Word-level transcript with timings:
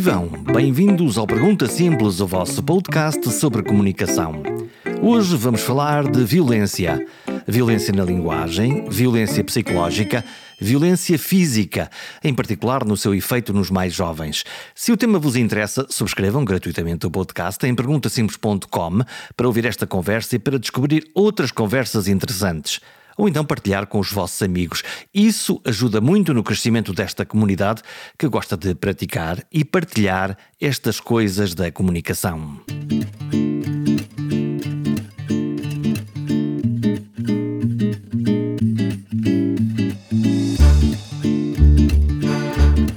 Vivam! 0.00 0.28
Bem-vindos 0.54 1.18
ao 1.18 1.26
Pergunta 1.26 1.66
Simples, 1.68 2.20
o 2.20 2.26
vosso 2.26 2.62
podcast 2.62 3.30
sobre 3.32 3.62
comunicação. 3.62 4.42
Hoje 5.02 5.36
vamos 5.36 5.60
falar 5.60 6.10
de 6.10 6.24
violência. 6.24 7.06
Violência 7.46 7.92
na 7.92 8.02
linguagem, 8.02 8.88
violência 8.88 9.44
psicológica, 9.44 10.24
violência 10.58 11.18
física, 11.18 11.90
em 12.24 12.32
particular 12.32 12.82
no 12.82 12.96
seu 12.96 13.14
efeito 13.14 13.52
nos 13.52 13.70
mais 13.70 13.92
jovens. 13.92 14.42
Se 14.74 14.90
o 14.90 14.96
tema 14.96 15.18
vos 15.18 15.36
interessa, 15.36 15.86
subscrevam 15.90 16.46
gratuitamente 16.46 17.06
o 17.06 17.10
podcast 17.10 17.66
em 17.66 17.74
perguntasimples.com 17.74 19.00
para 19.36 19.46
ouvir 19.46 19.66
esta 19.66 19.86
conversa 19.86 20.36
e 20.36 20.38
para 20.38 20.58
descobrir 20.58 21.10
outras 21.14 21.50
conversas 21.50 22.08
interessantes 22.08 22.80
ou 23.20 23.28
então 23.28 23.44
partilhar 23.44 23.86
com 23.86 23.98
os 23.98 24.10
vossos 24.10 24.40
amigos. 24.40 24.82
Isso 25.12 25.60
ajuda 25.66 26.00
muito 26.00 26.32
no 26.32 26.42
crescimento 26.42 26.94
desta 26.94 27.26
comunidade 27.26 27.82
que 28.18 28.26
gosta 28.26 28.56
de 28.56 28.74
praticar 28.74 29.44
e 29.52 29.62
partilhar 29.62 30.38
estas 30.58 30.98
coisas 31.00 31.54
da 31.54 31.70
comunicação. 31.70 32.58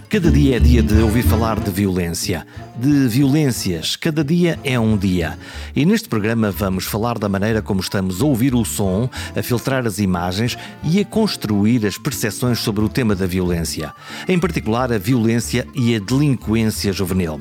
Cada 0.09 0.31
dia 0.31 0.57
é 0.57 0.59
dia 0.59 0.81
de 0.81 1.01
ouvir 1.01 1.23
falar 1.23 1.59
de 1.59 1.71
violência, 1.71 2.47
de 2.75 3.07
violências. 3.07 3.95
Cada 3.95 4.23
dia 4.23 4.59
é 4.63 4.79
um 4.79 4.97
dia. 4.97 5.37
E 5.75 5.85
neste 5.85 6.09
programa 6.09 6.51
vamos 6.51 6.85
falar 6.85 7.17
da 7.17 7.29
maneira 7.29 7.61
como 7.61 7.79
estamos 7.79 8.21
a 8.21 8.25
ouvir 8.25 8.55
o 8.55 8.65
som, 8.65 9.09
a 9.35 9.43
filtrar 9.43 9.85
as 9.85 9.99
imagens 9.99 10.57
e 10.83 10.99
a 10.99 11.05
construir 11.05 11.85
as 11.85 11.97
percepções 11.97 12.59
sobre 12.59 12.83
o 12.83 12.89
tema 12.89 13.15
da 13.15 13.25
violência. 13.25 13.93
Em 14.27 14.39
particular, 14.39 14.91
a 14.91 14.97
violência 14.97 15.67
e 15.75 15.95
a 15.95 15.99
delinquência 15.99 16.91
juvenil. 16.91 17.39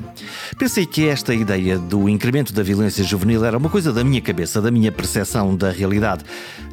Pensei 0.57 0.85
que 0.85 1.07
esta 1.07 1.33
ideia 1.33 1.77
do 1.77 2.07
incremento 2.07 2.53
da 2.53 2.63
violência 2.63 3.03
juvenil 3.03 3.43
era 3.43 3.57
uma 3.57 3.69
coisa 3.69 3.91
da 3.91 4.03
minha 4.03 4.21
cabeça, 4.21 4.61
da 4.61 4.71
minha 4.71 4.91
percepção 4.91 5.55
da 5.55 5.71
realidade. 5.71 6.23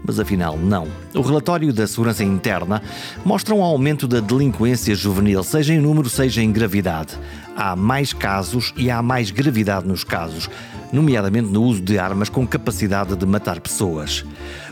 Mas 0.05 0.19
afinal, 0.19 0.57
não. 0.57 0.89
O 1.15 1.21
relatório 1.21 1.73
da 1.73 1.87
Segurança 1.87 2.25
Interna 2.25 2.83
mostra 3.25 3.55
um 3.55 3.63
aumento 3.63 4.07
da 4.09 4.21
delinquência 4.21 4.95
juvenil, 4.95 5.43
seja 5.43 5.75
em 5.75 5.81
número, 5.81 6.09
seja 6.09 6.43
em 6.43 6.51
gravidade. 6.51 7.19
Há 7.57 7.75
mais 7.77 8.13
casos 8.13 8.73
e 8.77 8.91
há 8.91 9.03
mais 9.03 9.31
gravidade 9.31 9.87
nos 9.87 10.05
casos, 10.05 10.49
nomeadamente 10.93 11.49
no 11.49 11.63
uso 11.63 11.81
de 11.81 11.99
armas 11.99 12.29
com 12.29 12.47
capacidade 12.47 13.15
de 13.17 13.27
matar 13.27 13.61
pessoas. 13.61 14.25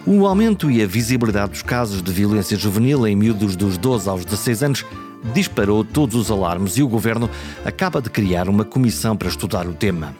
O 0.06 0.26
aumento 0.26 0.70
e 0.70 0.82
a 0.82 0.86
visibilidade 0.86 1.52
dos 1.52 1.62
casos 1.62 2.02
de 2.02 2.12
violência 2.12 2.56
juvenil 2.56 3.06
em 3.06 3.16
miúdos 3.16 3.56
dos 3.56 3.76
12 3.76 4.08
aos 4.08 4.24
16 4.24 4.62
anos 4.62 4.84
disparou 5.34 5.84
todos 5.84 6.14
os 6.14 6.30
alarmes 6.30 6.76
e 6.78 6.82
o 6.82 6.88
governo 6.88 7.28
acaba 7.64 8.00
de 8.00 8.08
criar 8.08 8.48
uma 8.48 8.64
comissão 8.64 9.16
para 9.16 9.28
estudar 9.28 9.66
o 9.66 9.72
tema. 9.72 10.14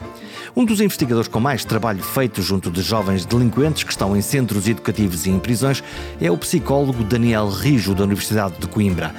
Um 0.55 0.65
dos 0.65 0.81
investigadores 0.81 1.27
com 1.27 1.39
mais 1.39 1.63
trabalho 1.63 2.03
feito 2.03 2.41
junto 2.41 2.71
de 2.71 2.81
jovens 2.81 3.25
delinquentes 3.25 3.83
que 3.83 3.91
estão 3.91 4.15
em 4.17 4.21
centros 4.21 4.67
educativos 4.67 5.25
e 5.25 5.29
em 5.29 5.39
prisões 5.39 5.83
é 6.19 6.29
o 6.29 6.37
psicólogo 6.37 7.03
Daniel 7.03 7.49
Rijo, 7.49 7.93
da 7.93 8.03
Universidade 8.03 8.55
de 8.59 8.67
Coimbra. 8.67 9.13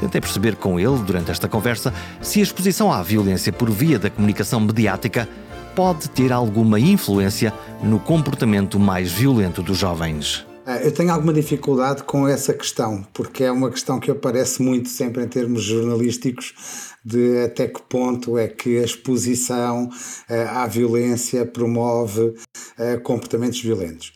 Tentei 0.00 0.20
perceber 0.20 0.56
com 0.56 0.78
ele, 0.78 0.98
durante 0.98 1.30
esta 1.30 1.48
conversa, 1.48 1.92
se 2.20 2.40
a 2.40 2.42
exposição 2.42 2.92
à 2.92 3.02
violência 3.02 3.52
por 3.52 3.70
via 3.70 3.98
da 3.98 4.10
comunicação 4.10 4.60
mediática 4.60 5.28
pode 5.74 6.08
ter 6.10 6.32
alguma 6.32 6.78
influência 6.78 7.52
no 7.82 7.98
comportamento 7.98 8.78
mais 8.78 9.10
violento 9.10 9.62
dos 9.62 9.78
jovens. 9.78 10.46
Ah, 10.64 10.76
eu 10.76 10.92
tenho 10.92 11.10
alguma 11.10 11.32
dificuldade 11.32 12.04
com 12.04 12.28
essa 12.28 12.54
questão, 12.54 13.04
porque 13.12 13.42
é 13.42 13.50
uma 13.50 13.68
questão 13.68 13.98
que 13.98 14.12
aparece 14.12 14.62
muito 14.62 14.88
sempre 14.88 15.24
em 15.24 15.26
termos 15.26 15.64
jornalísticos, 15.64 16.54
de 17.04 17.42
até 17.44 17.66
que 17.66 17.82
ponto 17.82 18.38
é 18.38 18.46
que 18.46 18.78
a 18.78 18.84
exposição 18.84 19.90
ah, 20.28 20.62
à 20.62 20.66
violência 20.68 21.44
promove 21.44 22.34
ah, 22.78 22.96
comportamentos 23.02 23.60
violentos. 23.60 24.12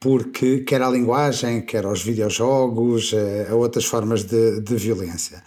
Porque 0.00 0.60
quer 0.60 0.82
a 0.82 0.90
linguagem, 0.90 1.62
quer 1.62 1.84
aos 1.84 2.02
videojogos, 2.02 3.12
a 3.50 3.54
outras 3.54 3.84
formas 3.84 4.24
de, 4.24 4.60
de 4.60 4.76
violência. 4.76 5.42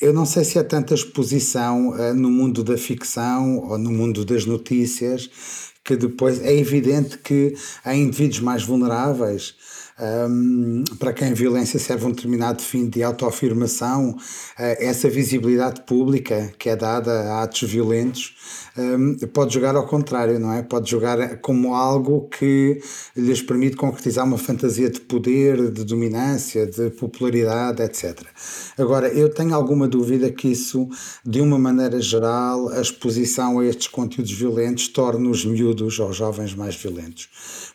eu 0.00 0.12
não 0.14 0.24
sei 0.24 0.44
se 0.44 0.58
há 0.58 0.64
tanta 0.64 0.94
exposição 0.94 1.94
no 2.14 2.30
mundo 2.30 2.64
da 2.64 2.78
ficção 2.78 3.58
ou 3.58 3.76
no 3.76 3.90
mundo 3.90 4.24
das 4.24 4.46
notícias 4.46 5.30
que 5.84 5.96
depois 5.96 6.40
é 6.42 6.54
evidente 6.54 7.18
que 7.18 7.54
há 7.84 7.94
indivíduos 7.94 8.40
mais 8.40 8.62
vulneráveis 8.62 9.54
um, 10.00 10.84
para 10.98 11.12
quem 11.12 11.28
a 11.28 11.34
violência 11.34 11.78
serve 11.78 12.06
um 12.06 12.10
determinado 12.10 12.62
fim 12.62 12.88
de 12.88 13.02
autoafirmação, 13.02 14.10
uh, 14.10 14.16
essa 14.56 15.08
visibilidade 15.08 15.82
pública 15.82 16.52
que 16.58 16.68
é 16.68 16.76
dada 16.76 17.12
a 17.32 17.42
atos 17.42 17.68
violentos 17.68 18.34
um, 18.76 19.14
pode 19.28 19.52
jogar 19.52 19.76
ao 19.76 19.86
contrário, 19.86 20.38
não 20.38 20.52
é? 20.52 20.62
Pode 20.62 20.90
jogar 20.90 21.38
como 21.40 21.74
algo 21.74 22.28
que 22.28 22.80
lhes 23.16 23.42
permite 23.42 23.76
concretizar 23.76 24.24
uma 24.24 24.38
fantasia 24.38 24.88
de 24.88 25.00
poder, 25.00 25.70
de 25.70 25.84
dominância, 25.84 26.66
de 26.66 26.90
popularidade, 26.90 27.82
etc. 27.82 28.22
Agora, 28.78 29.08
eu 29.08 29.28
tenho 29.28 29.54
alguma 29.54 29.88
dúvida 29.88 30.30
que 30.30 30.48
isso, 30.48 30.88
de 31.24 31.40
uma 31.40 31.58
maneira 31.58 32.00
geral, 32.00 32.68
a 32.70 32.80
exposição 32.80 33.58
a 33.58 33.66
estes 33.66 33.88
conteúdos 33.88 34.32
violentos 34.32 34.88
torne 34.88 35.28
os 35.28 35.44
miúdos 35.44 35.98
ou 35.98 36.12
jovens 36.12 36.54
mais 36.54 36.74
violentos 36.74 37.28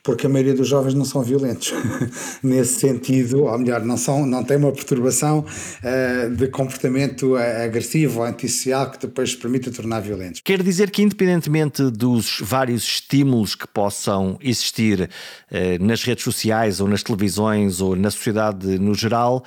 porque 0.05 0.27
a 0.27 0.29
maioria 0.29 0.53
dos 0.53 0.67
jovens 0.67 0.93
não 0.93 1.03
são 1.03 1.23
violentos 1.23 1.73
nesse 2.41 2.79
sentido, 2.79 3.43
ou 3.43 3.57
melhor, 3.57 3.83
não, 3.83 3.97
são, 3.97 4.25
não 4.25 4.43
têm 4.43 4.57
uma 4.57 4.71
perturbação 4.71 5.39
uh, 5.39 6.35
de 6.35 6.47
comportamento 6.47 7.35
agressivo 7.35 8.19
ou 8.19 8.25
antissocial 8.25 8.91
que 8.91 8.99
depois 8.99 9.35
permite 9.35 9.71
tornar 9.71 9.99
violentos. 9.99 10.41
Quer 10.43 10.61
dizer 10.61 10.91
que, 10.91 11.01
independentemente 11.01 11.83
dos 11.89 12.39
vários 12.41 12.83
estímulos 12.83 13.55
que 13.55 13.67
possam 13.67 14.37
existir 14.41 15.09
uh, 15.51 15.83
nas 15.83 16.03
redes 16.03 16.23
sociais 16.23 16.79
ou 16.79 16.87
nas 16.87 17.03
televisões 17.03 17.81
ou 17.81 17.95
na 17.95 18.11
sociedade 18.11 18.79
no 18.79 18.93
geral, 18.93 19.43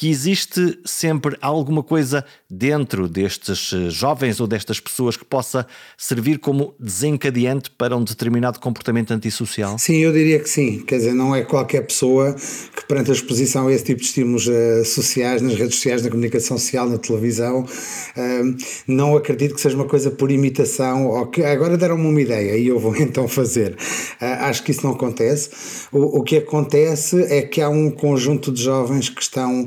que 0.00 0.08
existe 0.08 0.78
sempre 0.82 1.36
alguma 1.42 1.82
coisa 1.82 2.24
dentro 2.48 3.06
destes 3.06 3.70
eh, 3.74 3.90
jovens 3.90 4.40
ou 4.40 4.46
destas 4.46 4.80
pessoas 4.80 5.14
que 5.14 5.26
possa 5.26 5.66
servir 5.98 6.38
como 6.38 6.74
desencadeante 6.80 7.70
para 7.70 7.94
um 7.94 8.02
determinado 8.02 8.58
comportamento 8.58 9.12
antissocial? 9.12 9.78
Sim, 9.78 9.96
eu 9.96 10.10
diria 10.10 10.40
que 10.40 10.48
sim. 10.48 10.82
Quer 10.86 10.96
dizer, 10.96 11.12
não 11.12 11.36
é 11.36 11.42
qualquer 11.42 11.82
pessoa 11.82 12.34
que, 12.74 12.86
perante 12.88 13.10
a 13.10 13.12
exposição 13.12 13.68
a 13.68 13.72
esse 13.74 13.84
tipo 13.84 14.00
de 14.00 14.06
estímulos 14.06 14.46
uh, 14.46 14.82
sociais, 14.86 15.42
nas 15.42 15.54
redes 15.54 15.74
sociais, 15.74 16.02
na 16.02 16.08
comunicação 16.08 16.56
social, 16.56 16.88
na 16.88 16.96
televisão, 16.96 17.60
uh, 17.60 18.56
não 18.88 19.14
acredito 19.14 19.54
que 19.54 19.60
seja 19.60 19.76
uma 19.76 19.84
coisa 19.84 20.10
por 20.10 20.30
imitação 20.30 21.08
ou 21.08 21.26
que 21.26 21.44
agora 21.44 21.76
deram-me 21.76 22.06
uma 22.06 22.22
ideia 22.22 22.56
e 22.56 22.68
eu 22.68 22.78
vou 22.78 22.96
então 22.98 23.28
fazer. 23.28 23.72
Uh, 24.18 24.44
acho 24.48 24.62
que 24.62 24.70
isso 24.70 24.82
não 24.82 24.92
acontece. 24.92 25.50
O, 25.92 26.20
o 26.20 26.22
que 26.22 26.38
acontece 26.38 27.22
é 27.24 27.42
que 27.42 27.60
há 27.60 27.68
um 27.68 27.90
conjunto 27.90 28.50
de 28.50 28.62
jovens 28.62 29.10
que 29.10 29.20
estão 29.20 29.66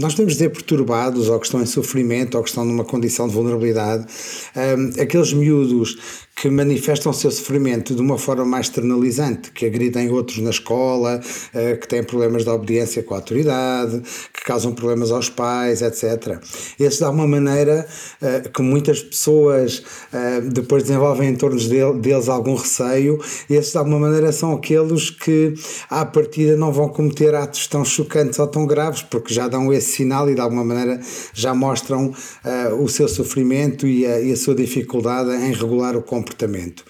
nós 0.00 0.14
podemos 0.14 0.34
dizer 0.34 0.50
perturbados 0.50 1.28
ou 1.28 1.38
que 1.38 1.46
estão 1.46 1.62
em 1.62 1.66
sofrimento 1.66 2.36
ou 2.36 2.42
que 2.42 2.48
estão 2.48 2.64
numa 2.64 2.84
condição 2.84 3.28
de 3.28 3.34
vulnerabilidade. 3.34 4.06
aqueles 5.00 5.32
miúdos 5.32 5.96
que 6.34 6.48
manifestam 6.48 7.12
o 7.12 7.14
seu 7.14 7.30
sofrimento 7.30 7.94
de 7.94 8.00
uma 8.00 8.18
forma 8.18 8.44
mais 8.44 8.66
externalizante, 8.66 9.52
que 9.52 9.66
agridem 9.66 10.10
outros 10.10 10.38
na 10.38 10.50
escola, 10.50 11.20
uh, 11.20 11.78
que 11.78 11.86
têm 11.86 12.02
problemas 12.02 12.44
de 12.44 12.50
obediência 12.50 13.02
com 13.02 13.14
a 13.14 13.18
autoridade, 13.18 14.02
que 14.32 14.42
causam 14.42 14.72
problemas 14.72 15.10
aos 15.10 15.28
pais, 15.28 15.82
etc. 15.82 16.38
Esses, 16.80 16.98
de 16.98 17.04
alguma 17.04 17.28
maneira, 17.28 17.86
uh, 18.20 18.50
que 18.50 18.62
muitas 18.62 19.02
pessoas 19.02 19.84
uh, 20.12 20.50
depois 20.50 20.82
desenvolvem 20.82 21.28
em 21.28 21.36
torno 21.36 21.60
dele, 21.60 22.00
deles 22.00 22.28
algum 22.28 22.54
receio, 22.54 23.20
esses, 23.48 23.72
de 23.72 23.78
alguma 23.78 24.00
maneira, 24.00 24.32
são 24.32 24.52
aqueles 24.52 25.10
que, 25.10 25.54
à 25.88 26.04
partida, 26.04 26.56
não 26.56 26.72
vão 26.72 26.88
cometer 26.88 27.34
atos 27.34 27.66
tão 27.66 27.84
chocantes 27.84 28.38
ou 28.38 28.46
tão 28.46 28.66
graves, 28.66 29.02
porque 29.02 29.32
já 29.32 29.41
dão 29.48 29.72
esse 29.72 29.92
sinal 29.92 30.28
e, 30.30 30.34
de 30.34 30.40
alguma 30.40 30.64
maneira, 30.64 31.00
já 31.32 31.54
mostram 31.54 32.12
o 32.78 32.88
seu 32.88 33.08
sofrimento 33.08 33.86
e 33.86 34.06
a, 34.06 34.20
e 34.20 34.32
a 34.32 34.36
sua 34.36 34.54
dificuldade 34.54 35.30
em 35.30 35.52
regular 35.52 35.96
o 35.96 36.02
comportamento. 36.02 36.84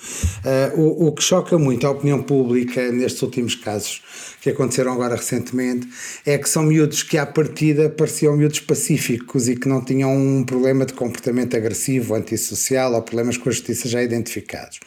Uh, 0.44 0.80
o, 0.80 1.08
o 1.08 1.12
que 1.12 1.22
choca 1.22 1.58
muito 1.58 1.86
a 1.86 1.90
opinião 1.90 2.22
pública 2.22 2.90
nestes 2.90 3.22
últimos 3.22 3.54
casos 3.54 4.02
que 4.40 4.50
aconteceram 4.50 4.92
agora 4.92 5.14
recentemente 5.14 5.88
é 6.26 6.36
que 6.36 6.48
são 6.48 6.64
miúdos 6.64 7.02
que 7.02 7.16
à 7.16 7.24
partida 7.24 7.88
pareciam 7.88 8.36
miúdos 8.36 8.58
pacíficos 8.60 9.48
e 9.48 9.54
que 9.54 9.68
não 9.68 9.84
tinham 9.84 10.12
um 10.12 10.44
problema 10.44 10.84
de 10.84 10.92
comportamento 10.94 11.56
agressivo, 11.56 12.14
antissocial 12.14 12.92
ou 12.92 13.02
problemas 13.02 13.36
com 13.36 13.48
a 13.48 13.52
justiça 13.52 13.88
já 13.88 14.02
identificados. 14.02 14.80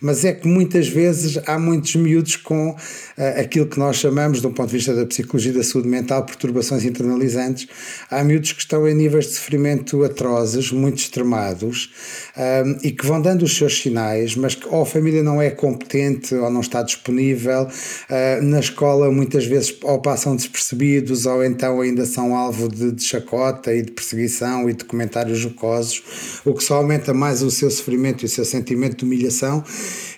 Mas 0.00 0.24
é 0.24 0.32
que 0.32 0.46
muitas 0.46 0.88
vezes 0.88 1.38
há 1.46 1.58
muitos 1.58 1.94
miúdos 1.96 2.36
com 2.36 2.70
uh, 2.70 2.76
aquilo 3.40 3.66
que 3.66 3.78
nós 3.78 3.96
chamamos, 3.96 4.44
um 4.44 4.52
ponto 4.52 4.68
de 4.68 4.76
vista 4.76 4.94
da 4.94 5.04
psicologia 5.06 5.52
da 5.52 5.62
saúde 5.62 5.88
mental, 5.88 6.24
perturbações 6.24 6.84
internalizantes, 6.84 7.68
há 8.10 8.22
miúdos 8.22 8.52
que 8.52 8.60
estão 8.60 8.88
em 8.88 8.94
níveis 8.94 9.26
de 9.26 9.32
sofrimento 9.34 10.04
atrozes, 10.04 10.70
muito 10.70 10.98
extremados, 10.98 11.90
um, 12.36 12.78
e 12.82 12.92
que 12.92 13.06
vão 13.06 13.20
dando 13.20 13.42
os 13.42 13.56
seus 13.56 13.80
sinais, 13.80 14.36
mas 14.36 14.54
que 14.54 14.66
ou 14.68 14.82
a 14.82 14.86
família 14.86 15.22
não 15.22 15.40
é 15.40 15.50
competente 15.50 16.34
ou 16.34 16.50
não 16.50 16.60
está 16.60 16.82
disponível, 16.82 17.62
uh, 17.64 18.42
na 18.42 18.60
escola 18.60 19.10
muitas 19.10 19.46
vezes 19.46 19.76
ou 19.82 20.00
passam 20.00 20.36
despercebidos 20.36 21.26
ou 21.26 21.44
então 21.44 21.80
ainda 21.80 22.06
são 22.06 22.36
alvo 22.36 22.68
de, 22.68 22.92
de 22.92 23.02
chacota 23.02 23.74
e 23.74 23.82
de 23.82 23.92
perseguição 23.92 24.68
e 24.68 24.72
de 24.72 24.84
comentários 24.84 25.38
jocosos, 25.38 26.02
o 26.44 26.54
que 26.54 26.62
só 26.62 26.76
aumenta 26.76 27.12
mais 27.12 27.42
o 27.42 27.50
seu 27.50 27.70
sofrimento 27.70 28.22
e 28.22 28.26
o 28.26 28.28
seu 28.28 28.44
sentimento 28.44 28.98
de 28.98 29.04
humilhação. 29.04 29.64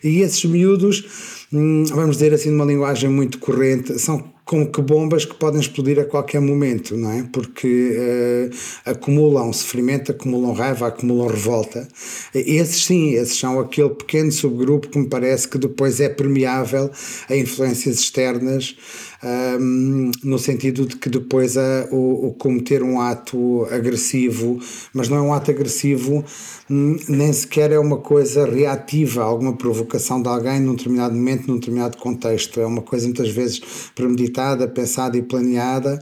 E 0.02 0.20
esses 0.20 0.44
miúdos, 0.44 1.05
hum, 1.52 1.84
vamos 1.90 2.17
dizer 2.17 2.34
assim, 2.34 2.50
numa 2.50 2.64
linguagem 2.64 3.11
muito 3.11 3.38
corrente, 3.38 3.99
são 3.99 4.32
como 4.50 4.69
que 4.69 4.82
bombas 4.82 5.25
que 5.25 5.34
podem 5.34 5.61
explodir 5.61 6.00
a 6.00 6.05
qualquer 6.05 6.40
momento, 6.40 6.96
não 6.96 7.12
é? 7.12 7.22
Porque 7.32 7.96
uh, 7.96 8.90
acumulam 8.90 9.52
sofrimento, 9.52 10.11
acumulam 10.11 10.52
raiva, 10.52 10.88
acumulam 10.88 11.28
revolta. 11.28 11.87
Esses 12.34 12.84
sim, 12.84 13.11
esses 13.11 13.38
são 13.38 13.61
aquele 13.61 13.90
pequeno 13.90 14.32
subgrupo 14.32 14.88
que 14.88 14.99
me 14.99 15.08
parece 15.08 15.46
que 15.46 15.56
depois 15.56 16.00
é 16.00 16.08
permeável 16.08 16.90
a 17.28 17.37
influências 17.37 18.00
externas 18.00 18.76
um, 19.22 20.11
no 20.25 20.38
sentido 20.38 20.87
de 20.87 20.96
que 20.96 21.08
depois 21.08 21.56
a, 21.56 21.88
o, 21.90 22.28
o, 22.28 22.34
cometer 22.34 22.82
um 22.82 23.00
ato 23.00 23.67
agressivo, 23.70 24.58
mas 24.94 25.08
não 25.08 25.19
é 25.19 25.20
um 25.20 25.32
ato 25.32 25.50
agressivo, 25.50 26.25
hum, 26.70 26.96
nem 27.08 27.32
sequer 27.32 27.72
é 27.72 27.78
uma 27.78 27.99
coisa 27.99 28.46
reativa 28.46 29.22
alguma 29.22 29.56
provocação 29.56 30.22
de 30.22 30.28
alguém 30.28 30.61
num 30.61 30.75
determinado 30.75 31.14
momento, 31.14 31.49
num 31.49 31.58
determinado 31.58 31.99
contexto. 31.99 32.61
É 32.61 32.67
uma 32.67 32.82
coisa 32.82 33.06
muitas 33.06 33.31
vezes 33.31 33.61
premeditada, 33.94 34.67
pensada 34.67 35.17
e 35.17 35.22
planeada 35.22 36.00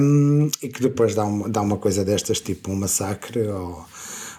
um, 0.00 0.48
e 0.60 0.68
que 0.68 0.82
depois 0.82 1.14
dá 1.14 1.24
uma, 1.24 1.48
dá 1.48 1.60
uma 1.60 1.76
coisa 1.76 2.04
destas, 2.04 2.40
tipo 2.40 2.70
um 2.72 2.76
massacre 2.76 3.40
ou, 3.48 3.84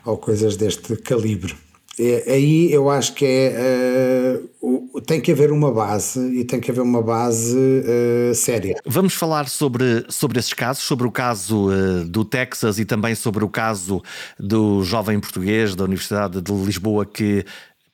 ou 0.05 0.17
coisas 0.17 0.57
deste 0.57 0.95
calibre. 0.97 1.55
É, 1.99 2.33
aí 2.33 2.73
eu 2.73 2.89
acho 2.89 3.13
que 3.13 3.23
é 3.25 4.39
uh, 4.61 5.01
tem 5.01 5.21
que 5.21 5.31
haver 5.31 5.51
uma 5.51 5.71
base 5.71 6.19
e 6.39 6.43
tem 6.43 6.59
que 6.59 6.71
haver 6.71 6.81
uma 6.81 7.03
base 7.03 7.55
uh, 7.55 8.33
séria. 8.33 8.75
Vamos 8.83 9.13
falar 9.13 9.47
sobre, 9.47 10.03
sobre 10.09 10.39
esses 10.39 10.53
casos, 10.53 10.83
sobre 10.83 11.05
o 11.05 11.11
caso 11.11 11.69
uh, 11.69 12.03
do 12.05 12.25
Texas 12.25 12.79
e 12.79 12.85
também 12.85 13.13
sobre 13.13 13.43
o 13.43 13.49
caso 13.49 14.01
do 14.39 14.83
jovem 14.83 15.19
português 15.19 15.75
da 15.75 15.83
Universidade 15.83 16.41
de 16.41 16.51
Lisboa 16.51 17.05
que 17.05 17.45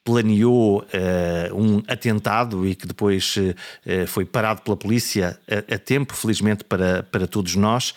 planeou 0.01 0.83
um 1.53 1.83
atentado 1.87 2.65
e 2.65 2.73
que 2.73 2.87
depois 2.87 3.35
foi 4.07 4.25
parado 4.25 4.63
pela 4.63 4.75
polícia 4.75 5.37
a, 5.47 5.75
a 5.75 5.77
tempo, 5.77 6.15
felizmente 6.15 6.63
para, 6.63 7.03
para 7.03 7.27
todos 7.27 7.55
nós. 7.55 7.93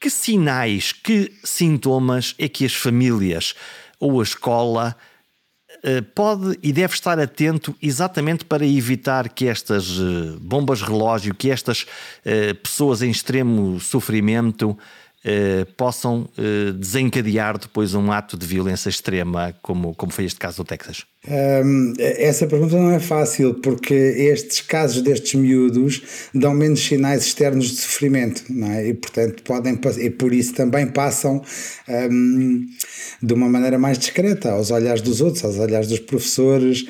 Que 0.00 0.08
sinais, 0.08 0.92
que 0.92 1.30
sintomas 1.44 2.34
é 2.38 2.48
que 2.48 2.64
as 2.64 2.74
famílias 2.74 3.54
ou 4.00 4.20
a 4.20 4.22
escola 4.22 4.96
pode 6.14 6.58
e 6.62 6.72
deve 6.72 6.94
estar 6.94 7.18
atento 7.18 7.74
exatamente 7.82 8.44
para 8.44 8.66
evitar 8.66 9.28
que 9.28 9.46
estas 9.46 9.98
eh, 9.98 10.36
bombas 10.40 10.82
relógio, 10.82 11.34
que 11.34 11.50
estas 11.50 11.86
eh, 12.24 12.54
pessoas 12.54 13.02
em 13.02 13.10
extremo 13.10 13.78
sofrimento 13.80 14.76
possam 15.76 16.28
desencadear 16.78 17.58
depois 17.58 17.94
um 17.94 18.12
ato 18.12 18.36
de 18.36 18.46
violência 18.46 18.88
extrema, 18.88 19.54
como, 19.62 19.94
como 19.94 20.12
foi 20.12 20.24
este 20.24 20.38
caso 20.38 20.58
do 20.58 20.64
Texas? 20.64 21.04
Essa 21.98 22.46
pergunta 22.46 22.76
não 22.76 22.92
é 22.92 23.00
fácil, 23.00 23.54
porque 23.54 23.94
estes 23.94 24.60
casos 24.60 25.02
destes 25.02 25.34
miúdos 25.34 26.02
dão 26.32 26.54
menos 26.54 26.80
sinais 26.84 27.26
externos 27.26 27.70
de 27.70 27.80
sofrimento, 27.80 28.44
não 28.48 28.70
é? 28.70 28.88
E 28.88 28.94
portanto 28.94 29.42
podem 29.42 29.76
e 29.98 30.10
por 30.10 30.32
isso 30.32 30.54
também 30.54 30.86
passam 30.86 31.42
de 33.20 33.34
uma 33.34 33.48
maneira 33.48 33.78
mais 33.78 33.98
discreta 33.98 34.52
aos 34.52 34.70
olhares 34.70 35.02
dos 35.02 35.20
outros, 35.20 35.44
aos 35.44 35.58
olhares 35.58 35.88
dos 35.88 35.98
professores. 35.98 36.86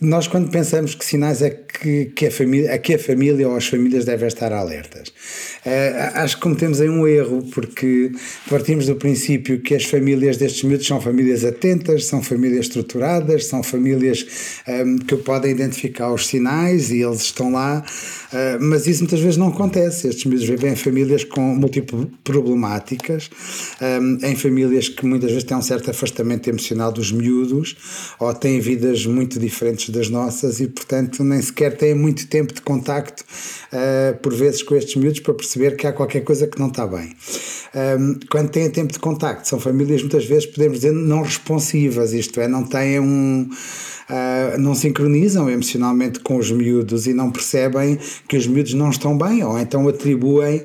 Nós 0.00 0.26
quando 0.26 0.50
pensamos 0.50 0.94
que 0.94 1.04
sinais 1.04 1.42
é 1.42 1.50
que, 1.50 2.06
que 2.06 2.26
a 2.26 2.30
família, 2.30 2.74
a 2.74 2.78
que 2.78 2.94
a 2.94 2.98
família 2.98 3.46
ou 3.46 3.54
as 3.54 3.66
famílias 3.66 4.06
devem 4.06 4.26
estar 4.26 4.50
alertas, 4.50 5.08
uh, 5.08 6.14
acho 6.14 6.36
que 6.36 6.42
cometemos 6.42 6.80
aí 6.80 6.88
um 6.88 7.06
erro, 7.06 7.42
porque 7.52 8.10
partimos 8.48 8.86
do 8.86 8.96
princípio 8.96 9.60
que 9.60 9.74
as 9.74 9.84
famílias 9.84 10.38
destes 10.38 10.62
miúdos 10.62 10.86
são 10.86 11.00
famílias 11.00 11.44
atentas, 11.44 12.06
são 12.06 12.22
famílias 12.22 12.66
estruturadas, 12.66 13.46
são 13.46 13.62
famílias 13.62 14.26
um, 14.66 14.96
que 14.98 15.16
podem 15.16 15.50
identificar 15.50 16.12
os 16.12 16.26
sinais 16.26 16.90
e 16.90 17.02
eles 17.02 17.20
estão 17.20 17.52
lá, 17.52 17.84
uh, 18.32 18.62
mas 18.62 18.86
isso 18.86 19.00
muitas 19.00 19.20
vezes 19.20 19.36
não 19.36 19.48
acontece. 19.48 20.08
Estes 20.08 20.24
miúdos 20.24 20.46
vivem 20.46 20.72
em 20.72 20.76
famílias 20.76 21.24
com 21.24 21.54
múltiplas 21.54 22.06
problemáticas, 22.24 23.30
um, 23.80 24.26
em 24.26 24.34
famílias 24.34 24.88
que 24.88 25.04
muitas 25.04 25.30
vezes 25.30 25.44
têm 25.44 25.56
um 25.56 25.62
certo 25.62 25.90
afastamento 25.90 26.48
emocional 26.48 26.90
dos 26.90 27.12
miúdos 27.12 27.76
ou 28.18 28.32
têm 28.32 28.60
vidas 28.60 29.04
muito 29.04 29.38
diferentes 29.38 29.89
das 29.90 30.08
nossas 30.08 30.60
e, 30.60 30.68
portanto, 30.68 31.22
nem 31.22 31.40
sequer 31.42 31.76
têm 31.76 31.94
muito 31.94 32.26
tempo 32.26 32.54
de 32.54 32.62
contacto, 32.62 33.24
uh, 33.72 34.16
por 34.18 34.34
vezes, 34.34 34.62
com 34.62 34.74
estes 34.74 34.96
miúdos 34.96 35.20
para 35.20 35.34
perceber 35.34 35.76
que 35.76 35.86
há 35.86 35.92
qualquer 35.92 36.20
coisa 36.20 36.46
que 36.46 36.58
não 36.58 36.68
está 36.68 36.86
bem. 36.86 37.14
Um, 37.72 38.18
quando 38.28 38.50
têm 38.50 38.68
tempo 38.68 38.92
de 38.92 38.98
contacto, 38.98 39.46
são 39.46 39.60
famílias 39.60 40.00
muitas 40.00 40.24
vezes, 40.24 40.46
podemos 40.46 40.80
dizer, 40.80 40.92
não 40.92 41.22
responsivas, 41.22 42.12
isto 42.12 42.40
é, 42.40 42.48
não 42.48 42.64
têm 42.64 42.98
um. 43.00 43.48
Uh, 44.10 44.58
não 44.58 44.74
sincronizam 44.74 45.48
emocionalmente 45.48 46.18
com 46.18 46.36
os 46.36 46.50
miúdos 46.50 47.06
e 47.06 47.14
não 47.14 47.30
percebem 47.30 47.96
que 48.26 48.36
os 48.36 48.44
miúdos 48.44 48.74
não 48.74 48.90
estão 48.90 49.16
bem, 49.16 49.44
ou 49.44 49.56
então 49.56 49.86
atribuem 49.86 50.64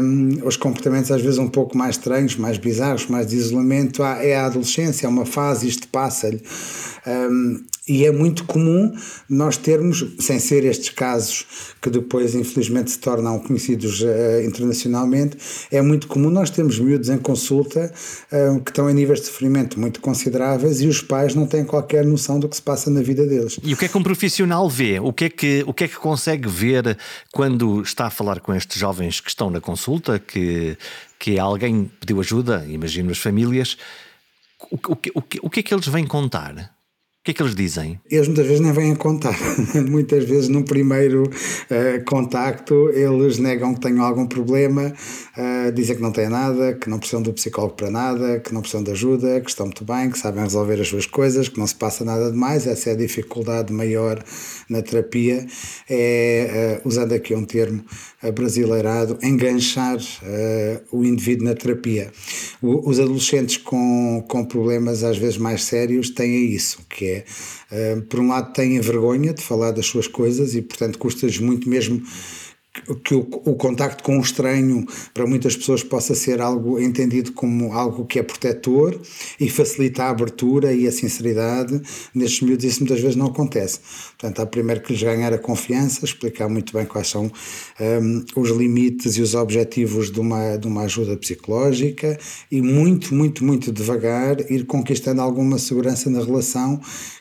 um, 0.00 0.46
os 0.46 0.56
comportamentos 0.56 1.10
às 1.10 1.20
vezes 1.20 1.38
um 1.40 1.48
pouco 1.48 1.76
mais 1.76 1.96
estranhos, 1.96 2.36
mais 2.36 2.58
bizarros, 2.58 3.08
mais 3.08 3.26
de 3.26 3.34
isolamento. 3.34 4.04
É 4.04 4.36
a 4.36 4.46
adolescência, 4.46 5.06
é 5.06 5.08
uma 5.08 5.26
fase, 5.26 5.66
isto 5.66 5.88
passa-lhe. 5.88 6.40
Um, 7.04 7.64
e 7.90 8.06
é 8.06 8.12
muito 8.12 8.44
comum 8.44 8.94
nós 9.28 9.56
termos, 9.56 10.06
sem 10.20 10.38
ser 10.38 10.64
estes 10.64 10.90
casos 10.90 11.44
que 11.82 11.90
depois 11.90 12.36
infelizmente 12.36 12.92
se 12.92 12.98
tornam 13.00 13.36
conhecidos 13.40 14.00
uh, 14.00 14.06
internacionalmente, 14.46 15.36
é 15.72 15.82
muito 15.82 16.06
comum 16.06 16.30
nós 16.30 16.50
termos 16.50 16.78
miúdos 16.78 17.08
em 17.08 17.18
consulta 17.18 17.92
uh, 18.30 18.60
que 18.60 18.70
estão 18.70 18.88
em 18.88 18.94
níveis 18.94 19.20
de 19.20 19.26
sofrimento 19.26 19.80
muito 19.80 20.00
consideráveis 20.00 20.80
e 20.80 20.86
os 20.86 21.02
pais 21.02 21.34
não 21.34 21.48
têm 21.48 21.64
qualquer 21.64 22.04
noção 22.04 22.38
do 22.38 22.48
que 22.48 22.54
se 22.54 22.62
passa 22.62 22.88
na 22.90 23.02
vida 23.02 23.26
deles. 23.26 23.58
E 23.60 23.74
o 23.74 23.76
que 23.76 23.86
é 23.86 23.88
que 23.88 23.98
um 23.98 24.04
profissional 24.04 24.70
vê? 24.70 25.00
O 25.00 25.12
que 25.12 25.24
é 25.24 25.28
que, 25.28 25.64
o 25.66 25.74
que, 25.74 25.82
é 25.82 25.88
que 25.88 25.96
consegue 25.96 26.48
ver 26.48 26.96
quando 27.32 27.82
está 27.82 28.06
a 28.06 28.10
falar 28.10 28.38
com 28.38 28.54
estes 28.54 28.78
jovens 28.78 29.18
que 29.20 29.30
estão 29.30 29.50
na 29.50 29.60
consulta, 29.60 30.20
que, 30.20 30.78
que 31.18 31.40
alguém 31.40 31.90
pediu 31.98 32.20
ajuda, 32.20 32.64
imagino 32.68 33.10
as 33.10 33.18
famílias, 33.18 33.76
o, 34.70 34.76
o, 34.76 34.92
o, 34.92 35.22
o 35.42 35.50
que 35.50 35.58
é 35.58 35.62
que 35.64 35.74
eles 35.74 35.88
vêm 35.88 36.06
contar? 36.06 36.78
O 37.20 37.22
que 37.22 37.32
é 37.32 37.34
que 37.34 37.42
eles 37.42 37.54
dizem? 37.54 38.00
Eles 38.10 38.28
muitas 38.28 38.46
vezes 38.46 38.60
nem 38.60 38.72
vêm 38.72 38.92
a 38.92 38.96
contar. 38.96 39.36
muitas 39.90 40.24
vezes, 40.24 40.48
no 40.48 40.64
primeiro 40.64 41.24
uh, 41.24 42.04
contacto, 42.06 42.88
eles 42.94 43.36
negam 43.36 43.74
que 43.74 43.80
tenham 43.80 44.02
algum 44.02 44.26
problema, 44.26 44.90
uh, 45.36 45.70
dizem 45.70 45.96
que 45.96 46.00
não 46.00 46.12
têm 46.12 46.30
nada, 46.30 46.72
que 46.72 46.88
não 46.88 46.98
precisam 46.98 47.20
do 47.20 47.30
psicólogo 47.34 47.74
para 47.74 47.90
nada, 47.90 48.40
que 48.40 48.54
não 48.54 48.62
precisam 48.62 48.82
de 48.82 48.92
ajuda, 48.92 49.38
que 49.42 49.50
estão 49.50 49.66
muito 49.66 49.84
bem, 49.84 50.08
que 50.08 50.18
sabem 50.18 50.42
resolver 50.42 50.80
as 50.80 50.88
suas 50.88 51.04
coisas, 51.04 51.46
que 51.46 51.58
não 51.58 51.66
se 51.66 51.74
passa 51.74 52.06
nada 52.06 52.30
demais. 52.30 52.66
Essa 52.66 52.88
é 52.88 52.92
a 52.94 52.96
dificuldade 52.96 53.70
maior 53.70 54.24
na 54.66 54.80
terapia, 54.80 55.46
é, 55.90 56.80
uh, 56.82 56.88
usando 56.88 57.12
aqui 57.12 57.34
um 57.34 57.44
termo 57.44 57.84
brasileirado, 58.34 59.18
enganchar 59.22 59.96
o 60.92 61.02
indivíduo 61.04 61.46
na 61.46 61.54
terapia. 61.54 62.10
O, 62.60 62.90
os 62.90 63.00
adolescentes 63.00 63.56
com, 63.56 64.22
com 64.28 64.44
problemas 64.44 65.02
às 65.02 65.16
vezes 65.16 65.38
mais 65.38 65.64
sérios 65.64 66.10
têm 66.10 66.52
isso, 66.52 66.80
que 66.88 67.09
é, 67.09 67.09
uh, 67.18 68.02
por 68.02 68.20
um 68.20 68.28
lado, 68.28 68.52
têm 68.52 68.80
vergonha 68.80 69.32
de 69.32 69.42
falar 69.42 69.70
das 69.70 69.86
suas 69.86 70.06
coisas 70.06 70.54
e, 70.54 70.62
portanto, 70.62 70.98
custa-lhes 70.98 71.38
muito 71.38 71.68
mesmo 71.68 72.02
que 73.04 73.14
o, 73.14 73.26
o 73.44 73.54
contacto 73.56 74.02
com 74.04 74.18
o 74.18 74.20
estranho 74.20 74.86
para 75.12 75.26
muitas 75.26 75.56
pessoas 75.56 75.82
possa 75.82 76.14
ser 76.14 76.40
algo 76.40 76.78
entendido 76.78 77.32
como 77.32 77.72
algo 77.72 78.04
que 78.04 78.18
é 78.18 78.22
protetor 78.22 79.00
e 79.40 79.50
facilita 79.50 80.04
a 80.04 80.10
abertura 80.10 80.72
e 80.72 80.86
a 80.86 80.92
sinceridade. 80.92 81.80
Nestes 82.14 82.42
miúdos 82.42 82.64
isso 82.64 82.80
muitas 82.80 83.00
vezes 83.00 83.16
não 83.16 83.26
acontece. 83.26 83.80
Portanto 84.10 84.40
há 84.40 84.46
primeiro 84.46 84.82
que 84.82 84.92
lhes 84.92 85.02
ganhar 85.02 85.32
a 85.32 85.38
confiança 85.38 86.04
explicar 86.04 86.48
muito 86.48 86.72
bem 86.72 86.86
quais 86.86 87.08
são 87.08 87.30
um, 87.80 88.24
os 88.36 88.50
limites 88.50 89.16
e 89.16 89.22
os 89.22 89.34
objetivos 89.34 90.10
de 90.10 90.20
uma, 90.20 90.56
de 90.56 90.68
uma 90.68 90.82
ajuda 90.82 91.16
psicológica 91.16 92.18
e 92.50 92.62
muito, 92.62 93.14
muito, 93.14 93.44
muito 93.44 93.72
devagar 93.72 94.40
ir 94.50 94.64
conquistando 94.64 95.20
alguma 95.20 95.58
segurança 95.58 96.08
na 96.08 96.22
relação 96.22 96.80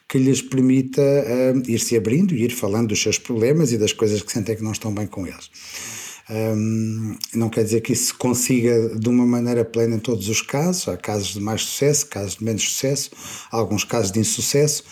que 0.09 0.17
lhes 0.17 0.41
permita 0.41 1.01
uh, 1.01 1.71
ir 1.71 1.79
se 1.79 1.95
abrindo 1.95 2.33
e 2.33 2.43
ir 2.43 2.51
falando 2.51 2.89
dos 2.89 3.01
seus 3.01 3.19
problemas 3.19 3.71
e 3.71 3.77
das 3.77 3.93
coisas 3.93 4.23
que 4.23 4.31
sentem 4.31 4.55
que 4.55 4.63
não 4.63 4.71
estão 4.71 4.91
bem 4.91 5.05
com 5.05 5.27
eles. 5.27 5.51
Um, 6.31 7.15
não 7.33 7.49
quer 7.49 7.63
dizer 7.63 7.81
que 7.81 7.93
isso 7.93 8.07
se 8.07 8.13
consiga 8.13 8.95
de 8.97 9.09
uma 9.09 9.25
maneira 9.25 9.63
plena 9.63 9.95
em 9.95 9.99
todos 9.99 10.27
os 10.27 10.41
casos, 10.41 10.87
há 10.87 10.97
casos 10.97 11.33
de 11.33 11.39
mais 11.39 11.61
sucesso, 11.61 12.07
casos 12.07 12.35
de 12.37 12.43
menos 12.43 12.63
sucesso, 12.63 13.11
alguns 13.51 13.83
casos 13.83 14.11
de 14.11 14.19
insucesso. 14.19 14.83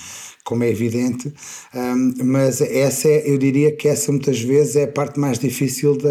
como 0.43 0.63
é 0.63 0.69
evidente, 0.69 1.33
um, 1.75 2.13
mas 2.23 2.61
essa 2.61 3.09
é, 3.09 3.29
eu 3.29 3.37
diria 3.37 3.75
que 3.75 3.87
essa 3.87 4.11
muitas 4.13 4.39
vezes 4.39 4.77
é 4.77 4.83
a 4.83 4.87
parte 4.87 5.19
mais 5.19 5.37
difícil 5.37 5.97
da, 5.97 6.09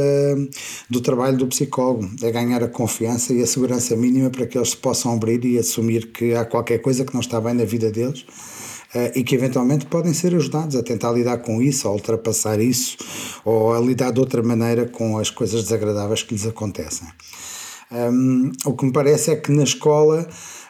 do 0.91 1.01
trabalho 1.01 1.39
do 1.39 1.47
psicólogo, 1.47 2.11
é 2.23 2.31
ganhar 2.31 2.63
a 2.63 2.69
confiança 2.69 3.33
e 3.33 3.41
a 3.41 3.47
segurança 3.47 3.97
mínima 3.97 4.29
para 4.29 4.47
que 4.47 4.59
eles 4.59 4.71
se 4.71 4.77
possam 4.77 5.15
abrir 5.15 5.43
e 5.45 5.59
assumir 5.59 6.13
que 6.13 6.35
há 6.35 6.45
qualquer 6.45 6.79
coisa 6.81 7.05
que 7.05 7.15
não 7.15 7.23
está 7.23 7.41
bem 7.41 7.55
na 7.55 7.65
vida 7.65 7.91
deles 7.91 8.27
e 9.15 9.23
que 9.23 9.35
eventualmente 9.35 9.87
podem 9.87 10.13
ser 10.15 10.35
ajudados 10.35 10.77
a 10.77 10.83
tentar 10.83 11.13
lidar 11.13 11.39
com 11.39 11.61
isso, 11.61 11.89
a 11.89 11.93
ultrapassar 11.93 12.61
isso 12.61 12.97
ou 13.45 13.73
a 13.73 13.81
lidar 13.81 14.11
de 14.11 14.21
outra 14.21 14.43
maneira 14.43 14.87
com 14.87 15.19
as 15.19 15.31
coisas 15.31 15.63
desagradáveis 15.63 16.23
que 16.23 16.35
lhes 16.35 16.47
acontecem. 16.47 17.09
Um, 17.91 18.51
o 18.65 18.73
que 18.73 18.85
me 18.85 18.93
parece 18.93 19.31
é 19.31 19.37
que 19.37 19.53
na 19.53 19.63
escola, 19.63 20.27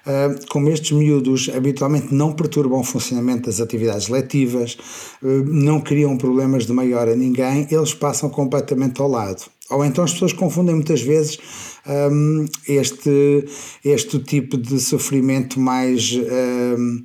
uh, 0.06 0.46
como 0.48 0.68
estes 0.68 0.92
miúdos 0.92 1.50
habitualmente 1.54 2.14
não 2.14 2.32
perturbam 2.32 2.80
o 2.80 2.84
funcionamento 2.84 3.46
das 3.46 3.60
atividades 3.60 4.08
letivas, 4.08 4.76
uh, 5.22 5.26
não 5.46 5.80
criam 5.80 6.16
problemas 6.18 6.66
de 6.66 6.72
maior 6.72 7.08
a 7.08 7.16
ninguém, 7.16 7.66
eles 7.70 7.94
passam 7.94 8.28
completamente 8.28 9.00
ao 9.00 9.08
lado. 9.08 9.44
Ou 9.70 9.84
então 9.84 10.04
as 10.04 10.12
pessoas 10.12 10.32
confundem 10.32 10.74
muitas 10.74 11.00
vezes 11.00 11.38
um, 11.86 12.46
este, 12.68 13.44
este 13.84 14.18
tipo 14.20 14.56
de 14.56 14.78
sofrimento 14.78 15.58
mais. 15.58 16.12
Um, 16.14 17.04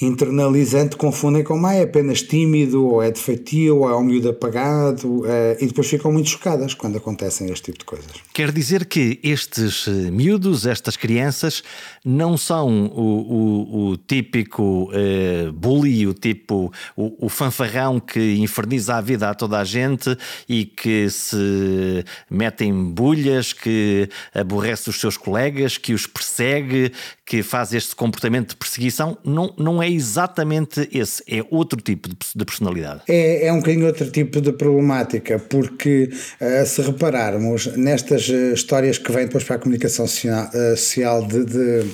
internalizante 0.00 0.96
confundem 0.96 1.44
com 1.44 1.64
ah, 1.64 1.74
é 1.74 1.84
apenas 1.84 2.22
tímido, 2.22 2.84
ou 2.84 3.02
é 3.02 3.10
defeitio, 3.10 3.78
ou 3.78 3.88
é 3.88 3.96
um 3.96 4.02
miúdo 4.02 4.28
apagado, 4.28 5.20
uh, 5.20 5.26
e 5.60 5.66
depois 5.66 5.86
ficam 5.86 6.12
muito 6.12 6.28
chocadas 6.28 6.74
quando 6.74 6.98
acontecem 6.98 7.50
este 7.50 7.66
tipo 7.66 7.78
de 7.78 7.84
coisas. 7.84 8.10
Quer 8.32 8.50
dizer 8.50 8.86
que 8.86 9.20
estes 9.22 9.86
eh, 9.86 10.10
miúdos, 10.10 10.66
estas 10.66 10.96
crianças, 10.96 11.62
não 12.04 12.36
são 12.36 12.86
o, 12.86 13.00
o, 13.00 13.90
o 13.90 13.96
típico 13.96 14.90
uh, 14.90 15.52
bully, 15.52 16.06
o 16.06 16.12
tipo, 16.12 16.72
o, 16.96 17.26
o, 17.26 17.28
fanfarrão 17.28 18.00
que 18.00 18.34
inferniza 18.36 18.96
a 18.96 19.00
vida 19.00 19.30
a 19.30 19.34
toda 19.34 19.58
a 19.58 19.64
gente 19.64 20.16
e 20.48 20.64
que 20.64 21.08
se 21.08 22.04
mete 22.28 22.64
em 22.64 22.90
bulhas, 22.90 23.52
que 23.52 24.08
aborrece 24.34 24.90
os 24.90 25.00
seus 25.00 25.16
colegas, 25.16 25.78
que 25.78 25.94
os 25.94 26.06
persegue, 26.06 26.92
que 27.26 27.42
faz 27.42 27.72
este 27.72 27.96
comportamento 27.96 28.50
de 28.50 28.56
perseguição. 28.56 29.16
Não, 29.24 29.54
não 29.56 29.82
é 29.82 29.88
exatamente 29.88 30.88
esse, 30.92 31.22
é 31.26 31.44
outro 31.50 31.80
tipo 31.80 32.08
de, 32.08 32.16
de 32.34 32.44
personalidade. 32.44 33.02
É, 33.08 33.46
é 33.46 33.52
um 33.52 33.58
bocadinho 33.58 33.86
outro 33.86 34.10
tipo 34.10 34.40
de 34.40 34.52
problemática, 34.52 35.38
porque 35.38 36.10
uh, 36.40 36.66
se 36.66 36.82
repararmos 36.82 37.66
nestas 37.76 38.28
uh, 38.28 38.52
histórias 38.52 38.98
que 38.98 39.10
vêm 39.10 39.24
depois 39.24 39.44
para 39.44 39.56
a 39.56 39.58
comunicação 39.58 40.06
social 40.06 41.26
de, 41.26 41.44
de 41.44 41.86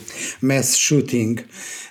mass 0.43 0.77
shooting, 0.77 1.37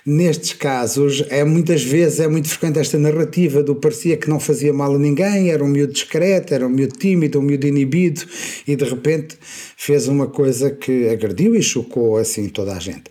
nestes 0.04 0.54
casos 0.54 1.24
é 1.28 1.44
muitas 1.44 1.82
vezes 1.82 2.20
é 2.20 2.28
muito 2.28 2.48
frequente 2.48 2.78
esta 2.78 2.98
narrativa 2.98 3.62
do 3.62 3.74
parecia 3.74 4.16
que 4.16 4.28
não 4.28 4.40
fazia 4.40 4.72
mal 4.72 4.94
a 4.94 4.98
ninguém, 4.98 5.50
era 5.50 5.62
um 5.62 5.68
miúdo 5.68 5.92
discreto, 5.92 6.54
era 6.54 6.66
um 6.66 6.70
miúdo 6.70 6.96
tímido, 6.96 7.38
um 7.38 7.42
miúdo 7.42 7.66
inibido 7.66 8.22
e 8.66 8.76
de 8.76 8.84
repente 8.84 9.36
fez 9.76 10.08
uma 10.08 10.26
coisa 10.26 10.70
que 10.70 11.08
agrediu 11.08 11.54
e 11.54 11.62
chocou 11.62 12.16
assim 12.16 12.48
toda 12.48 12.74
a 12.74 12.78
gente. 12.78 13.04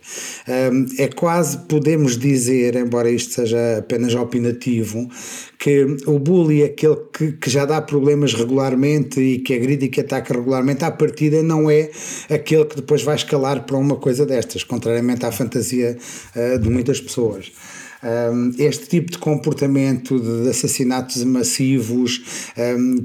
É 0.98 1.08
quase, 1.08 1.58
podemos 1.66 2.16
dizer, 2.18 2.76
embora 2.76 3.10
isto 3.10 3.34
seja 3.34 3.78
apenas 3.78 4.14
opinativo, 4.14 5.08
que 5.58 5.84
o 6.06 6.18
bully, 6.18 6.62
aquele 6.62 6.96
que, 7.12 7.32
que 7.32 7.50
já 7.50 7.64
dá 7.64 7.80
problemas 7.80 8.34
regularmente 8.34 9.20
e 9.20 9.38
que 9.38 9.54
agride 9.54 9.86
e 9.86 9.88
que 9.88 10.00
ataca 10.00 10.34
regularmente, 10.34 10.84
à 10.84 10.90
partida 10.90 11.42
não 11.42 11.70
é 11.70 11.90
aquele 12.28 12.64
que 12.64 12.76
depois 12.76 13.02
vai 13.02 13.14
escalar 13.14 13.64
para 13.64 13.76
uma 13.76 13.96
coisa 13.96 14.24
destas, 14.24 14.64
contrariamente 14.64 15.24
à 15.26 15.32
fantasia 15.32 15.96
uh, 16.34 16.58
de 16.58 16.68
muitas 16.70 17.00
pessoas 17.00 17.52
este 18.58 18.86
tipo 18.86 19.12
de 19.12 19.18
comportamento 19.18 20.18
de 20.18 20.48
assassinatos 20.48 21.22
massivos, 21.24 22.22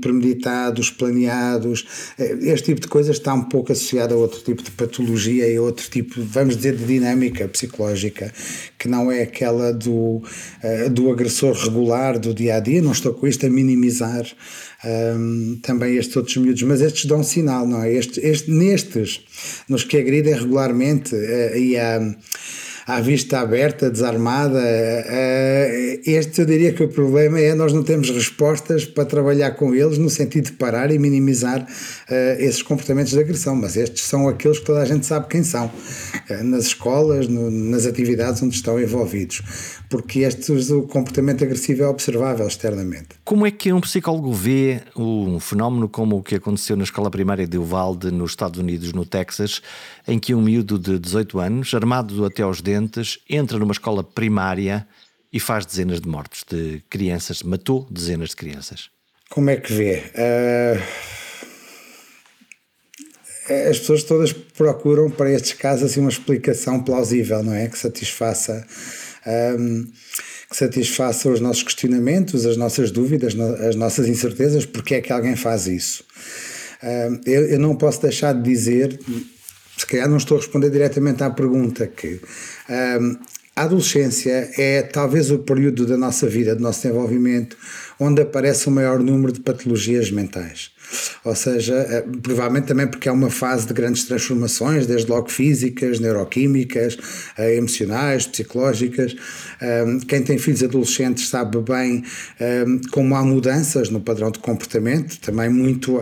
premeditados, 0.01 0.89
planeados, 0.89 1.85
eh, 2.17 2.37
este 2.41 2.65
tipo 2.67 2.81
de 2.81 2.87
coisas 2.87 3.17
está 3.17 3.33
um 3.33 3.43
pouco 3.43 3.71
associado 3.71 4.13
a 4.13 4.17
outro 4.17 4.39
tipo 4.41 4.63
de 4.63 4.71
patologia 4.71 5.47
e 5.47 5.57
a 5.57 5.61
outro 5.61 5.89
tipo, 5.89 6.21
vamos 6.21 6.55
dizer, 6.57 6.75
de 6.75 6.85
dinâmica 6.85 7.47
psicológica, 7.47 8.31
que 8.77 8.87
não 8.87 9.11
é 9.11 9.23
aquela 9.23 9.73
do, 9.73 10.21
eh, 10.63 10.89
do 10.89 11.11
agressor 11.11 11.53
regular 11.55 12.19
do 12.19 12.33
dia 12.33 12.55
a 12.55 12.59
dia. 12.59 12.81
Não 12.81 12.91
estou 12.91 13.13
com 13.13 13.27
isto 13.27 13.45
a 13.45 13.49
minimizar 13.49 14.25
um, 14.85 15.57
também 15.61 15.95
estes 15.97 16.15
outros 16.15 16.37
miúdos, 16.37 16.61
mas 16.63 16.81
estes 16.81 17.05
dão 17.05 17.23
sinal, 17.23 17.67
não 17.67 17.81
é? 17.81 17.93
Este, 17.93 18.19
este, 18.19 18.51
nestes, 18.51 19.21
nos 19.67 19.83
que 19.83 19.97
agridem 19.97 20.33
regularmente 20.33 21.15
uh, 21.15 21.57
e 21.57 21.77
há 21.77 22.15
à 22.87 23.01
vista 23.01 23.39
aberta, 23.39 23.89
desarmada. 23.89 24.61
Eh, 24.61 26.01
este 26.05 26.41
eu 26.41 26.45
diria 26.45 26.71
que 26.71 26.83
o 26.83 26.87
problema 26.87 27.39
é 27.39 27.55
nós 27.55 27.73
não 27.73 27.83
temos 27.83 28.09
respostas 28.11 28.85
para 28.85 29.05
trabalhar 29.05 29.51
com 29.51 29.73
eles 29.73 29.97
no 29.97 30.09
sentido 30.09 30.45
de 30.45 30.51
parar 30.53 30.91
e 30.91 30.99
minimizar 30.99 31.65
eh, 32.07 32.37
esses 32.39 32.61
comportamentos 32.61 33.11
de 33.11 33.19
agressão, 33.19 33.55
mas 33.55 33.75
estes 33.75 34.03
são 34.03 34.27
aqueles 34.27 34.59
que 34.59 34.65
toda 34.65 34.81
a 34.81 34.85
gente 34.85 35.05
sabe 35.05 35.27
quem 35.27 35.43
são, 35.43 35.71
eh, 36.29 36.43
nas 36.43 36.65
escolas, 36.65 37.27
nas 37.27 37.87
atividades 37.87 38.43
onde 38.43 38.55
estão 38.55 38.79
envolvidos, 38.79 39.41
porque 39.89 40.19
estes, 40.19 40.69
o 40.69 40.83
comportamento 40.83 41.43
agressivo 41.43 41.83
é 41.83 41.87
observável 41.87 42.47
externamente. 42.47 43.09
Como 43.23 43.45
é 43.45 43.51
que 43.51 43.71
um 43.71 43.81
psicólogo 43.81 44.31
vê 44.31 44.81
um 44.95 45.39
fenómeno 45.39 45.87
como 45.87 46.17
o 46.17 46.23
que 46.23 46.35
aconteceu 46.35 46.75
na 46.75 46.83
escola 46.83 47.09
primária 47.09 47.47
de 47.47 47.57
Uvalde, 47.57 48.11
nos 48.11 48.31
Estados 48.31 48.59
Unidos, 48.59 48.93
no 48.93 49.05
Texas, 49.05 49.61
em 50.07 50.19
que 50.19 50.33
um 50.33 50.41
miúdo 50.41 50.77
de 50.79 50.99
18 50.99 51.39
anos, 51.39 51.73
armado 51.73 52.25
até 52.25 52.43
aos 52.43 52.61
dentes, 52.61 53.19
entra 53.29 53.57
numa 53.57 53.73
escola 53.73 54.03
primária 54.03 54.87
e 55.31 55.39
faz 55.39 55.65
dezenas 55.65 55.99
de 55.99 56.07
mortes 56.07 56.43
de 56.49 56.81
crianças, 56.89 57.43
matou 57.43 57.87
dezenas 57.91 58.29
de 58.29 58.35
crianças. 58.37 58.89
Como 59.29 59.49
é 59.49 59.57
que 59.57 59.73
vê? 59.73 60.03
Uh, 60.15 60.81
as 63.69 63.77
pessoas 63.79 64.03
todas 64.03 64.33
procuram 64.33 65.09
para 65.09 65.31
estes 65.31 65.53
casos 65.53 65.91
assim, 65.91 65.99
uma 65.99 66.09
explicação 66.09 66.81
plausível, 66.81 67.43
não 67.43 67.53
é? 67.53 67.67
Que 67.67 67.77
satisfaça. 67.77 68.65
Um, 69.27 69.87
que 70.49 70.55
satisfaça 70.55 71.29
os 71.29 71.39
nossos 71.39 71.63
questionamentos, 71.63 72.45
as 72.45 72.55
nossas 72.55 72.91
dúvidas, 72.91 73.35
as 73.67 73.75
nossas 73.75 74.07
incertezas, 74.07 74.65
porque 74.65 74.95
é 74.95 75.01
que 75.01 75.11
alguém 75.11 75.35
faz 75.35 75.65
isso. 75.65 76.03
eu, 77.25 77.47
eu 77.47 77.59
não 77.59 77.75
posso 77.75 77.99
deixar 78.03 78.33
de 78.33 78.43
dizer 78.43 78.99
se 79.77 79.85
calhar 79.85 80.09
não 80.09 80.17
estou 80.17 80.37
a 80.37 80.39
responder 80.39 80.69
diretamente 80.69 81.23
à 81.23 81.29
pergunta, 81.29 81.85
que 81.87 82.21
um, 82.69 83.17
a 83.55 83.63
adolescência 83.63 84.51
é 84.57 84.81
talvez 84.81 85.31
o 85.31 85.39
período 85.39 85.85
da 85.85 85.97
nossa 85.97 86.27
vida, 86.27 86.55
do 86.55 86.61
nosso 86.61 86.81
desenvolvimento, 86.81 87.57
onde 87.99 88.21
aparece 88.21 88.67
o 88.67 88.71
maior 88.71 88.99
número 88.99 89.31
de 89.31 89.39
patologias 89.39 90.11
mentais. 90.11 90.71
Ou 91.23 91.35
seja, 91.35 91.73
eh, 91.73 92.05
provavelmente 92.21 92.67
também 92.67 92.87
porque 92.87 93.09
é 93.09 93.11
uma 93.11 93.29
fase 93.29 93.67
de 93.67 93.73
grandes 93.73 94.05
transformações, 94.05 94.85
desde 94.85 95.09
logo 95.09 95.29
físicas, 95.29 95.99
neuroquímicas, 95.99 96.97
eh, 97.37 97.55
emocionais, 97.55 98.27
psicológicas. 98.27 99.15
Quem 100.07 100.21
tem 100.21 100.37
filhos 100.37 100.61
adolescentes 100.63 101.29
sabe 101.29 101.57
bem 101.59 102.03
como 102.91 103.15
há 103.15 103.23
mudanças 103.23 103.89
no 103.89 103.99
padrão 104.01 104.29
de 104.29 104.39
comportamento, 104.39 105.19
também 105.19 105.49
muito 105.49 106.01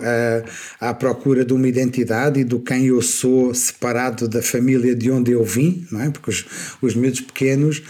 à 0.80 0.94
procura 0.94 1.46
de 1.46 1.54
uma 1.54 1.68
identidade 1.68 2.40
e 2.40 2.44
do 2.44 2.60
quem 2.60 2.88
eu 2.88 3.02
sou 3.02 3.54
separado 3.54 4.28
da 4.28 4.42
família 4.42 4.96
de 4.96 5.12
onde 5.12 5.32
eu 5.32 5.44
vim, 5.44 5.86
não 5.92 6.02
é? 6.02 6.10
Porque 6.10 6.30
os, 6.30 6.46
os 6.82 6.96
miúdos 6.96 7.22
pequenos 7.22 7.82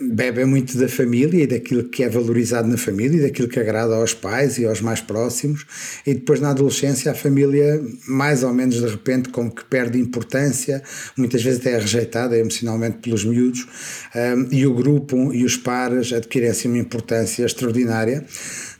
bebe 0.00 0.44
muito 0.44 0.78
da 0.78 0.88
família 0.88 1.44
e 1.44 1.46
daquilo 1.46 1.84
que 1.84 2.02
é 2.02 2.08
valorizado 2.08 2.66
na 2.66 2.76
família 2.76 3.18
e 3.18 3.22
daquilo 3.22 3.48
que 3.48 3.60
agrada 3.60 3.94
aos 3.94 4.14
pais 4.14 4.58
e 4.58 4.66
aos 4.66 4.80
mais 4.80 5.00
próximos. 5.00 5.66
E 6.06 6.14
depois 6.14 6.40
na 6.40 6.50
adolescência 6.50 7.12
a 7.12 7.14
família 7.14 7.82
mais 8.06 8.42
ou 8.42 8.52
menos 8.52 8.76
de 8.76 8.86
repente 8.86 9.28
como 9.28 9.50
que 9.50 9.64
perde 9.64 9.98
importância 9.98 10.82
muitas 11.16 11.42
vezes 11.42 11.60
até 11.60 11.72
é 11.72 11.78
rejeitada 11.78 12.36
emocionalmente 12.38 12.98
pelos 12.98 13.24
miúdos 13.24 13.66
um, 14.14 14.54
e 14.54 14.66
o 14.66 14.74
grupo 14.74 15.32
e 15.32 15.44
os 15.44 15.56
pares 15.56 16.12
adquirem 16.12 16.48
assim 16.48 16.68
uma 16.68 16.78
importância 16.78 17.44
extraordinária 17.44 18.24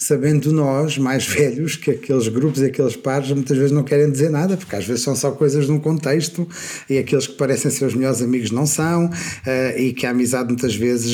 sabendo 0.01 0.51
nós, 0.51 0.97
mais 0.97 1.27
velhos, 1.29 1.77
que 1.77 1.91
aqueles 1.91 2.27
grupos 2.27 2.63
e 2.63 2.65
aqueles 2.65 2.97
pares 2.97 3.31
muitas 3.31 3.57
vezes 3.57 3.71
não 3.71 3.85
querem 3.85 4.11
dizer 4.11 4.31
nada, 4.31 4.57
porque 4.57 4.75
às 4.75 4.87
vezes 4.87 5.03
são 5.03 5.15
só 5.15 5.31
coisas 5.31 5.67
de 5.67 5.73
um 5.73 5.79
contexto 5.79 6.49
e 6.89 6.97
aqueles 6.97 7.27
que 7.27 7.35
parecem 7.35 7.71
ser 7.71 7.85
os 7.85 7.95
melhores 7.95 8.23
amigos 8.23 8.51
não 8.51 8.65
são, 8.65 9.07
uh, 9.07 9.79
e 9.79 9.93
que 9.93 10.07
a 10.07 10.11
amizade 10.11 10.49
muitas 10.49 10.75
vezes 10.75 11.10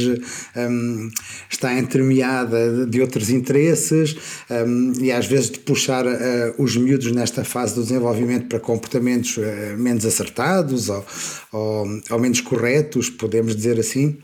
um, 0.57 1.11
está 1.51 1.79
entremeada 1.79 2.87
de 2.87 3.01
outros 3.01 3.31
interesses 3.31 4.17
um, 4.51 4.93
e 5.01 5.13
às 5.13 5.27
vezes 5.27 5.51
de 5.51 5.59
puxar 5.61 6.07
uh, 6.07 6.55
os 6.59 6.77
miúdos 6.77 7.13
nesta 7.13 7.45
fase 7.45 7.75
do 7.75 7.83
desenvolvimento 7.83 8.49
para 8.49 8.61
comportamentos 8.61 9.37
uh, 9.37 9.77
menos 9.77 10.05
acertados 10.05 10.89
ou, 10.89 11.07
ou, 11.53 11.87
ou, 12.11 12.19
menos 12.19 12.41
corretos, 12.41 13.11
podemos 13.11 13.55
dizer 13.55 13.79
assim. 13.79 14.19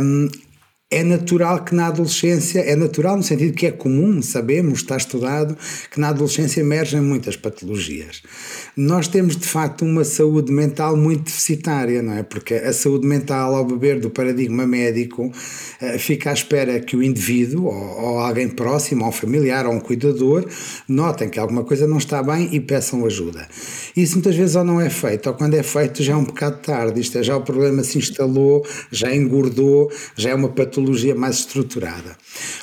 Um, 0.00 0.28
é 0.90 1.04
natural 1.04 1.64
que 1.64 1.74
na 1.74 1.88
adolescência, 1.88 2.60
é 2.60 2.74
natural 2.74 3.18
no 3.18 3.22
sentido 3.22 3.52
que 3.52 3.66
é 3.66 3.70
comum, 3.70 4.22
sabemos, 4.22 4.80
está 4.80 4.96
estudado, 4.96 5.54
que 5.90 6.00
na 6.00 6.08
adolescência 6.08 6.60
emergem 6.60 7.02
muitas 7.02 7.36
patologias. 7.36 8.22
Nós 8.74 9.06
temos 9.06 9.36
de 9.36 9.46
facto 9.46 9.84
uma 9.84 10.02
saúde 10.02 10.50
mental 10.50 10.96
muito 10.96 11.24
deficitária, 11.24 12.00
não 12.00 12.14
é? 12.14 12.22
Porque 12.22 12.54
a 12.54 12.72
saúde 12.72 13.06
mental, 13.06 13.54
ao 13.54 13.66
beber 13.66 14.00
do 14.00 14.08
paradigma 14.08 14.66
médico, 14.66 15.30
eh, 15.78 15.98
fica 15.98 16.30
à 16.30 16.32
espera 16.32 16.80
que 16.80 16.96
o 16.96 17.02
indivíduo, 17.02 17.66
ou, 17.66 18.20
alguém 18.20 18.48
próximo, 18.48 19.02
ou 19.02 19.10
um 19.10 19.12
familiar, 19.12 19.66
ou 19.66 19.74
um 19.74 19.80
cuidador, 19.80 20.46
notem 20.88 21.28
que 21.28 21.38
alguma 21.38 21.64
coisa 21.64 21.86
não 21.86 21.98
está 21.98 22.22
bem 22.22 22.48
e 22.52 22.60
peçam 22.60 23.04
ajuda. 23.04 23.46
Isso 23.94 24.14
muitas 24.14 24.34
vezes 24.34 24.56
ou 24.56 24.64
não 24.64 24.80
é 24.80 24.88
feito, 24.88 25.28
ou 25.28 25.34
quando 25.34 25.52
é 25.52 25.62
feito 25.62 26.02
já 26.02 26.14
é 26.14 26.16
um 26.16 26.24
bocado 26.24 26.58
tarde, 26.62 26.98
isto 26.98 27.18
é, 27.18 27.22
já 27.22 27.36
o 27.36 27.42
problema 27.42 27.84
se 27.84 27.98
instalou, 27.98 28.64
já 28.90 29.14
engordou, 29.14 29.92
já 30.16 30.30
é 30.30 30.34
uma 30.34 30.48
patologia 30.48 30.77
patologia 30.78 31.14
mais 31.14 31.40
estruturada. 31.40 32.16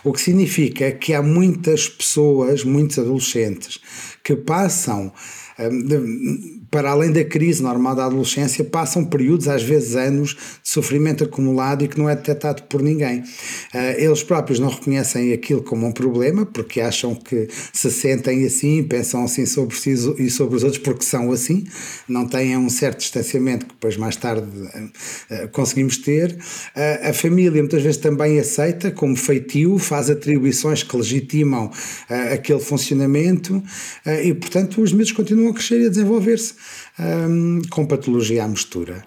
O 0.04 0.14
que 0.14 0.22
significa 0.22 0.92
que 0.92 1.14
há 1.14 1.22
muitas 1.22 1.90
pessoas, 1.90 2.64
muitos 2.64 2.98
adolescentes, 2.98 3.80
que 4.24 4.36
passam 4.36 5.12
hum, 5.60 6.65
para 6.76 6.92
além 6.92 7.10
da 7.10 7.24
crise 7.24 7.64
normal 7.64 7.96
da 7.96 8.06
adolescência, 8.06 8.62
passam 8.62 9.06
períodos, 9.06 9.48
às 9.48 9.64
vezes 9.64 9.96
anos, 9.96 10.36
de 10.62 10.70
sofrimento 10.70 11.24
acumulado 11.24 11.86
e 11.86 11.88
que 11.88 11.98
não 11.98 12.10
é 12.10 12.16
detectado 12.18 12.64
por 12.64 12.82
ninguém. 12.82 13.22
Uh, 13.22 13.96
eles 13.98 14.22
próprios 14.24 14.60
não 14.60 14.68
reconhecem 14.68 15.32
aquilo 15.32 15.64
como 15.64 15.88
um 15.88 15.94
problema, 15.94 16.46
porque 16.46 16.82
acham 16.82 17.16
que 17.16 17.48
se 17.72 17.90
sentem 17.90 18.46
assim, 18.46 18.84
pensam 18.84 19.24
assim 19.24 19.46
sobre 19.46 19.74
si 19.74 19.92
e 20.20 20.30
sobre 20.30 20.58
os 20.58 20.66
outros, 20.66 20.84
porque 20.84 21.06
são 21.06 21.32
assim, 21.32 21.66
não 22.10 22.28
têm 22.28 22.58
um 22.58 22.70
certo 22.70 23.00
distanciamento 23.00 23.68
que 23.68 23.74
depois 23.74 23.96
mais 23.96 24.18
tarde 24.18 24.46
uh, 24.46 25.48
conseguimos 25.54 25.96
ter. 26.00 26.38
A 27.04 27.14
família 27.14 27.62
muitas 27.62 27.82
vezes 27.82 28.02
também 28.02 28.38
aceita 28.38 28.92
como 28.92 29.16
feitio, 29.16 29.78
faz 29.78 30.10
atribuições 30.10 30.84
que 30.84 30.98
legitimam 30.98 31.72
aquele 32.34 32.60
funcionamento 32.60 33.64
e, 34.24 34.34
portanto, 34.34 34.82
os 34.82 34.92
miúdos 34.92 35.14
continuam 35.14 35.52
a 35.52 35.54
crescer 35.54 35.80
e 35.82 35.86
a 35.86 35.90
desenvolver-se 35.90 36.54
um, 37.00 37.62
com 37.70 37.86
patologia 37.86 38.44
à 38.44 38.48
mistura. 38.48 39.06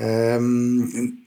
Um, 0.00 1.26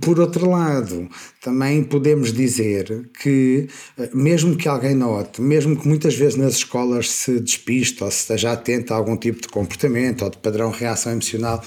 por 0.00 0.18
outro 0.18 0.48
lado, 0.48 1.06
também 1.42 1.84
podemos 1.84 2.32
dizer 2.32 3.10
que, 3.20 3.68
mesmo 4.14 4.56
que 4.56 4.66
alguém 4.66 4.94
note, 4.94 5.42
mesmo 5.42 5.76
que 5.76 5.86
muitas 5.86 6.14
vezes 6.14 6.36
nas 6.36 6.54
escolas 6.54 7.10
se 7.10 7.38
despista 7.38 8.06
ou 8.06 8.10
se 8.10 8.20
esteja 8.20 8.52
atento 8.52 8.94
a 8.94 8.96
algum 8.96 9.18
tipo 9.18 9.42
de 9.42 9.48
comportamento 9.48 10.22
ou 10.22 10.30
de 10.30 10.38
padrão 10.38 10.70
de 10.70 10.78
reação 10.78 11.12
emocional, 11.12 11.62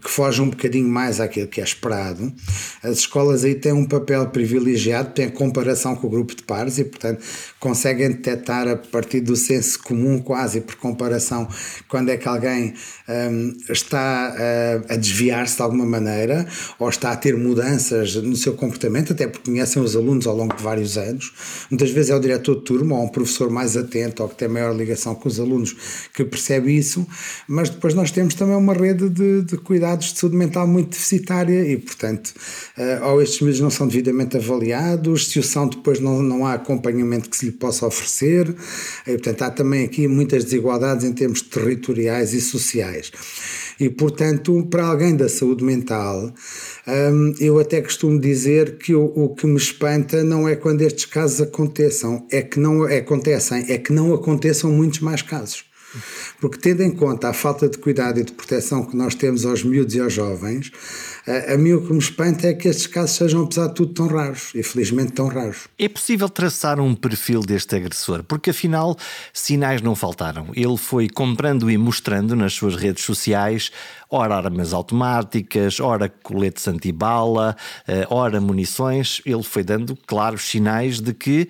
que 0.00 0.10
foge 0.10 0.40
um 0.40 0.48
bocadinho 0.48 0.88
mais 0.88 1.20
àquilo 1.20 1.46
que 1.46 1.60
é 1.60 1.64
esperado. 1.64 2.32
As 2.82 2.98
escolas 2.98 3.44
aí 3.44 3.54
têm 3.54 3.72
um 3.72 3.86
papel 3.86 4.26
privilegiado, 4.30 5.12
têm 5.12 5.28
comparação 5.28 5.94
com 5.94 6.06
o 6.06 6.10
grupo 6.10 6.34
de 6.34 6.42
pares 6.42 6.78
e, 6.78 6.84
portanto, 6.84 7.22
conseguem 7.62 8.08
detectar 8.08 8.66
a 8.66 8.74
partir 8.74 9.20
do 9.20 9.36
senso 9.36 9.80
comum, 9.84 10.18
quase 10.18 10.60
por 10.60 10.74
comparação, 10.74 11.46
quando 11.88 12.08
é 12.08 12.16
que 12.16 12.26
alguém 12.26 12.74
um, 13.08 13.56
está 13.70 14.34
a, 14.36 14.94
a 14.94 14.96
desviar-se 14.96 15.58
de 15.58 15.62
alguma 15.62 15.86
maneira 15.86 16.44
ou 16.76 16.88
está 16.88 17.12
a 17.12 17.16
ter 17.16 17.36
mudanças 17.36 18.16
no 18.16 18.34
seu 18.34 18.54
comportamento, 18.54 19.12
até 19.12 19.28
porque 19.28 19.48
conhecem 19.48 19.80
os 19.80 19.94
alunos 19.94 20.26
ao 20.26 20.36
longo 20.36 20.56
de 20.56 20.62
vários 20.62 20.98
anos. 20.98 21.32
Muitas 21.70 21.92
vezes 21.92 22.10
é 22.10 22.16
o 22.16 22.18
diretor 22.18 22.56
de 22.56 22.62
turma 22.62 22.96
ou 22.96 23.04
um 23.04 23.08
professor 23.08 23.48
mais 23.48 23.76
atento 23.76 24.24
ou 24.24 24.28
que 24.28 24.34
tem 24.34 24.48
maior 24.48 24.74
ligação 24.74 25.14
com 25.14 25.28
os 25.28 25.38
alunos 25.38 26.08
que 26.12 26.24
percebe 26.24 26.76
isso, 26.76 27.06
mas 27.46 27.70
depois 27.70 27.94
nós 27.94 28.10
temos 28.10 28.34
também 28.34 28.56
uma 28.56 28.74
rede 28.74 29.08
de, 29.08 29.42
de 29.42 29.56
cuidados 29.56 30.12
de 30.12 30.18
saúde 30.18 30.34
mental 30.34 30.66
muito 30.66 30.90
deficitária 30.90 31.64
e, 31.64 31.76
portanto, 31.76 32.34
uh, 32.76 33.06
ou 33.06 33.22
estes 33.22 33.40
meses 33.40 33.60
não 33.60 33.70
são 33.70 33.86
devidamente 33.86 34.36
avaliados, 34.36 35.28
se 35.28 35.38
o 35.38 35.44
são, 35.44 35.68
depois 35.68 36.00
não, 36.00 36.20
não 36.20 36.44
há 36.44 36.54
acompanhamento 36.54 37.30
que 37.30 37.36
se 37.36 37.46
lhe 37.46 37.51
possa 37.52 37.86
oferecer, 37.86 38.54
e, 39.06 39.12
portanto, 39.12 39.42
há 39.42 39.50
também 39.50 39.84
aqui 39.84 40.08
muitas 40.08 40.44
desigualdades 40.44 41.04
em 41.04 41.12
termos 41.12 41.42
territoriais 41.42 42.32
e 42.32 42.40
sociais. 42.40 43.10
E, 43.78 43.88
portanto, 43.90 44.66
para 44.70 44.86
alguém 44.86 45.16
da 45.16 45.28
saúde 45.28 45.64
mental, 45.64 46.32
um, 46.86 47.34
eu 47.40 47.58
até 47.58 47.80
costumo 47.80 48.18
dizer 48.20 48.78
que 48.78 48.94
o, 48.94 49.04
o, 49.14 49.34
que 49.34 49.46
me 49.46 49.56
espanta 49.56 50.22
não 50.22 50.48
é 50.48 50.54
quando 50.54 50.82
estes 50.82 51.04
casos 51.04 51.40
aconteçam, 51.40 52.26
é 52.30 52.42
que 52.42 52.60
não 52.60 52.84
acontecem, 52.84 53.64
é 53.68 53.78
que 53.78 53.92
não 53.92 54.14
aconteçam 54.14 54.70
muitos 54.70 55.00
mais 55.00 55.22
casos. 55.22 55.64
Porque, 56.40 56.58
tendo 56.58 56.82
em 56.82 56.90
conta 56.90 57.28
a 57.28 57.32
falta 57.32 57.68
de 57.68 57.76
cuidado 57.76 58.18
e 58.18 58.24
de 58.24 58.32
proteção 58.32 58.84
que 58.84 58.96
nós 58.96 59.14
temos 59.14 59.44
aos 59.44 59.62
miúdos 59.62 59.94
e 59.94 60.00
aos 60.00 60.12
jovens, 60.12 60.72
a, 61.26 61.54
a 61.54 61.58
mim 61.58 61.72
o 61.72 61.86
que 61.86 61.92
me 61.92 61.98
espanta 61.98 62.48
é 62.48 62.54
que 62.54 62.68
estes 62.68 62.86
casos 62.86 63.16
sejam, 63.16 63.44
apesar 63.44 63.68
de 63.68 63.74
tudo, 63.74 63.94
tão 63.94 64.06
raros 64.06 64.50
e 64.54 64.62
felizmente 64.62 65.12
tão 65.12 65.28
raros. 65.28 65.68
É 65.78 65.88
possível 65.88 66.28
traçar 66.28 66.80
um 66.80 66.94
perfil 66.94 67.40
deste 67.40 67.76
agressor, 67.76 68.22
porque 68.24 68.50
afinal 68.50 68.96
sinais 69.32 69.80
não 69.80 69.94
faltaram. 69.94 70.48
Ele 70.54 70.76
foi 70.76 71.08
comprando 71.08 71.70
e 71.70 71.78
mostrando 71.78 72.34
nas 72.34 72.54
suas 72.54 72.76
redes 72.76 73.04
sociais 73.04 73.70
ora 74.10 74.36
armas 74.36 74.72
automáticas, 74.72 75.80
ora 75.80 76.08
coletes 76.08 76.68
antibala, 76.68 77.56
eh, 77.88 78.06
ora 78.10 78.40
munições. 78.40 79.22
Ele 79.24 79.42
foi 79.42 79.64
dando 79.64 79.96
claros 80.06 80.42
sinais 80.42 81.00
de 81.00 81.14
que 81.14 81.48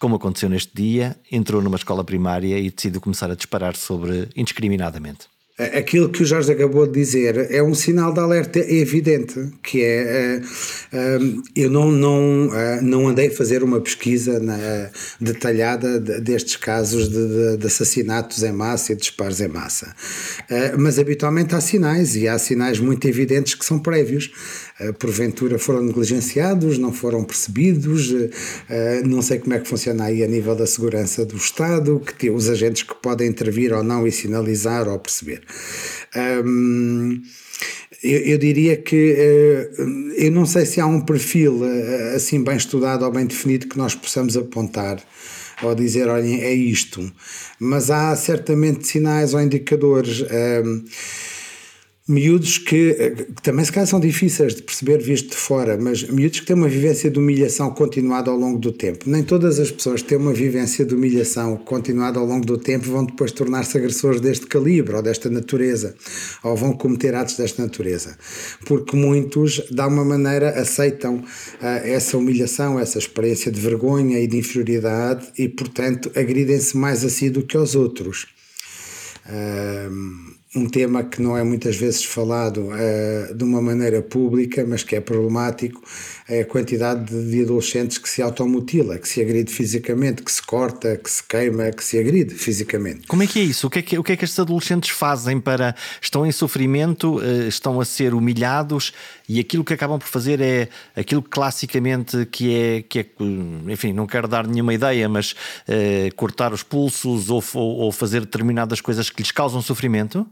como 0.00 0.16
aconteceu 0.16 0.48
neste 0.48 0.74
dia, 0.74 1.14
entrou 1.30 1.60
numa 1.60 1.76
escola 1.76 2.02
primária 2.02 2.58
e 2.58 2.70
decidiu 2.70 3.02
começar 3.02 3.30
a 3.30 3.34
disparar 3.34 3.76
sobre 3.76 4.30
indiscriminadamente. 4.34 5.28
Aquilo 5.76 6.08
que 6.08 6.22
o 6.22 6.26
Jorge 6.26 6.52
acabou 6.52 6.86
de 6.86 6.92
dizer 6.92 7.50
é 7.50 7.62
um 7.62 7.74
sinal 7.74 8.12
de 8.12 8.20
alerta 8.20 8.58
evidente, 8.58 9.48
que 9.62 9.82
é, 9.82 10.40
eu 11.54 11.70
não, 11.70 11.90
não, 11.90 12.50
não 12.82 13.08
andei 13.08 13.28
a 13.28 13.30
fazer 13.30 13.62
uma 13.62 13.80
pesquisa 13.80 14.40
detalhada 15.20 16.00
destes 16.00 16.56
casos 16.56 17.08
de, 17.08 17.56
de 17.58 17.66
assassinatos 17.66 18.42
em 18.42 18.52
massa 18.52 18.92
e 18.92 18.96
disparos 18.96 19.40
em 19.40 19.48
massa, 19.48 19.94
mas 20.78 20.98
habitualmente 20.98 21.54
há 21.54 21.60
sinais, 21.60 22.16
e 22.16 22.26
há 22.26 22.38
sinais 22.38 22.78
muito 22.78 23.06
evidentes 23.06 23.54
que 23.54 23.64
são 23.64 23.78
prévios. 23.78 24.30
Eh, 24.80 24.92
porventura 24.92 25.58
foram 25.58 25.82
negligenciados, 25.82 26.78
não 26.78 26.90
foram 26.90 27.22
percebidos, 27.22 28.14
eh, 28.68 29.02
não 29.04 29.20
sei 29.20 29.38
como 29.38 29.52
é 29.52 29.58
que 29.58 29.68
funciona 29.68 30.04
aí 30.04 30.24
a 30.24 30.26
nível 30.26 30.56
da 30.56 30.66
segurança 30.66 31.24
do 31.24 31.36
Estado, 31.36 32.00
que 32.18 32.30
os 32.30 32.48
agentes 32.48 32.82
que 32.82 32.94
podem 32.94 33.28
intervir 33.28 33.74
ou 33.74 33.84
não 33.84 34.06
e 34.06 34.12
sinalizar 34.12 34.88
ou 34.88 34.98
perceber. 34.98 35.42
Um, 36.44 37.22
eu, 38.02 38.18
eu, 38.20 38.38
diria 38.38 38.76
que 38.76 39.12
uh, 39.78 40.12
eu 40.16 40.30
não 40.32 40.46
sei 40.46 40.64
se 40.64 40.80
há 40.80 40.86
um 40.86 41.00
perfil 41.00 41.60
uh, 41.60 42.16
assim 42.16 42.42
bem 42.42 42.56
estudado 42.56 43.04
ou 43.04 43.10
bem 43.12 43.26
definido 43.26 43.68
que 43.68 43.78
nós 43.78 43.94
possamos 43.94 44.36
apontar 44.36 44.98
ou 45.62 45.74
dizer, 45.74 46.08
olhem, 46.08 46.40
é 46.40 46.54
isto, 46.54 47.12
mas 47.58 47.90
há 47.90 48.16
certamente 48.16 48.86
sinais 48.86 49.34
ou 49.34 49.40
indicadores. 49.40 50.22
Uh, 50.22 50.82
miúdos 52.10 52.58
que, 52.58 53.14
que, 53.36 53.42
também 53.42 53.64
se 53.64 53.70
calhar 53.70 53.86
são 53.86 54.00
difíceis 54.00 54.54
de 54.54 54.62
perceber 54.62 54.98
visto 54.98 55.30
de 55.30 55.36
fora, 55.36 55.78
mas 55.78 56.02
miúdos 56.02 56.40
que 56.40 56.46
têm 56.46 56.56
uma 56.56 56.68
vivência 56.68 57.08
de 57.08 57.18
humilhação 57.18 57.70
continuada 57.70 58.30
ao 58.30 58.36
longo 58.36 58.58
do 58.58 58.72
tempo. 58.72 59.08
Nem 59.08 59.22
todas 59.22 59.60
as 59.60 59.70
pessoas 59.70 60.02
que 60.02 60.08
têm 60.08 60.18
uma 60.18 60.32
vivência 60.32 60.84
de 60.84 60.92
humilhação 60.92 61.56
continuada 61.56 62.18
ao 62.18 62.26
longo 62.26 62.44
do 62.44 62.58
tempo 62.58 62.90
vão 62.90 63.04
depois 63.04 63.30
tornar-se 63.30 63.78
agressores 63.78 64.20
deste 64.20 64.46
calibre 64.46 64.96
ou 64.96 65.02
desta 65.02 65.30
natureza, 65.30 65.94
ou 66.42 66.56
vão 66.56 66.72
cometer 66.72 67.14
atos 67.14 67.36
desta 67.36 67.62
natureza. 67.62 68.16
Porque 68.66 68.96
muitos, 68.96 69.62
de 69.70 69.80
alguma 69.80 70.04
maneira, 70.04 70.50
aceitam 70.50 71.16
uh, 71.16 71.24
essa 71.84 72.18
humilhação, 72.18 72.78
essa 72.80 72.98
experiência 72.98 73.52
de 73.52 73.60
vergonha 73.60 74.18
e 74.18 74.26
de 74.26 74.36
inferioridade 74.36 75.28
e, 75.38 75.48
portanto, 75.48 76.10
agridem-se 76.16 76.76
mais 76.76 77.04
a 77.04 77.08
si 77.08 77.30
do 77.30 77.42
que 77.44 77.56
aos 77.56 77.76
outros. 77.76 78.26
Uh, 79.26 80.39
um 80.54 80.68
tema 80.68 81.04
que 81.04 81.22
não 81.22 81.36
é 81.36 81.44
muitas 81.44 81.76
vezes 81.76 82.04
falado 82.04 82.70
uh, 82.70 83.34
de 83.34 83.44
uma 83.44 83.62
maneira 83.62 84.02
pública, 84.02 84.64
mas 84.66 84.82
que 84.82 84.96
é 84.96 85.00
problemático, 85.00 85.80
é 86.28 86.40
a 86.40 86.44
quantidade 86.44 87.04
de 87.30 87.42
adolescentes 87.42 87.98
que 87.98 88.08
se 88.08 88.20
automutila, 88.20 88.98
que 88.98 89.08
se 89.08 89.20
agride 89.22 89.52
fisicamente, 89.52 90.24
que 90.24 90.32
se 90.32 90.42
corta, 90.42 90.96
que 90.96 91.08
se 91.08 91.22
queima, 91.22 91.70
que 91.70 91.84
se 91.84 92.00
agride 92.00 92.34
fisicamente. 92.34 93.06
Como 93.06 93.22
é 93.22 93.28
que 93.28 93.38
é 93.38 93.42
isso? 93.44 93.68
O 93.68 93.70
que 93.70 93.78
é 93.78 93.82
que, 93.82 93.98
o 93.98 94.02
que, 94.02 94.10
é 94.10 94.16
que 94.16 94.24
estes 94.24 94.40
adolescentes 94.40 94.90
fazem 94.90 95.38
para. 95.40 95.72
estão 96.02 96.26
em 96.26 96.32
sofrimento, 96.32 97.18
uh, 97.18 97.46
estão 97.46 97.80
a 97.80 97.84
ser 97.84 98.12
humilhados 98.12 98.92
e 99.28 99.38
aquilo 99.38 99.64
que 99.64 99.72
acabam 99.72 100.00
por 100.00 100.08
fazer 100.08 100.40
é 100.40 100.68
aquilo 100.96 101.22
classicamente 101.22 102.26
que 102.26 102.52
é, 102.52 102.82
que 102.82 102.98
é 102.98 103.06
enfim, 103.68 103.92
não 103.92 104.04
quero 104.04 104.26
dar 104.26 104.48
nenhuma 104.48 104.74
ideia, 104.74 105.08
mas 105.08 105.30
uh, 105.30 106.12
cortar 106.16 106.52
os 106.52 106.64
pulsos 106.64 107.30
ou, 107.30 107.40
ou 107.54 107.92
fazer 107.92 108.22
determinadas 108.22 108.80
coisas 108.80 109.10
que 109.10 109.22
lhes 109.22 109.30
causam 109.30 109.62
sofrimento? 109.62 110.26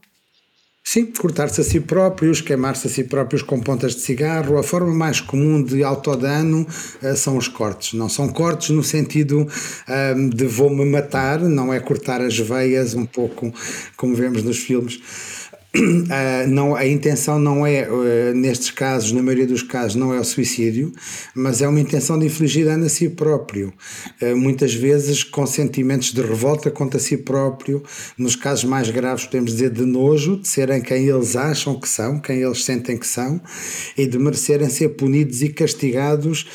Sim, 0.90 1.04
cortar-se 1.04 1.60
a 1.60 1.64
si 1.64 1.80
próprios, 1.80 2.40
queimar-se 2.40 2.86
a 2.86 2.90
si 2.90 3.04
próprios 3.04 3.42
com 3.42 3.60
pontas 3.60 3.94
de 3.94 4.00
cigarro. 4.00 4.56
A 4.56 4.62
forma 4.62 4.94
mais 4.94 5.20
comum 5.20 5.62
de 5.62 5.84
autodano 5.84 6.66
uh, 7.02 7.14
são 7.14 7.36
os 7.36 7.46
cortes. 7.46 7.92
Não 7.92 8.08
são 8.08 8.26
cortes 8.26 8.70
no 8.70 8.82
sentido 8.82 9.42
uh, 9.42 10.30
de 10.34 10.46
vou-me 10.46 10.86
matar, 10.86 11.40
não 11.40 11.74
é 11.74 11.78
cortar 11.78 12.22
as 12.22 12.38
veias, 12.38 12.94
um 12.94 13.04
pouco 13.04 13.52
como 13.98 14.14
vemos 14.14 14.42
nos 14.42 14.56
filmes 14.56 14.98
Uh, 15.74 16.48
não, 16.48 16.74
a 16.74 16.86
intenção 16.86 17.38
não 17.38 17.66
é, 17.66 17.88
uh, 17.88 18.34
nestes 18.34 18.70
casos, 18.70 19.12
na 19.12 19.22
maioria 19.22 19.46
dos 19.46 19.62
casos, 19.62 19.94
não 19.96 20.14
é 20.14 20.18
o 20.20 20.24
suicídio, 20.24 20.92
mas 21.34 21.60
é 21.60 21.68
uma 21.68 21.80
intenção 21.80 22.18
de 22.18 22.26
infligir 22.26 22.64
dano 22.64 22.86
a 22.86 22.88
si 22.88 23.08
próprio. 23.10 23.72
Uh, 24.20 24.36
muitas 24.36 24.72
vezes 24.72 25.22
com 25.22 25.46
sentimentos 25.46 26.12
de 26.12 26.22
revolta 26.22 26.70
contra 26.70 26.98
si 26.98 27.18
próprio, 27.18 27.82
nos 28.16 28.34
casos 28.34 28.64
mais 28.64 28.88
graves, 28.90 29.26
podemos 29.26 29.52
dizer 29.52 29.70
de 29.70 29.84
nojo, 29.84 30.38
de 30.38 30.48
serem 30.48 30.80
quem 30.80 31.06
eles 31.06 31.36
acham 31.36 31.78
que 31.78 31.88
são, 31.88 32.18
quem 32.18 32.40
eles 32.40 32.64
sentem 32.64 32.96
que 32.96 33.06
são, 33.06 33.40
e 33.96 34.06
de 34.06 34.18
merecerem 34.18 34.70
ser 34.70 34.90
punidos 34.90 35.42
e 35.42 35.50
castigados 35.50 36.46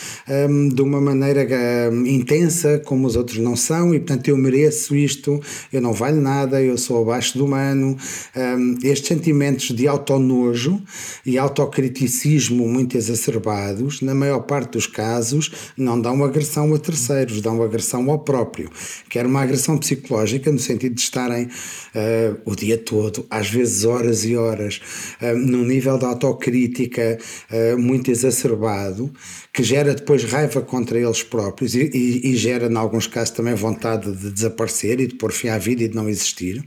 um, 0.49 0.69
de 0.69 0.81
uma 0.81 0.99
maneira 0.99 1.47
um, 1.91 2.05
intensa, 2.05 2.81
como 2.83 3.05
os 3.05 3.15
outros 3.15 3.37
não 3.37 3.55
são, 3.55 3.93
e 3.93 3.99
portanto 3.99 4.27
eu 4.27 4.37
mereço 4.37 4.95
isto, 4.95 5.39
eu 5.71 5.81
não 5.81 5.93
valho 5.93 6.19
nada, 6.19 6.61
eu 6.61 6.77
sou 6.77 7.01
abaixo 7.01 7.37
do 7.37 7.45
humano. 7.45 7.95
Um, 8.35 8.75
estes 9.03 9.07
sentimentos 9.07 9.71
de 9.71 9.87
autonojo 9.87 10.81
e 11.25 11.37
autocriticismo 11.37 12.67
muito 12.67 12.97
exacerbados, 12.97 14.01
na 14.01 14.15
maior 14.15 14.41
parte 14.41 14.71
dos 14.71 14.87
casos, 14.87 15.51
não 15.77 15.99
dão 15.99 16.23
agressão 16.23 16.73
a 16.73 16.79
terceiros, 16.79 17.41
dão 17.41 17.61
agressão 17.61 18.09
ao 18.09 18.19
próprio. 18.19 18.71
Quer 19.09 19.25
uma 19.25 19.41
agressão 19.41 19.77
psicológica, 19.77 20.51
no 20.51 20.59
sentido 20.59 20.95
de 20.95 21.01
estarem 21.01 21.45
uh, 21.45 22.39
o 22.45 22.55
dia 22.55 22.77
todo, 22.77 23.25
às 23.29 23.49
vezes 23.49 23.83
horas 23.83 24.23
e 24.25 24.35
horas, 24.35 24.81
uh, 25.21 25.37
num 25.37 25.65
nível 25.65 25.97
de 25.97 26.05
autocrítica 26.05 27.17
uh, 27.51 27.77
muito 27.77 28.09
exacerbado, 28.09 29.11
que 29.53 29.63
gera 29.63 29.93
depois 29.93 30.23
raiva 30.23 30.61
contra 30.61 30.97
eles 30.97 31.21
próprios 31.21 31.75
e, 31.75 31.89
e, 31.93 32.31
e 32.31 32.35
gera, 32.35 32.71
em 32.71 32.75
alguns 32.75 33.07
casos, 33.07 33.31
também 33.31 33.53
vontade 33.53 34.11
de 34.11 34.31
desaparecer 34.31 34.99
e 34.99 35.07
de 35.07 35.15
pôr 35.15 35.31
fim 35.31 35.49
à 35.49 35.57
vida 35.57 35.83
e 35.83 35.87
de 35.87 35.95
não 35.95 36.09
existir. 36.09 36.63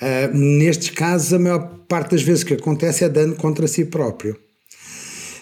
Uh, 0.00 0.36
nestes 0.36 0.90
casos, 0.90 1.32
a 1.32 1.38
maior 1.38 1.80
parte 1.88 2.12
das 2.12 2.22
vezes 2.22 2.44
que 2.44 2.54
acontece 2.54 3.04
é 3.04 3.08
dano 3.08 3.34
contra 3.36 3.66
si 3.66 3.84
próprio. 3.84 4.36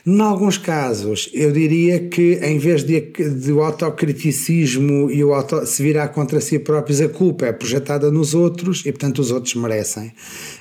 Em 0.07 0.21
alguns 0.21 0.57
casos, 0.57 1.29
eu 1.33 1.53
diria 1.53 2.09
que 2.09 2.39
em 2.43 2.59
vez 2.59 2.83
de, 2.83 3.01
de 3.01 3.53
o 3.53 3.63
autocriticismo 3.63 5.11
e 5.11 5.23
o 5.23 5.35
auto, 5.35 5.67
se 5.67 5.83
virar 5.83 6.09
contra 6.09 6.41
si 6.41 6.59
próprios, 6.59 7.01
a 7.01 7.09
culpa 7.09 7.47
é 7.47 7.53
projetada 7.53 8.11
nos 8.11 8.35
outros 8.35 8.81
e, 8.87 8.93
portanto, 8.93 9.19
os 9.19 9.31
outros 9.31 9.55
merecem 9.55 10.13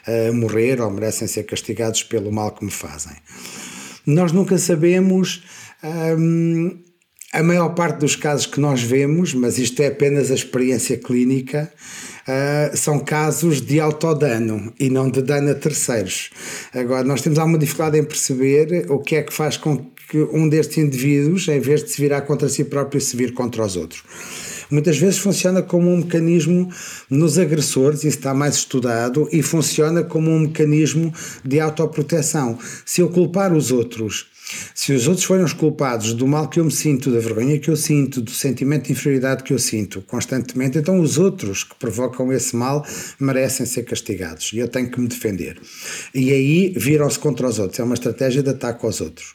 uh, 0.07 0.33
morrer 0.33 0.81
ou 0.81 0.91
merecem 0.91 1.27
ser 1.27 1.43
castigados 1.43 2.03
pelo 2.03 2.31
mal 2.31 2.51
que 2.51 2.65
me 2.65 2.71
fazem. 2.71 3.15
Nós 4.05 4.31
nunca 4.31 4.57
sabemos. 4.57 5.43
Um, 5.81 6.77
a 7.31 7.43
maior 7.43 7.69
parte 7.75 7.99
dos 7.99 8.15
casos 8.15 8.47
que 8.47 8.59
nós 8.59 8.81
vemos, 8.81 9.35
mas 9.35 9.59
isto 9.59 9.79
é 9.81 9.87
apenas 9.87 10.31
a 10.31 10.33
experiência 10.33 10.97
clínica, 10.97 11.71
uh, 12.29 12.77
são 12.77 12.99
casos 12.99 13.61
de 13.61 13.79
autodano 13.79 14.71
e 14.79 14.89
não 14.89 15.09
de 15.09 15.21
dano 15.21 15.51
a 15.51 15.55
terceiros. 15.55 16.29
Agora, 16.73 17.03
nós 17.03 17.21
temos 17.21 17.39
alguma 17.39 17.57
dificuldade 17.57 17.97
em 17.97 18.03
perceber 18.03 18.85
o 18.89 18.99
que 18.99 19.15
é 19.15 19.23
que 19.23 19.33
faz 19.33 19.57
com 19.57 19.89
que 20.09 20.17
um 20.31 20.49
destes 20.49 20.77
indivíduos, 20.79 21.47
em 21.47 21.59
vez 21.59 21.83
de 21.83 21.91
se 21.91 22.01
virar 22.01 22.21
contra 22.21 22.49
si 22.49 22.63
próprio, 22.63 22.99
se 22.99 23.15
vir 23.15 23.33
contra 23.33 23.63
os 23.63 23.75
outros. 23.75 24.03
Muitas 24.71 24.97
vezes 24.97 25.17
funciona 25.17 25.63
como 25.63 25.89
um 25.89 25.97
mecanismo 25.97 26.71
nos 27.09 27.39
agressores, 27.39 27.99
isso 27.99 28.17
está 28.17 28.33
mais 28.33 28.55
estudado, 28.55 29.27
e 29.31 29.41
funciona 29.41 30.03
como 30.03 30.29
um 30.29 30.39
mecanismo 30.39 31.13
de 31.43 31.59
autoproteção. 31.59 32.57
Se 32.85 33.01
eu 33.01 33.09
culpar 33.09 33.51
os 33.53 33.71
outros 33.71 34.27
se 34.73 34.93
os 34.93 35.07
outros 35.07 35.25
forem 35.25 35.43
os 35.43 35.53
culpados 35.53 36.13
do 36.13 36.27
mal 36.27 36.47
que 36.47 36.59
eu 36.59 36.65
me 36.65 36.71
sinto, 36.71 37.11
da 37.11 37.19
vergonha 37.19 37.59
que 37.59 37.69
eu 37.69 37.75
sinto, 37.75 38.21
do 38.21 38.31
sentimento 38.31 38.85
de 38.85 38.91
inferioridade 38.91 39.43
que 39.43 39.53
eu 39.53 39.59
sinto 39.59 40.01
constantemente, 40.01 40.77
então 40.77 40.99
os 40.99 41.17
outros 41.17 41.63
que 41.63 41.75
provocam 41.75 42.31
esse 42.33 42.55
mal 42.55 42.85
merecem 43.19 43.65
ser 43.65 43.83
castigados 43.83 44.51
e 44.53 44.59
eu 44.59 44.67
tenho 44.67 44.89
que 44.89 44.99
me 44.99 45.07
defender. 45.07 45.59
E 46.13 46.31
aí 46.31 46.73
viram-se 46.75 47.19
contra 47.19 47.47
os 47.47 47.59
outros. 47.59 47.79
É 47.79 47.83
uma 47.83 47.93
estratégia 47.93 48.41
de 48.41 48.49
ataque 48.49 48.85
aos 48.85 49.01
outros. 49.01 49.33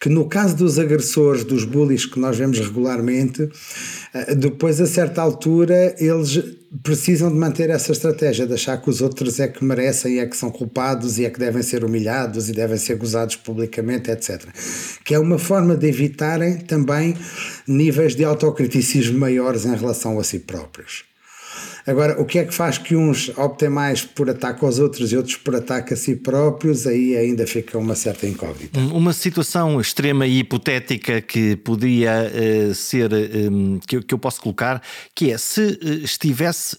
Que 0.00 0.08
no 0.08 0.26
caso 0.26 0.56
dos 0.56 0.78
agressores, 0.78 1.44
dos 1.44 1.64
bullies 1.64 2.06
que 2.06 2.18
nós 2.18 2.36
vemos 2.36 2.58
regularmente, 2.58 3.48
eh, 4.14 4.34
depois 4.34 4.80
a 4.80 4.86
certa 4.86 5.22
altura 5.22 5.94
eles 5.98 6.61
precisam 6.82 7.30
de 7.30 7.36
manter 7.36 7.68
essa 7.70 7.92
estratégia, 7.92 8.46
de 8.46 8.54
achar 8.54 8.80
que 8.80 8.88
os 8.88 9.00
outros 9.00 9.38
é 9.40 9.48
que 9.48 9.64
merecem, 9.64 10.20
é 10.20 10.26
que 10.26 10.36
são 10.36 10.50
culpados 10.50 11.18
e 11.18 11.24
é 11.24 11.30
que 11.30 11.38
devem 11.38 11.62
ser 11.62 11.84
humilhados 11.84 12.48
e 12.48 12.52
devem 12.52 12.78
ser 12.78 12.96
gozados 12.96 13.36
publicamente, 13.36 14.10
etc. 14.10 14.42
Que 15.04 15.14
é 15.14 15.18
uma 15.18 15.38
forma 15.38 15.76
de 15.76 15.86
evitarem 15.86 16.58
também 16.58 17.16
níveis 17.66 18.14
de 18.14 18.24
autocriticismo 18.24 19.18
maiores 19.18 19.66
em 19.66 19.74
relação 19.74 20.18
a 20.18 20.24
si 20.24 20.38
próprios. 20.38 21.11
Agora, 21.86 22.20
o 22.20 22.24
que 22.24 22.38
é 22.38 22.44
que 22.44 22.54
faz 22.54 22.78
que 22.78 22.94
uns 22.94 23.28
optem 23.36 23.68
mais 23.68 24.02
por 24.02 24.30
ataque 24.30 24.64
aos 24.64 24.78
outros 24.78 25.12
e 25.12 25.16
outros 25.16 25.36
por 25.36 25.56
ataque 25.56 25.94
a 25.94 25.96
si 25.96 26.16
próprios? 26.16 26.86
Aí 26.86 27.16
ainda 27.16 27.46
fica 27.46 27.76
uma 27.76 27.94
certa 27.94 28.26
incógnita. 28.26 28.78
Uma 28.78 29.12
situação 29.12 29.80
extrema 29.80 30.26
e 30.26 30.38
hipotética 30.38 31.20
que 31.20 31.56
podia 31.56 32.30
uh, 32.30 32.74
ser, 32.74 33.10
um, 33.12 33.80
que, 33.80 33.96
eu, 33.96 34.02
que 34.02 34.14
eu 34.14 34.18
posso 34.18 34.40
colocar, 34.40 34.80
que 35.14 35.32
é 35.32 35.38
se 35.38 35.60
uh, 35.60 36.04
estivesse 36.04 36.78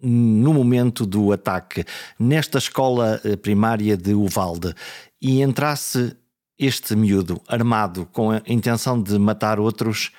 no 0.00 0.52
momento 0.52 1.06
do 1.06 1.32
ataque 1.32 1.84
nesta 2.18 2.58
escola 2.58 3.20
uh, 3.24 3.36
primária 3.38 3.96
de 3.96 4.12
Uvalde 4.12 4.74
e 5.20 5.40
entrasse 5.40 6.14
este 6.58 6.94
miúdo 6.94 7.40
armado 7.48 8.06
com 8.12 8.30
a 8.30 8.42
intenção 8.46 9.02
de 9.02 9.18
matar 9.18 9.58
outros 9.58 10.12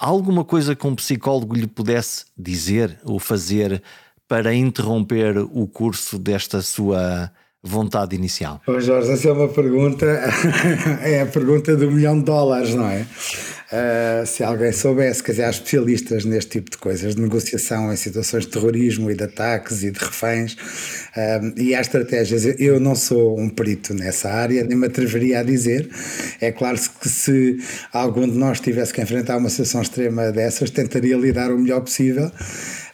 alguma 0.00 0.44
coisa 0.44 0.74
que 0.74 0.86
um 0.86 0.94
psicólogo 0.94 1.54
lhe 1.54 1.66
pudesse 1.66 2.24
dizer 2.36 2.98
ou 3.04 3.18
fazer 3.18 3.82
para 4.26 4.54
interromper 4.54 5.36
o 5.38 5.66
curso 5.66 6.18
desta 6.18 6.62
sua 6.62 7.30
vontade 7.62 8.16
inicial? 8.16 8.60
Oh 8.66 8.80
Jorge, 8.80 9.12
essa 9.12 9.28
é 9.28 9.32
uma 9.32 9.48
pergunta, 9.48 10.06
é 11.02 11.20
a 11.20 11.26
pergunta 11.26 11.76
do 11.76 11.90
milhão 11.90 12.18
de 12.18 12.24
dólares, 12.24 12.74
não 12.74 12.88
é? 12.88 13.06
Uh, 13.70 14.26
se 14.26 14.42
alguém 14.42 14.72
soubesse, 14.72 15.22
quer 15.22 15.30
dizer, 15.30 15.44
há 15.44 15.50
especialistas 15.50 16.24
neste 16.24 16.50
tipo 16.50 16.72
de 16.72 16.76
coisas, 16.76 17.14
de 17.14 17.22
negociação 17.22 17.92
em 17.92 17.96
situações 17.96 18.44
de 18.44 18.50
terrorismo 18.50 19.08
e 19.12 19.14
de 19.14 19.22
ataques 19.22 19.84
e 19.84 19.92
de 19.92 19.98
reféns, 20.00 20.54
uh, 20.54 21.56
e 21.56 21.72
há 21.72 21.80
estratégias. 21.80 22.44
Eu 22.58 22.80
não 22.80 22.96
sou 22.96 23.38
um 23.38 23.48
perito 23.48 23.94
nessa 23.94 24.28
área, 24.28 24.64
nem 24.64 24.76
me 24.76 24.88
atreveria 24.88 25.38
a 25.38 25.42
dizer. 25.44 25.88
É 26.40 26.50
claro 26.50 26.76
que 27.00 27.08
se 27.08 27.58
algum 27.92 28.28
de 28.28 28.36
nós 28.36 28.58
tivesse 28.58 28.92
que 28.92 29.02
enfrentar 29.02 29.36
uma 29.36 29.48
situação 29.48 29.82
extrema 29.82 30.32
dessas, 30.32 30.70
tentaria 30.70 31.16
lidar 31.16 31.52
o 31.52 31.58
melhor 31.58 31.80
possível. 31.82 32.28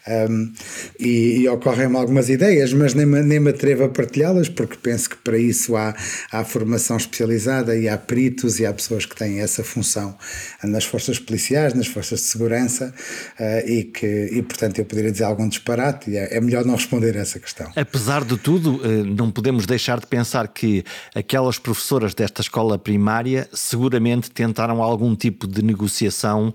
Um, 0.09 0.53
e, 1.01 1.41
e 1.41 1.49
ocorrem-me 1.49 1.97
algumas 1.97 2.29
ideias, 2.29 2.73
mas 2.73 2.95
nem 2.95 3.07
nem 3.07 3.41
me 3.41 3.51
atrevo 3.51 3.85
a 3.85 3.89
partilhá-las, 3.89 4.49
porque 4.49 4.77
penso 4.77 5.11
que 5.11 5.17
para 5.17 5.37
isso 5.37 5.77
há, 5.77 5.95
há 6.31 6.45
formação 6.45 6.97
especializada 6.97 7.77
e 7.77 7.89
há 7.89 7.99
peritos 7.99 8.61
e 8.61 8.67
há 8.67 8.73
pessoas 8.73 9.05
que 9.05 9.17
têm 9.17 9.41
essa 9.41 9.65
função 9.65 10.17
nas 10.63 10.85
forças 10.85 11.19
policiais, 11.19 11.75
nas 11.75 11.87
forças 11.87 12.21
de 12.21 12.27
segurança, 12.27 12.95
uh, 13.39 13.69
e 13.69 13.85
que, 13.85 14.31
e 14.33 14.43
portanto, 14.43 14.79
eu 14.79 14.85
poderia 14.85 15.11
dizer 15.11 15.25
algum 15.25 15.49
disparate, 15.49 16.11
e 16.11 16.17
é, 16.17 16.37
é 16.37 16.41
melhor 16.41 16.65
não 16.65 16.75
responder 16.75 17.17
a 17.17 17.21
essa 17.21 17.39
questão. 17.41 17.71
Apesar 17.75 18.25
de 18.25 18.37
tudo, 18.37 18.81
eh, 18.85 19.03
não 19.03 19.31
podemos 19.31 19.67
deixar 19.67 19.99
de 19.99 20.07
pensar 20.07 20.49
que 20.49 20.85
aquelas 21.15 21.59
professoras 21.59 22.15
desta 22.15 22.41
escola 22.41 22.79
primária 22.79 23.49
seguramente 23.53 24.31
tentaram 24.31 24.83
algum 24.83 25.15
tipo 25.17 25.47
de 25.47 25.63
negociação 25.63 26.55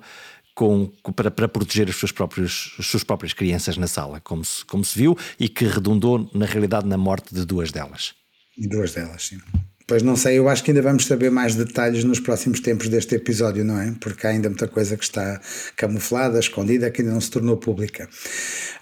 com, 0.61 1.11
para, 1.11 1.31
para 1.31 1.47
proteger 1.47 1.89
as 1.89 1.95
suas, 1.95 2.11
próprias, 2.11 2.75
as 2.77 2.85
suas 2.85 3.03
próprias 3.03 3.33
crianças 3.33 3.77
na 3.77 3.87
sala, 3.87 4.19
como 4.19 4.45
se, 4.45 4.63
como 4.65 4.85
se 4.85 4.95
viu, 4.95 5.17
e 5.39 5.49
que 5.49 5.65
redundou, 5.65 6.29
na 6.35 6.45
realidade, 6.45 6.87
na 6.87 6.97
morte 6.97 7.33
de 7.33 7.43
duas 7.45 7.71
delas. 7.71 8.13
Duas 8.55 8.93
delas, 8.93 9.25
sim. 9.25 9.39
Pois 9.87 10.03
não 10.03 10.15
sei, 10.15 10.37
eu 10.37 10.47
acho 10.47 10.63
que 10.63 10.69
ainda 10.69 10.83
vamos 10.83 11.07
saber 11.07 11.31
mais 11.31 11.55
detalhes 11.55 12.03
nos 12.03 12.19
próximos 12.19 12.59
tempos 12.59 12.89
deste 12.89 13.15
episódio, 13.15 13.65
não 13.65 13.81
é? 13.81 13.91
Porque 13.99 14.27
há 14.27 14.29
ainda 14.29 14.49
muita 14.49 14.67
coisa 14.67 14.95
que 14.95 15.03
está 15.03 15.41
camuflada, 15.75 16.39
escondida, 16.39 16.91
que 16.91 17.01
ainda 17.01 17.15
não 17.15 17.21
se 17.21 17.31
tornou 17.31 17.57
pública. 17.57 18.07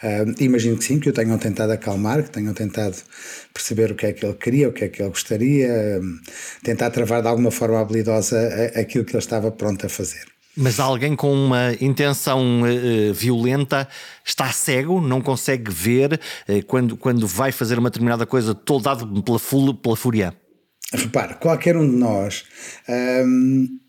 Uh, 0.04 0.44
imagino 0.44 0.78
que 0.78 0.84
sim, 0.84 1.00
que 1.00 1.10
o 1.10 1.14
tenham 1.14 1.38
tentado 1.38 1.72
acalmar, 1.72 2.24
que 2.24 2.30
tenham 2.30 2.54
tentado 2.54 2.98
perceber 3.54 3.94
o 3.94 3.96
que 3.96 4.06
é 4.06 4.12
que 4.12 4.26
ele 4.26 4.36
queria, 4.36 4.68
o 4.68 4.74
que 4.74 4.84
é 4.84 4.90
que 4.90 5.02
ele 5.02 5.10
gostaria, 5.10 6.02
tentar 6.62 6.90
travar 6.90 7.22
de 7.22 7.30
alguma 7.30 7.52
forma 7.52 7.80
habilidosa 7.80 8.38
aquilo 8.76 9.06
que 9.06 9.14
ele 9.14 9.24
estava 9.24 9.50
pronto 9.50 9.86
a 9.86 9.90
fazer. 9.90 10.39
Mas 10.62 10.78
alguém 10.78 11.16
com 11.16 11.32
uma 11.34 11.74
intenção 11.80 12.62
uh, 12.64 13.14
violenta 13.14 13.88
está 14.26 14.52
cego, 14.52 15.00
não 15.00 15.22
consegue 15.22 15.72
ver 15.72 16.20
uh, 16.50 16.66
quando, 16.66 16.98
quando 16.98 17.26
vai 17.26 17.52
fazer 17.52 17.80
uma 17.80 17.90
determinada 17.90 18.26
coisa, 18.26 18.54
todo 18.54 18.84
dado 18.84 19.24
pela, 19.24 19.40
pela 19.74 19.96
fúria. 19.96 20.34
Repare, 20.94 21.36
qualquer 21.36 21.78
um 21.78 21.90
de 21.90 21.96
nós. 21.96 22.44
Um, 22.90 23.68
É, 23.68 23.89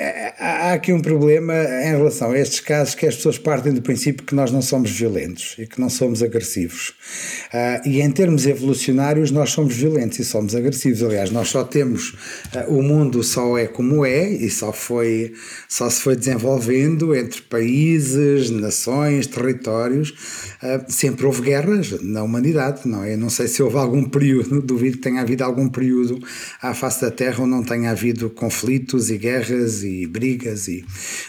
há 0.00 0.72
aqui 0.72 0.92
um 0.92 1.00
problema 1.00 1.54
em 1.54 1.90
relação 1.90 2.30
a 2.30 2.38
estes 2.38 2.60
casos 2.60 2.94
que 2.94 3.06
as 3.06 3.16
pessoas 3.16 3.38
partem 3.38 3.72
do 3.72 3.82
princípio 3.82 4.24
que 4.24 4.34
nós 4.34 4.50
não 4.50 4.62
somos 4.62 4.90
violentos 4.90 5.54
e 5.58 5.66
que 5.66 5.80
não 5.80 5.90
somos 5.90 6.22
agressivos. 6.22 6.94
Uh, 7.52 7.86
e 7.88 8.00
em 8.00 8.10
termos 8.10 8.46
evolucionários, 8.46 9.30
nós 9.30 9.50
somos 9.50 9.76
violentos 9.76 10.18
e 10.18 10.24
somos 10.24 10.54
agressivos. 10.54 11.02
Aliás, 11.02 11.30
nós 11.30 11.48
só 11.48 11.62
temos 11.62 12.14
uh, 12.54 12.72
o 12.72 12.82
mundo 12.82 13.22
só 13.22 13.58
é 13.58 13.66
como 13.66 14.04
é 14.04 14.30
e 14.30 14.50
só 14.50 14.72
foi 14.72 15.32
só 15.68 15.88
se 15.90 16.00
foi 16.00 16.16
desenvolvendo 16.16 17.14
entre 17.14 17.42
países, 17.42 18.50
nações, 18.50 19.26
territórios. 19.26 20.10
Uh, 20.62 20.84
sempre 20.88 21.26
houve 21.26 21.42
guerras 21.42 22.00
na 22.02 22.22
humanidade, 22.22 22.88
não 22.88 23.04
é? 23.04 23.16
não 23.16 23.28
sei 23.28 23.46
se 23.46 23.62
houve 23.62 23.76
algum 23.76 24.04
período, 24.04 24.60
duvido 24.62 24.96
que 24.96 25.02
tenha 25.02 25.20
havido 25.20 25.44
algum 25.44 25.68
período 25.68 26.18
à 26.62 26.72
face 26.72 27.02
da 27.02 27.10
Terra 27.10 27.42
onde 27.42 27.50
não 27.50 27.62
tenha 27.62 27.90
havido 27.90 28.30
conflitos 28.30 29.10
e 29.10 29.18
guerras 29.18 29.81
e 29.82 30.06
brigas 30.06 30.68
e 30.68 30.84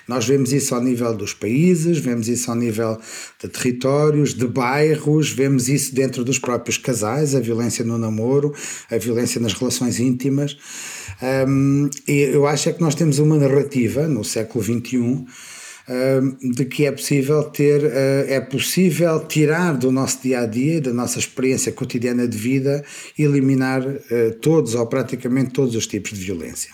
nós 0.07 0.25
vemos 0.25 0.53
isso 0.53 0.73
ao 0.75 0.81
nível 0.81 1.13
dos 1.13 1.33
países, 1.33 1.97
vemos 1.97 2.27
isso 2.27 2.49
ao 2.49 2.57
nível 2.57 2.97
de 3.41 3.49
territórios, 3.49 4.33
de 4.33 4.47
bairros, 4.47 5.31
vemos 5.31 5.69
isso 5.69 5.93
dentro 5.93 6.23
dos 6.23 6.39
próprios 6.39 6.77
casais, 6.77 7.35
a 7.35 7.39
violência 7.39 7.83
no 7.83 7.97
namoro, 7.97 8.53
a 8.89 8.97
violência 8.97 9.39
nas 9.39 9.53
relações 9.53 9.99
íntimas. 9.99 10.57
Um, 11.47 11.89
eu 12.07 12.47
acho 12.47 12.69
é 12.69 12.73
que 12.73 12.81
nós 12.81 12.95
temos 12.95 13.19
uma 13.19 13.37
narrativa 13.37 14.07
no 14.07 14.23
século 14.23 14.63
XXI 14.63 15.25
de 16.41 16.65
que 16.65 16.85
é 16.85 16.91
possível 16.91 17.43
ter, 17.43 17.85
ah, 17.85 18.25
é 18.27 18.39
possível 18.39 19.19
tirar 19.27 19.77
do 19.77 19.91
nosso 19.91 20.21
dia 20.21 20.41
a 20.41 20.45
dia, 20.45 20.79
da 20.79 20.93
nossa 20.93 21.19
experiência 21.19 21.71
cotidiana 21.71 22.27
de 22.27 22.37
vida, 22.37 22.83
eliminar 23.17 23.83
ah, 23.85 24.35
todos 24.41 24.75
ou 24.75 24.87
praticamente 24.87 25.51
todos 25.51 25.75
os 25.75 25.85
tipos 25.87 26.17
de 26.17 26.25
violência. 26.25 26.71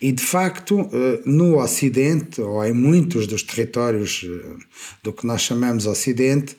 E 0.00 0.12
de 0.12 0.22
facto, 0.22 0.88
eh, 0.92 1.20
no 1.24 1.58
Ocidente, 1.58 2.40
ou 2.40 2.64
em 2.64 2.72
muitos 2.72 3.26
dos 3.26 3.42
territórios 3.42 4.24
eh, 4.24 4.64
do 5.02 5.12
que 5.12 5.26
nós 5.26 5.42
chamamos 5.42 5.86
Ocidente, 5.86 6.56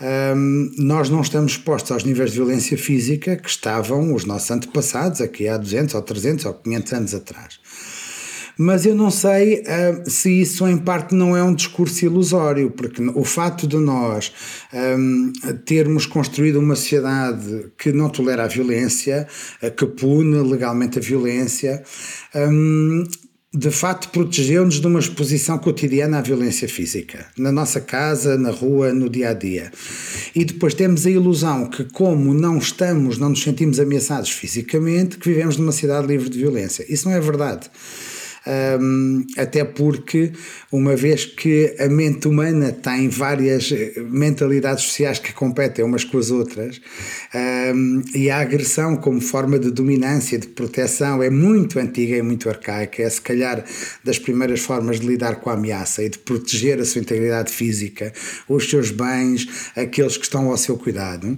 ehm, 0.00 0.70
nós 0.78 1.10
não 1.10 1.20
estamos 1.20 1.52
expostos 1.52 1.92
aos 1.92 2.04
níveis 2.04 2.30
de 2.30 2.36
violência 2.36 2.78
física 2.78 3.36
que 3.36 3.48
estavam 3.48 4.14
os 4.14 4.24
nossos 4.24 4.50
antepassados 4.50 5.20
aqui 5.20 5.48
há 5.48 5.56
200 5.56 5.94
ou 5.94 6.02
300 6.02 6.44
ou 6.44 6.54
500 6.54 6.92
anos 6.92 7.14
atrás 7.14 7.58
mas 8.58 8.84
eu 8.84 8.94
não 8.94 9.08
sei 9.08 9.62
uh, 9.62 10.10
se 10.10 10.40
isso 10.40 10.66
em 10.66 10.76
parte 10.76 11.14
não 11.14 11.36
é 11.36 11.42
um 11.44 11.54
discurso 11.54 12.04
ilusório, 12.04 12.72
porque 12.72 13.00
o 13.14 13.22
fato 13.22 13.68
de 13.68 13.76
nós 13.76 14.32
um, 14.74 15.32
termos 15.64 16.06
construído 16.06 16.58
uma 16.58 16.74
sociedade 16.74 17.70
que 17.78 17.92
não 17.92 18.10
tolera 18.10 18.42
a 18.42 18.48
violência, 18.48 19.28
uh, 19.62 19.70
que 19.70 19.86
pune 19.86 20.36
legalmente 20.42 20.98
a 20.98 21.02
violência, 21.02 21.84
um, 22.34 23.04
de 23.54 23.70
facto 23.70 24.10
protegeu-nos 24.10 24.80
de 24.80 24.86
uma 24.88 24.98
exposição 24.98 25.56
cotidiana 25.56 26.18
à 26.18 26.20
violência 26.20 26.68
física, 26.68 27.26
na 27.38 27.52
nossa 27.52 27.80
casa, 27.80 28.36
na 28.36 28.50
rua, 28.50 28.92
no 28.92 29.08
dia 29.08 29.30
a 29.30 29.34
dia. 29.34 29.70
E 30.34 30.44
depois 30.44 30.74
temos 30.74 31.06
a 31.06 31.10
ilusão 31.10 31.66
que, 31.66 31.84
como 31.84 32.34
não 32.34 32.58
estamos, 32.58 33.18
não 33.18 33.30
nos 33.30 33.42
sentimos 33.42 33.78
ameaçados 33.78 34.30
fisicamente, 34.30 35.16
que 35.16 35.28
vivemos 35.28 35.56
numa 35.56 35.72
cidade 35.72 36.08
livre 36.08 36.28
de 36.28 36.38
violência. 36.38 36.84
Isso 36.92 37.08
não 37.08 37.14
é 37.14 37.20
verdade 37.20 37.70
um, 38.80 39.26
até 39.36 39.64
porque, 39.64 40.32
uma 40.72 40.96
vez 40.96 41.26
que 41.26 41.74
a 41.78 41.88
mente 41.88 42.26
humana 42.26 42.72
tem 42.72 43.08
várias 43.08 43.70
eh, 43.70 43.94
mentalidades 44.00 44.84
sociais 44.84 45.18
que 45.18 45.32
competem 45.32 45.84
umas 45.84 46.04
com 46.04 46.18
as 46.18 46.30
outras, 46.30 46.80
um, 47.74 48.02
e 48.14 48.30
a 48.30 48.38
agressão 48.38 48.96
como 48.96 49.20
forma 49.20 49.58
de 49.58 49.70
dominância, 49.70 50.38
de 50.38 50.46
proteção, 50.46 51.22
é 51.22 51.28
muito 51.28 51.78
antiga 51.78 52.16
e 52.16 52.22
muito 52.22 52.48
arcaica, 52.48 53.02
é 53.02 53.10
se 53.10 53.20
calhar 53.20 53.64
das 54.02 54.18
primeiras 54.18 54.60
formas 54.60 54.98
de 55.00 55.06
lidar 55.06 55.36
com 55.36 55.50
a 55.50 55.54
ameaça 55.54 56.02
e 56.02 56.08
de 56.08 56.18
proteger 56.18 56.80
a 56.80 56.84
sua 56.84 57.00
integridade 57.00 57.52
física, 57.52 58.12
os 58.48 58.68
seus 58.68 58.90
bens, 58.90 59.46
aqueles 59.76 60.16
que 60.16 60.24
estão 60.24 60.48
ao 60.50 60.56
seu 60.56 60.78
cuidado. 60.78 61.36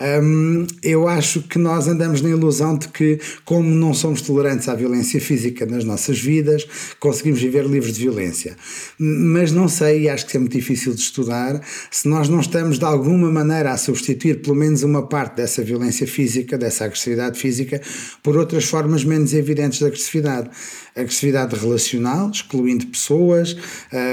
Um, 0.00 0.66
eu 0.82 1.08
acho 1.08 1.42
que 1.42 1.58
nós 1.58 1.88
andamos 1.88 2.20
na 2.20 2.28
ilusão 2.28 2.76
de 2.76 2.88
que, 2.88 3.18
como 3.44 3.68
não 3.68 3.94
somos 3.94 4.20
tolerantes 4.20 4.68
à 4.68 4.74
violência 4.74 5.20
física 5.20 5.64
nas 5.64 5.84
nossas 5.84 6.18
vidas, 6.18 6.41
vidas, 6.42 6.66
conseguimos 6.98 7.40
viver 7.40 7.64
livres 7.64 7.94
de 7.94 8.02
violência. 8.02 8.56
Mas 8.98 9.52
não 9.52 9.68
sei, 9.68 10.02
e 10.02 10.08
acho 10.08 10.26
que 10.26 10.36
é 10.36 10.40
muito 10.40 10.56
difícil 10.56 10.92
de 10.92 11.00
estudar, 11.00 11.60
se 11.90 12.08
nós 12.08 12.28
não 12.28 12.40
estamos 12.40 12.78
de 12.78 12.84
alguma 12.84 13.30
maneira 13.30 13.72
a 13.72 13.76
substituir 13.76 14.42
pelo 14.42 14.56
menos 14.56 14.82
uma 14.82 15.06
parte 15.06 15.36
dessa 15.36 15.62
violência 15.62 16.06
física, 16.06 16.58
dessa 16.58 16.84
agressividade 16.84 17.38
física, 17.38 17.80
por 18.22 18.36
outras 18.36 18.64
formas 18.64 19.04
menos 19.04 19.32
evidentes 19.32 19.78
de 19.78 19.86
agressividade 19.86 20.50
agressividade 20.94 21.56
relacional, 21.56 22.30
excluindo 22.30 22.86
pessoas, 22.86 23.56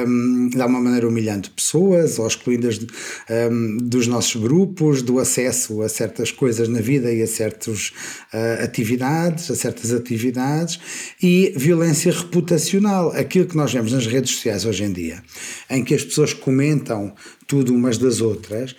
um, 0.08 0.50
de 0.50 0.62
alguma 0.62 0.80
maneira 0.80 1.08
humilhando 1.08 1.50
pessoas, 1.52 2.18
ou 2.20 2.28
excluindo-as 2.28 2.80
um, 2.80 3.78
dos 3.78 4.08
nossos 4.08 4.42
grupos, 4.42 5.02
do 5.02 5.20
acesso 5.20 5.82
a 5.82 5.90
certas 5.90 6.32
coisas 6.32 6.70
na 6.70 6.80
vida 6.80 7.12
e 7.12 7.22
a 7.22 7.28
certas 7.28 7.92
uh, 8.34 8.64
atividades, 8.64 9.52
a 9.52 9.56
certas 9.56 9.92
atividades, 9.92 10.80
e 11.22 11.54
violência 11.56 12.12
reputacional, 12.22 13.12
aquilo 13.12 13.48
que 13.48 13.58
nós 13.58 13.74
vemos 13.74 13.92
nas 13.92 14.06
redes 14.06 14.36
sociais 14.36 14.66
hoje 14.66 14.84
em 14.84 14.92
dia, 14.92 15.24
em 15.70 15.84
que 15.84 15.94
as 15.94 16.04
pessoas 16.04 16.34
comentam 16.34 17.14
tudo 17.50 17.74
umas 17.74 17.98
das 17.98 18.22
outras, 18.22 18.76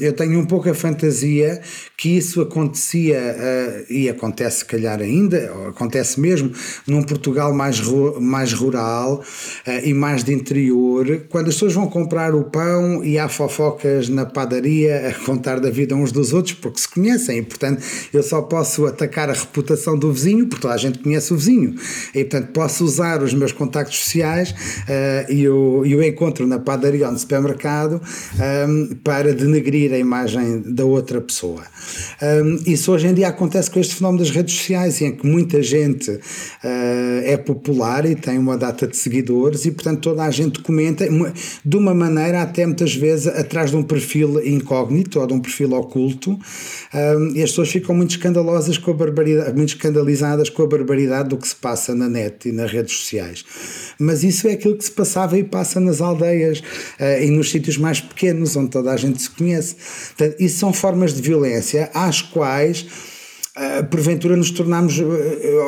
eu 0.00 0.12
tenho 0.12 0.40
um 0.40 0.44
pouco 0.44 0.68
a 0.68 0.74
fantasia 0.74 1.60
que 1.96 2.16
isso 2.16 2.40
acontecia 2.40 3.18
uh, 3.18 3.92
e 3.92 4.08
acontece 4.08 4.58
se 4.58 4.64
calhar 4.64 5.00
ainda, 5.00 5.50
acontece 5.68 6.20
mesmo 6.20 6.50
num 6.86 7.02
Portugal 7.02 7.54
mais, 7.54 7.80
mais 8.20 8.52
rural 8.52 9.22
uh, 9.66 9.70
e 9.86 9.94
mais 9.94 10.24
de 10.24 10.34
interior, 10.34 11.22
quando 11.28 11.48
as 11.48 11.54
pessoas 11.54 11.74
vão 11.74 11.88
comprar 11.88 12.34
o 12.34 12.44
pão 12.44 13.04
e 13.04 13.18
há 13.18 13.28
fofocas 13.28 14.08
na 14.08 14.26
padaria 14.26 15.08
a 15.08 15.24
contar 15.24 15.60
da 15.60 15.70
vida 15.70 15.94
uns 15.94 16.10
dos 16.10 16.32
outros 16.32 16.54
porque 16.54 16.80
se 16.80 16.88
conhecem 16.88 17.38
e 17.38 17.42
portanto 17.42 17.82
eu 18.12 18.22
só 18.22 18.42
posso 18.42 18.86
atacar 18.86 19.30
a 19.30 19.32
reputação 19.32 19.96
do 19.96 20.12
vizinho 20.12 20.46
porque 20.46 20.62
toda 20.62 20.74
a 20.74 20.78
gente 20.78 20.98
conhece 20.98 21.32
o 21.32 21.36
vizinho. 21.36 21.76
E 22.14 22.24
portanto 22.24 22.52
posso 22.52 22.84
usar 22.84 23.22
os 23.22 23.32
meus 23.32 23.52
contactos 23.52 23.98
sociais 23.98 24.50
uh, 24.50 25.32
e, 25.32 25.48
o, 25.48 25.86
e 25.86 25.94
o 25.94 26.02
encontro 26.02 26.46
na 26.46 26.58
padaria 26.58 27.06
ou 27.06 27.12
no 27.12 27.18
supermercado 27.18 27.75
um, 27.84 28.94
para 29.04 29.34
denegrir 29.34 29.92
a 29.92 29.98
imagem 29.98 30.62
da 30.66 30.84
outra 30.84 31.20
pessoa. 31.20 31.62
Um, 32.22 32.58
isso 32.66 32.92
hoje 32.92 33.08
em 33.08 33.14
dia 33.14 33.28
acontece 33.28 33.70
com 33.70 33.78
este 33.78 33.94
fenómeno 33.94 34.24
das 34.24 34.30
redes 34.30 34.54
sociais, 34.54 35.00
em 35.00 35.12
que 35.12 35.26
muita 35.26 35.62
gente 35.62 36.10
uh, 36.10 36.20
é 37.24 37.36
popular 37.36 38.06
e 38.06 38.14
tem 38.14 38.38
uma 38.38 38.56
data 38.56 38.86
de 38.86 38.96
seguidores 38.96 39.64
e, 39.64 39.70
portanto, 39.70 40.00
toda 40.00 40.22
a 40.22 40.30
gente 40.30 40.60
comenta 40.60 41.06
de 41.64 41.76
uma 41.76 41.94
maneira 41.94 42.42
até 42.42 42.64
muitas 42.64 42.94
vezes 42.94 43.26
atrás 43.26 43.70
de 43.70 43.76
um 43.76 43.82
perfil 43.82 44.44
incógnito 44.46 45.20
ou 45.20 45.26
de 45.26 45.32
um 45.32 45.40
perfil 45.40 45.72
oculto 45.72 46.32
um, 46.32 47.32
e 47.34 47.42
as 47.42 47.50
pessoas 47.50 47.70
ficam 47.70 47.94
muito 47.94 48.10
escandalosas 48.10 48.78
com 48.78 48.90
a 48.90 48.94
barbaridade, 48.94 49.56
muito 49.56 49.70
escandalizadas 49.70 50.48
com 50.48 50.62
a 50.62 50.66
barbaridade 50.66 51.30
do 51.30 51.36
que 51.36 51.48
se 51.48 51.56
passa 51.56 51.94
na 51.94 52.08
net 52.08 52.48
e 52.48 52.52
nas 52.52 52.70
redes 52.70 52.96
sociais. 52.96 53.44
Mas 53.98 54.22
isso 54.22 54.46
é 54.48 54.52
aquilo 54.52 54.76
que 54.76 54.84
se 54.84 54.90
passava 54.90 55.38
e 55.38 55.44
passa 55.44 55.80
nas 55.80 56.00
aldeias 56.00 56.60
uh, 56.60 57.22
e 57.22 57.30
nos 57.30 57.50
sítios 57.50 57.65
sítios 57.66 57.78
mais 57.78 58.00
pequenos, 58.00 58.56
onde 58.56 58.70
toda 58.70 58.92
a 58.92 58.96
gente 58.96 59.20
se 59.20 59.30
conhece. 59.30 59.74
Portanto, 60.16 60.40
isso 60.40 60.58
são 60.58 60.72
formas 60.72 61.12
de 61.12 61.20
violência 61.20 61.90
às 61.92 62.22
quais 62.22 62.86
Uh, 63.56 63.82
porventura 63.86 64.36
nos 64.36 64.50
tornamos 64.50 64.98
uh, 64.98 65.06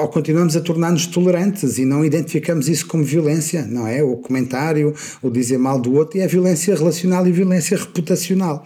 ou 0.02 0.08
continuamos 0.08 0.54
a 0.54 0.60
tornar-nos 0.60 1.06
tolerantes 1.06 1.78
e 1.78 1.86
não 1.86 2.04
identificamos 2.04 2.68
isso 2.68 2.86
como 2.86 3.02
violência, 3.02 3.66
não 3.66 3.86
é? 3.86 4.02
O 4.02 4.18
comentário, 4.18 4.94
o 5.22 5.30
dizer 5.30 5.56
mal 5.56 5.80
do 5.80 5.94
outro, 5.94 6.18
e 6.18 6.20
é 6.20 6.26
violência 6.26 6.76
relacional 6.76 7.26
e 7.26 7.32
violência 7.32 7.78
reputacional. 7.78 8.62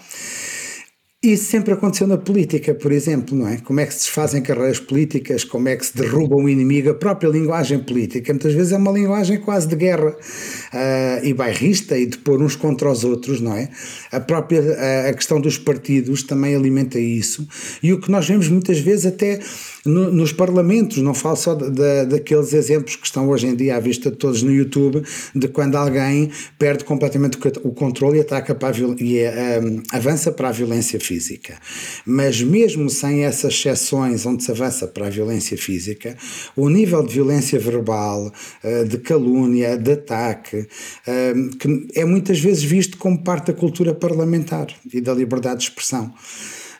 Isso 1.25 1.45
sempre 1.45 1.73
aconteceu 1.73 2.09
na 2.09 2.19
política, 2.19 2.75
por 2.75 2.91
exemplo, 2.91 3.39
não 3.39 3.47
é? 3.47 3.59
Como 3.59 3.79
é 3.79 3.87
que 3.87 3.95
se 3.95 4.01
desfazem 4.01 4.43
carreiras 4.43 4.81
políticas, 4.81 5.45
como 5.45 5.69
é 5.69 5.77
que 5.77 5.87
se 5.87 5.97
derruba 5.97 6.35
um 6.35 6.49
inimigo, 6.49 6.91
a 6.91 6.95
própria 6.95 7.29
linguagem 7.29 7.79
política, 7.79 8.33
muitas 8.33 8.53
vezes 8.53 8.73
é 8.73 8.77
uma 8.77 8.91
linguagem 8.91 9.39
quase 9.39 9.69
de 9.69 9.77
guerra 9.77 10.11
uh, 10.11 11.25
e 11.25 11.33
bairrista 11.33 11.97
e 11.97 12.07
de 12.07 12.19
pôr 12.19 12.43
uns 12.43 12.57
contra 12.57 12.91
os 12.91 13.05
outros, 13.05 13.41
não 13.41 13.55
é? 13.55 13.69
A 14.11 14.19
própria 14.19 14.61
a, 14.61 15.11
a 15.11 15.15
questão 15.15 15.41
dos 15.41 15.57
partidos 15.57 16.25
também 16.25 16.57
alimenta 16.57 16.99
isso 16.99 17.47
e 17.81 17.93
o 17.93 18.01
que 18.01 18.11
nós 18.11 18.27
vemos 18.27 18.49
muitas 18.49 18.81
vezes 18.81 19.07
até 19.07 19.39
no, 19.85 20.13
nos 20.13 20.33
parlamentos, 20.33 20.99
não 20.99 21.15
falo 21.15 21.37
só 21.37 21.55
de, 21.55 22.07
daqueles 22.07 22.53
exemplos 22.53 22.97
que 22.97 23.07
estão 23.07 23.29
hoje 23.29 23.47
em 23.47 23.55
dia 23.55 23.77
à 23.77 23.81
vista 23.81 24.11
de 24.11 24.17
todos 24.17 24.43
no 24.43 24.53
YouTube, 24.53 25.03
de 25.35 25.49
quando 25.49 25.77
alguém 25.77 26.31
perde 26.59 26.85
completamente 26.85 27.39
o 27.63 27.73
controle 27.73 28.19
e 28.19 28.21
ataca 28.21 28.55
para 28.55 28.77
a, 28.77 28.81
e 28.99 29.23
um, 29.61 29.83
avança 29.93 30.31
para 30.31 30.49
a 30.49 30.53
violência 30.53 31.01
física. 31.01 31.59
Mas 32.07 32.41
mesmo 32.41 32.89
sem 32.89 33.25
essas 33.25 33.55
exceções 33.55 34.25
onde 34.25 34.45
se 34.45 34.51
avança 34.51 34.87
para 34.87 35.07
a 35.07 35.11
violência 35.11 35.57
física, 35.57 36.17
o 36.57 36.69
nível 36.69 37.05
de 37.05 37.15
violência 37.15 37.59
verbal, 37.59 38.33
uh, 38.65 38.85
de 38.85 38.99
calúnia, 38.99 39.77
de 39.77 39.93
ataque, 39.93 40.59
uh, 40.59 41.57
que 41.59 41.89
é 41.95 42.05
muitas 42.05 42.39
vezes 42.39 42.63
visto 42.63 42.97
como 42.99 43.23
parte 43.23 43.49
da 43.49 43.53
cultura 43.53 43.95
parlamentar 43.95 44.69
e 44.93 45.01
da 45.01 45.13
liberdade 45.13 45.59
de 45.59 45.65
expressão. 45.65 46.13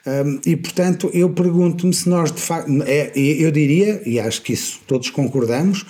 Um, 0.05 0.41
e 0.45 0.57
portanto 0.57 1.09
eu 1.13 1.29
pergunto-me 1.29 1.93
se 1.93 2.09
nós 2.09 2.29
de 2.29 2.41
facto, 2.41 2.69
é, 2.85 3.11
eu 3.15 3.49
diria, 3.51 4.01
e 4.05 4.19
acho 4.19 4.41
que 4.41 4.51
isso 4.51 4.81
todos 4.85 5.09
concordamos, 5.09 5.85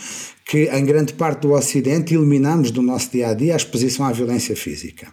que 0.45 0.65
em 0.65 0.85
grande 0.85 1.13
parte 1.13 1.41
do 1.41 1.53
Ocidente 1.53 2.13
eliminamos 2.13 2.69
do 2.69 2.81
nosso 2.81 3.09
dia 3.11 3.29
a 3.29 3.33
dia 3.33 3.53
a 3.53 3.55
exposição 3.55 4.05
à 4.05 4.11
violência 4.11 4.55
física. 4.55 5.07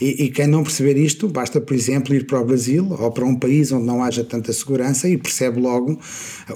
E, 0.00 0.24
e, 0.24 0.30
quem 0.30 0.46
não 0.46 0.62
perceber 0.62 0.98
isto, 0.98 1.28
basta, 1.28 1.60
por 1.60 1.74
exemplo, 1.74 2.14
ir 2.14 2.26
para 2.26 2.40
o 2.40 2.44
Brasil 2.44 2.86
ou 2.90 3.10
para 3.12 3.24
um 3.24 3.36
país 3.36 3.70
onde 3.72 3.86
não 3.86 4.02
haja 4.02 4.24
tanta 4.24 4.52
segurança 4.52 5.08
e 5.08 5.16
percebe 5.16 5.60
logo 5.60 5.98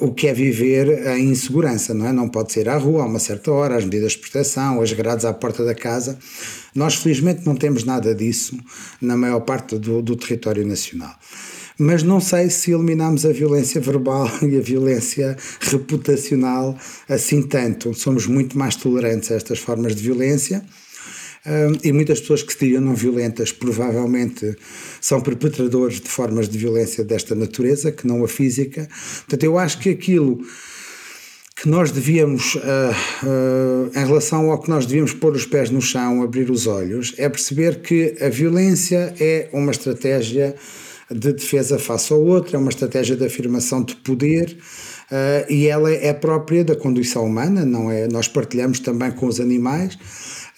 o 0.00 0.12
que 0.12 0.26
é 0.26 0.34
viver 0.34 1.06
em 1.16 1.30
insegurança, 1.30 1.94
não 1.94 2.06
é? 2.06 2.12
Não 2.12 2.28
pode 2.28 2.52
sair 2.52 2.68
à 2.68 2.76
rua 2.76 3.04
a 3.04 3.06
uma 3.06 3.20
certa 3.20 3.52
hora, 3.52 3.76
as 3.76 3.84
medidas 3.84 4.12
de 4.12 4.18
proteção, 4.18 4.82
as 4.82 4.92
grades 4.92 5.24
à 5.24 5.32
porta 5.32 5.64
da 5.64 5.74
casa. 5.74 6.18
Nós, 6.74 6.96
felizmente, 6.96 7.46
não 7.46 7.54
temos 7.54 7.84
nada 7.84 8.14
disso 8.14 8.58
na 9.00 9.16
maior 9.16 9.40
parte 9.40 9.78
do, 9.78 10.02
do 10.02 10.16
território 10.16 10.66
nacional 10.66 11.14
mas 11.78 12.02
não 12.02 12.20
sei 12.20 12.50
se 12.50 12.72
eliminamos 12.72 13.24
a 13.24 13.32
violência 13.32 13.80
verbal 13.80 14.28
e 14.42 14.56
a 14.56 14.60
violência 14.60 15.36
reputacional 15.60 16.76
assim 17.08 17.42
tanto. 17.42 17.94
Somos 17.94 18.26
muito 18.26 18.58
mais 18.58 18.74
tolerantes 18.74 19.30
a 19.30 19.36
estas 19.36 19.60
formas 19.60 19.94
de 19.94 20.02
violência. 20.02 20.62
e 21.84 21.92
muitas 21.92 22.20
pessoas 22.20 22.42
que 22.42 22.52
se 22.52 22.58
diriam 22.58 22.82
não 22.82 22.94
violentas 22.94 23.52
provavelmente 23.52 24.56
são 25.00 25.20
perpetradores 25.20 26.00
de 26.00 26.08
formas 26.08 26.48
de 26.48 26.58
violência 26.58 27.04
desta 27.04 27.34
natureza, 27.34 27.92
que 27.92 28.06
não 28.06 28.24
a 28.24 28.28
física. 28.28 28.88
Portanto, 29.20 29.44
eu 29.44 29.56
acho 29.56 29.78
que 29.78 29.90
aquilo 29.90 30.40
que 31.60 31.68
nós 31.68 31.90
devíamos, 31.90 32.54
uh, 32.54 32.58
uh, 32.58 33.90
em 33.98 34.06
relação 34.06 34.50
ao 34.50 34.60
que 34.60 34.70
nós 34.70 34.86
devíamos 34.86 35.12
pôr 35.12 35.34
os 35.34 35.44
pés 35.44 35.70
no 35.70 35.80
chão, 35.80 36.22
abrir 36.22 36.50
os 36.50 36.66
olhos, 36.66 37.14
é 37.18 37.28
perceber 37.28 37.80
que 37.80 38.14
a 38.20 38.28
violência 38.28 39.12
é 39.18 39.48
uma 39.52 39.72
estratégia 39.72 40.54
de 41.10 41.32
defesa 41.32 41.78
face 41.78 42.12
ao 42.12 42.22
outro, 42.22 42.56
é 42.56 42.58
uma 42.58 42.68
estratégia 42.68 43.16
de 43.16 43.24
afirmação 43.24 43.82
de 43.82 43.96
poder. 43.96 44.56
Uh, 45.10 45.50
e 45.50 45.66
ela 45.66 45.90
é 45.90 46.12
própria 46.12 46.62
da 46.62 46.76
condição 46.76 47.24
humana, 47.24 47.64
não 47.64 47.90
é? 47.90 48.06
Nós 48.08 48.28
partilhamos 48.28 48.78
também 48.78 49.10
com 49.10 49.26
os 49.26 49.40
animais 49.40 49.96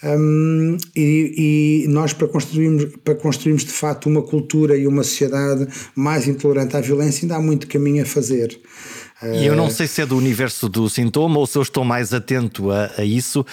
um, 0.03 0.77
e, 0.95 1.83
e, 1.85 1.87
nós 1.87 2.11
para 2.11 2.27
construirmos, 2.27 2.85
para 3.03 3.15
construirmos 3.15 3.63
de 3.63 3.71
facto 3.71 4.07
uma 4.07 4.21
cultura 4.21 4.75
e 4.75 4.87
uma 4.87 5.03
sociedade 5.03 5.67
mais 5.95 6.27
intolerante 6.27 6.75
à 6.75 6.81
violência 6.81 7.23
ainda 7.23 7.35
há 7.35 7.41
muito 7.41 7.67
caminho 7.67 8.01
a 8.01 8.05
fazer. 8.05 8.59
E 9.23 9.45
eu 9.45 9.55
não 9.55 9.69
sei 9.69 9.85
se 9.85 10.01
é 10.01 10.05
do 10.05 10.17
universo 10.17 10.67
do 10.67 10.89
sintoma 10.89 11.37
ou 11.37 11.45
se 11.45 11.57
eu 11.57 11.61
estou 11.61 11.83
mais 11.83 12.13
atento 12.13 12.71
a, 12.71 12.89
a 12.97 13.03
isso. 13.03 13.45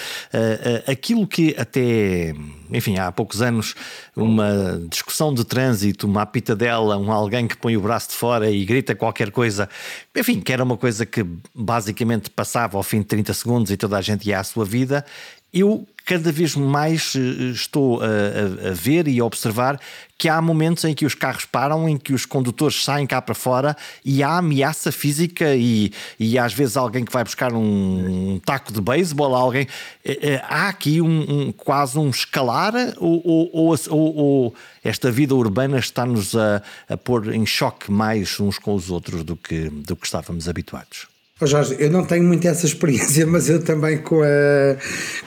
Aquilo 0.87 1.27
que 1.27 1.55
até, 1.59 2.35
enfim, 2.71 2.99
há 2.99 3.13
poucos 3.13 3.43
anos, 3.43 3.75
uma 4.17 4.81
discussão 4.89 5.33
de 5.35 5.45
trânsito, 5.45 6.07
uma 6.07 6.23
apitadela, 6.23 6.97
um 6.97 7.13
alguém 7.13 7.47
que 7.47 7.57
põe 7.57 7.77
o 7.77 7.81
braço 7.83 8.11
de 8.11 8.15
fora 8.15 8.51
e 8.51 8.65
grita 8.65 8.95
qualquer 8.95 9.31
coisa, 9.31 9.69
enfim, 10.17 10.41
que 10.41 10.53
era 10.53 10.65
uma 10.65 10.77
coisa 10.77 11.05
que 11.05 11.25
basicamente 11.55 12.31
passava 12.31 12.79
ao 12.79 12.83
fim 12.83 13.01
de 13.01 13.07
30 13.07 13.35
segundos 13.35 13.71
e 13.71 13.77
toda 13.77 13.99
a 13.99 14.01
gente 14.01 14.27
ia 14.27 14.41
à 14.41 14.45
sua 14.45 14.65
vida. 14.65 15.05
Eu 15.53 15.87
cada 16.09 16.33
vez 16.33 16.57
mais 16.57 17.15
eh, 17.15 17.51
estou 17.51 18.01
a, 18.01 18.71
a, 18.71 18.73
ver 18.73 19.07
e 19.07 19.21
a 19.21 19.25
observar 19.27 19.79
que 20.17 20.27
há 20.27 20.41
momentos 20.41 20.83
em 20.85 20.95
que 20.95 21.05
os 21.05 21.15
carros 21.15 21.45
param, 21.45 21.87
em 21.87 21.99
que 21.99 22.15
os 22.15 22.25
condutores 22.25 22.83
saem 22.83 23.07
cá 23.07 23.21
para 23.21 23.35
fora 23.35 23.77
e 24.03 24.23
há 24.23 24.39
ameaça 24.39 24.91
física 24.91 25.55
e, 25.55 25.93
e 26.19 26.39
às 26.39 26.55
vezes 26.55 26.79
alguém 26.79 27.05
que 27.05 27.13
vai 27.13 27.23
buscar 27.23 27.53
um, 27.53 28.33
um 28.33 28.39
taco 28.39 28.73
de 28.73 28.81
beisebol, 28.81 29.35
alguém. 29.35 29.69
Eh, 30.03 30.19
eh, 30.23 30.45
há 30.49 30.71
aqui 30.71 31.03
um, 31.03 31.49
um, 31.49 31.53
quase 31.53 31.99
um 31.99 32.09
escalar 32.09 32.73
ou, 32.97 33.21
ou, 33.53 33.77
ou, 33.91 34.17
ou 34.17 34.55
esta 34.83 35.11
vida 35.11 35.35
urbana 35.35 35.79
está-nos 35.79 36.35
a, 36.35 36.63
a 36.89 36.97
pôr 36.97 37.35
em 37.35 37.45
choque 37.45 37.93
mais 37.93 38.41
uns 38.41 38.59
com 38.59 38.75
os 38.75 38.91
outros 38.91 39.23
do 39.25 39.37
que, 39.37 39.69
do 39.69 39.95
que 39.95 40.07
estávamos 40.07 40.49
habituados? 40.49 41.18
Oh 41.41 41.47
Jorge, 41.47 41.77
eu 41.79 41.89
não 41.89 42.05
tenho 42.05 42.25
muito 42.25 42.49
essa 42.49 42.67
experiência, 42.67 43.25
mas 43.25 43.49
eu 43.49 43.63
também 43.63 43.99
com 43.99 44.21
a, 44.23 44.77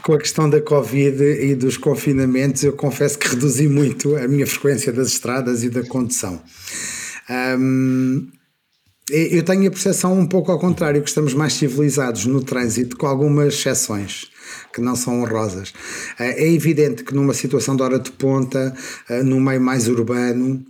com 0.02 0.14
a 0.14 0.18
questão 0.18 0.50
da 0.50 0.60
Covid 0.60 1.24
e 1.24 1.56
dos 1.56 1.78
confinamentos, 1.78 2.64
eu 2.64 2.74
confesso 2.74 3.18
que 3.18 3.30
reduzi 3.30 3.70
muito 3.70 4.18
a 4.18 4.28
minha 4.28 4.46
frequência 4.46 4.92
das 4.92 5.08
estradas 5.08 5.64
e 5.64 5.70
da 5.70 5.84
condução. 5.84 6.42
Um, 7.58 8.28
eu 9.10 9.44
tenho 9.44 9.68
a 9.68 9.72
percepção 9.72 10.20
um 10.20 10.28
pouco 10.28 10.52
ao 10.52 10.60
contrário, 10.60 11.02
que 11.02 11.08
estamos 11.08 11.34
mais 11.34 11.54
civilizados 11.54 12.26
no 12.26 12.44
trânsito, 12.44 12.98
com 12.98 13.08
algumas 13.08 13.54
exceções 13.54 14.30
que 14.74 14.82
não 14.82 14.98
são 14.98 15.22
honrosas. 15.22 15.74
É 16.20 16.52
evidente 16.52 17.06
que 17.06 17.14
numa 17.14 17.34
situação 17.34 17.76
de 17.76 17.84
hora 17.84 18.00
de 18.00 18.12
ponta, 18.12 18.74
no 19.24 19.40
meio 19.40 19.62
mais 19.62 19.88
urbano, 19.88 20.66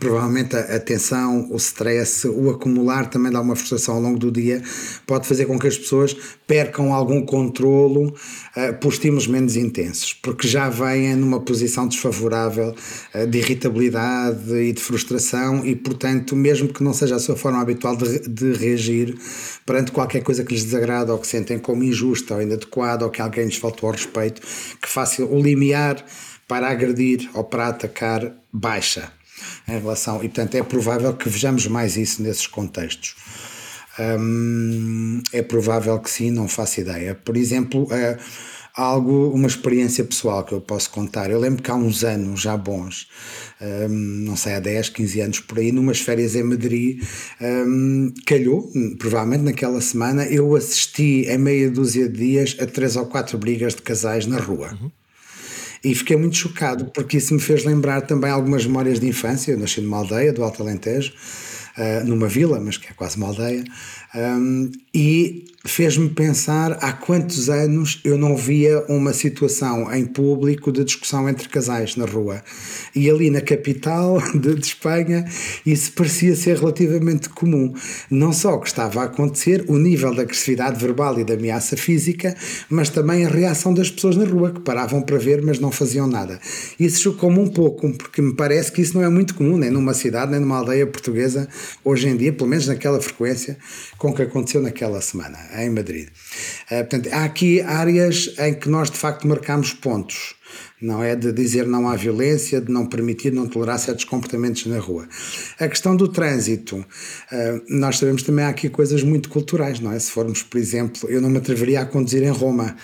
provavelmente 0.00 0.56
a, 0.56 0.80
tensão, 0.80 1.48
o 1.50 1.56
stress, 1.56 2.26
o 2.26 2.50
acumular 2.50 3.08
também 3.08 3.30
dá 3.30 3.40
uma 3.40 3.54
frustração 3.54 3.94
ao 3.94 4.00
longo 4.00 4.18
do 4.18 4.30
dia, 4.32 4.62
pode 5.06 5.26
fazer 5.26 5.46
com 5.46 5.58
que 5.58 5.68
as 5.68 5.78
pessoas 5.78 6.16
percam 6.46 6.92
algum 6.92 7.24
controlo 7.24 8.08
uh, 8.08 8.74
por 8.80 8.92
estímulos 8.92 9.26
menos 9.26 9.56
intensos, 9.56 10.12
porque 10.12 10.48
já 10.48 10.68
vêm 10.68 11.14
numa 11.14 11.40
posição 11.40 11.86
desfavorável 11.86 12.74
uh, 13.14 13.26
de 13.26 13.38
irritabilidade 13.38 14.54
e 14.54 14.72
de 14.72 14.82
frustração 14.82 15.64
e, 15.64 15.76
portanto, 15.76 16.34
mesmo 16.34 16.68
que 16.68 16.82
não 16.82 16.92
seja 16.92 17.16
a 17.16 17.20
sua 17.20 17.36
forma 17.36 17.60
habitual 17.60 17.96
de, 17.96 18.28
de 18.28 18.52
reagir 18.52 19.16
perante 19.64 19.92
qualquer 19.92 20.22
coisa 20.22 20.44
que 20.44 20.52
lhes 20.52 20.64
desagrada 20.64 21.12
ou 21.12 21.18
que 21.18 21.26
sentem 21.26 21.58
como 21.58 21.84
injusta 21.84 22.34
ou 22.34 22.42
inadequada 22.42 23.04
ou 23.04 23.10
que 23.10 23.22
alguém 23.22 23.44
lhes 23.44 23.56
faltou 23.56 23.88
ao 23.88 23.94
respeito, 23.94 24.42
que 24.82 24.88
faça 24.88 25.24
o 25.24 25.40
limiar 25.40 26.04
para 26.48 26.68
agredir 26.68 27.30
ou 27.34 27.44
para 27.44 27.68
atacar 27.68 28.32
baixa 28.52 29.15
em 29.68 29.78
relação. 29.78 30.16
E, 30.16 30.28
portanto, 30.28 30.54
é 30.54 30.62
provável 30.62 31.12
que 31.14 31.28
vejamos 31.28 31.66
mais 31.66 31.96
isso 31.96 32.22
nesses 32.22 32.46
contextos. 32.46 33.14
Hum, 33.98 35.22
é 35.32 35.42
provável 35.42 35.98
que 35.98 36.10
sim, 36.10 36.30
não 36.30 36.48
faço 36.48 36.80
ideia. 36.80 37.14
Por 37.14 37.36
exemplo, 37.36 37.88
é 37.90 38.18
algo, 38.76 39.30
uma 39.30 39.46
experiência 39.46 40.04
pessoal 40.04 40.44
que 40.44 40.52
eu 40.52 40.60
posso 40.60 40.90
contar. 40.90 41.30
Eu 41.30 41.40
lembro 41.40 41.62
que 41.62 41.70
há 41.70 41.74
uns 41.74 42.04
anos 42.04 42.42
já 42.42 42.56
bons, 42.56 43.08
hum, 43.60 44.24
não 44.26 44.36
sei, 44.36 44.54
há 44.54 44.60
10, 44.60 44.90
15 44.90 45.20
anos 45.20 45.40
por 45.40 45.58
aí, 45.58 45.72
numas 45.72 46.00
férias 46.00 46.36
em 46.36 46.42
Madrid, 46.42 47.02
hum, 47.40 48.12
calhou, 48.26 48.70
provavelmente 48.98 49.44
naquela 49.44 49.80
semana, 49.80 50.26
eu 50.26 50.54
assisti 50.54 51.26
em 51.26 51.38
meia 51.38 51.70
dúzia 51.70 52.08
de 52.08 52.18
dias 52.18 52.56
a 52.60 52.66
três 52.66 52.96
ou 52.96 53.06
quatro 53.06 53.38
brigas 53.38 53.74
de 53.74 53.80
casais 53.82 54.26
na 54.26 54.38
rua. 54.38 54.76
Uhum. 54.80 54.90
E 55.82 55.94
fiquei 55.94 56.16
muito 56.16 56.36
chocado, 56.36 56.86
porque 56.86 57.18
isso 57.18 57.34
me 57.34 57.40
fez 57.40 57.64
lembrar 57.64 58.02
também 58.02 58.30
algumas 58.30 58.64
memórias 58.66 58.98
de 58.98 59.08
infância. 59.08 59.52
Eu 59.52 59.58
nasci 59.58 59.80
numa 59.80 59.98
aldeia 59.98 60.32
do 60.32 60.42
Alto 60.42 60.62
Alentejo, 60.62 61.12
uh, 61.76 62.06
numa 62.06 62.28
vila, 62.28 62.60
mas 62.60 62.76
que 62.76 62.88
é 62.88 62.92
quase 62.92 63.16
uma 63.16 63.28
aldeia, 63.28 63.64
um, 64.16 64.70
e 64.94 65.44
fez-me 65.66 66.08
pensar 66.08 66.78
há 66.80 66.92
quantos 66.92 67.50
anos 67.50 68.00
eu 68.04 68.16
não 68.16 68.36
via 68.36 68.84
uma 68.88 69.12
situação 69.12 69.92
em 69.92 70.06
público 70.06 70.72
de 70.72 70.84
discussão 70.84 71.28
entre 71.28 71.48
casais 71.48 71.96
na 71.96 72.06
rua. 72.06 72.42
E 72.94 73.10
ali 73.10 73.30
na 73.30 73.40
capital 73.40 74.18
de, 74.32 74.54
de 74.54 74.66
Espanha 74.66 75.24
isso 75.66 75.92
parecia 75.92 76.34
ser 76.34 76.56
relativamente 76.58 77.28
comum. 77.28 77.74
Não 78.10 78.32
só 78.32 78.54
o 78.54 78.60
que 78.60 78.68
estava 78.68 79.02
a 79.02 79.04
acontecer, 79.04 79.64
o 79.68 79.76
nível 79.76 80.14
de 80.14 80.20
agressividade 80.20 80.80
verbal 80.80 81.18
e 81.20 81.24
de 81.24 81.32
ameaça 81.34 81.76
física, 81.76 82.34
mas 82.70 82.88
também 82.88 83.26
a 83.26 83.28
reação 83.28 83.74
das 83.74 83.90
pessoas 83.90 84.16
na 84.16 84.24
rua, 84.24 84.52
que 84.52 84.60
paravam 84.60 85.02
para 85.02 85.18
ver, 85.18 85.42
mas 85.42 85.58
não 85.58 85.70
faziam 85.70 86.06
nada. 86.06 86.40
Isso 86.78 87.02
chocou-me 87.02 87.38
um 87.38 87.48
pouco, 87.48 87.92
porque 87.92 88.22
me 88.22 88.34
parece 88.34 88.72
que 88.72 88.80
isso 88.80 88.96
não 88.96 89.04
é 89.04 89.08
muito 89.08 89.34
comum, 89.34 89.58
nem 89.58 89.70
numa 89.70 89.92
cidade, 89.92 90.30
nem 90.30 90.40
numa 90.40 90.58
aldeia 90.58 90.86
portuguesa, 90.86 91.48
hoje 91.84 92.08
em 92.08 92.16
dia, 92.16 92.32
pelo 92.32 92.48
menos 92.48 92.66
naquela 92.66 93.00
frequência 93.00 93.58
com 94.06 94.12
o 94.12 94.14
que 94.14 94.22
aconteceu 94.22 94.62
naquela 94.62 95.00
semana 95.00 95.36
em 95.56 95.68
Madrid. 95.68 96.08
Uh, 96.70 96.76
portanto, 96.78 97.08
há 97.12 97.24
aqui 97.24 97.60
áreas 97.60 98.32
em 98.38 98.54
que 98.54 98.68
nós 98.68 98.88
de 98.88 98.96
facto 98.96 99.26
marcamos 99.26 99.72
pontos. 99.72 100.36
Não 100.80 101.02
é 101.02 101.16
de 101.16 101.32
dizer 101.32 101.66
não 101.66 101.88
à 101.88 101.96
violência, 101.96 102.60
de 102.60 102.70
não 102.70 102.86
permitir, 102.86 103.32
não 103.32 103.48
tolerar 103.48 103.78
certos 103.78 104.04
comportamentos 104.04 104.64
na 104.66 104.78
rua. 104.78 105.08
A 105.58 105.66
questão 105.66 105.96
do 105.96 106.06
trânsito, 106.06 106.76
uh, 106.76 106.84
nós 107.68 107.98
sabemos 107.98 108.22
também 108.22 108.44
há 108.44 108.48
aqui 108.48 108.68
coisas 108.68 109.02
muito 109.02 109.28
culturais, 109.28 109.80
não 109.80 109.90
é? 109.90 109.98
Se 109.98 110.12
formos, 110.12 110.42
por 110.42 110.58
exemplo, 110.58 111.08
eu 111.10 111.20
não 111.20 111.28
me 111.28 111.38
atreveria 111.38 111.80
a 111.80 111.86
conduzir 111.86 112.22
em 112.22 112.30
Roma. 112.30 112.76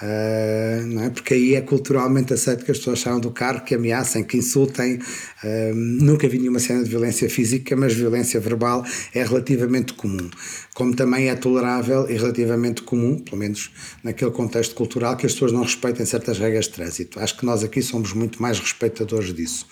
Uh, 0.00 0.86
não 0.86 1.04
é? 1.04 1.10
Porque 1.10 1.34
aí 1.34 1.54
é 1.56 1.60
culturalmente 1.60 2.32
aceito 2.32 2.64
que 2.64 2.70
as 2.70 2.78
pessoas 2.78 3.00
saiam 3.00 3.18
do 3.18 3.32
carro, 3.32 3.62
que 3.64 3.74
ameacem, 3.74 4.22
que 4.22 4.36
insultem. 4.36 4.96
Uh, 5.42 5.74
nunca 5.74 6.28
vi 6.28 6.38
nenhuma 6.38 6.60
cena 6.60 6.84
de 6.84 6.88
violência 6.88 7.28
física, 7.28 7.74
mas 7.74 7.94
violência 7.94 8.38
verbal 8.38 8.84
é 9.12 9.24
relativamente 9.24 9.94
comum. 9.94 10.30
Como 10.74 10.94
também 10.94 11.28
é 11.28 11.34
tolerável 11.34 12.08
e 12.08 12.14
relativamente 12.14 12.82
comum, 12.82 13.18
pelo 13.18 13.38
menos 13.38 13.72
naquele 14.04 14.30
contexto 14.30 14.74
cultural, 14.74 15.16
que 15.16 15.26
as 15.26 15.32
pessoas 15.32 15.50
não 15.50 15.62
respeitem 15.62 16.06
certas 16.06 16.38
regras 16.38 16.66
de 16.66 16.72
trânsito. 16.72 17.18
Acho 17.18 17.36
que 17.36 17.44
nós 17.44 17.64
aqui 17.64 17.82
somos 17.82 18.12
muito 18.12 18.40
mais 18.40 18.60
respeitadores 18.60 19.34
disso. 19.34 19.66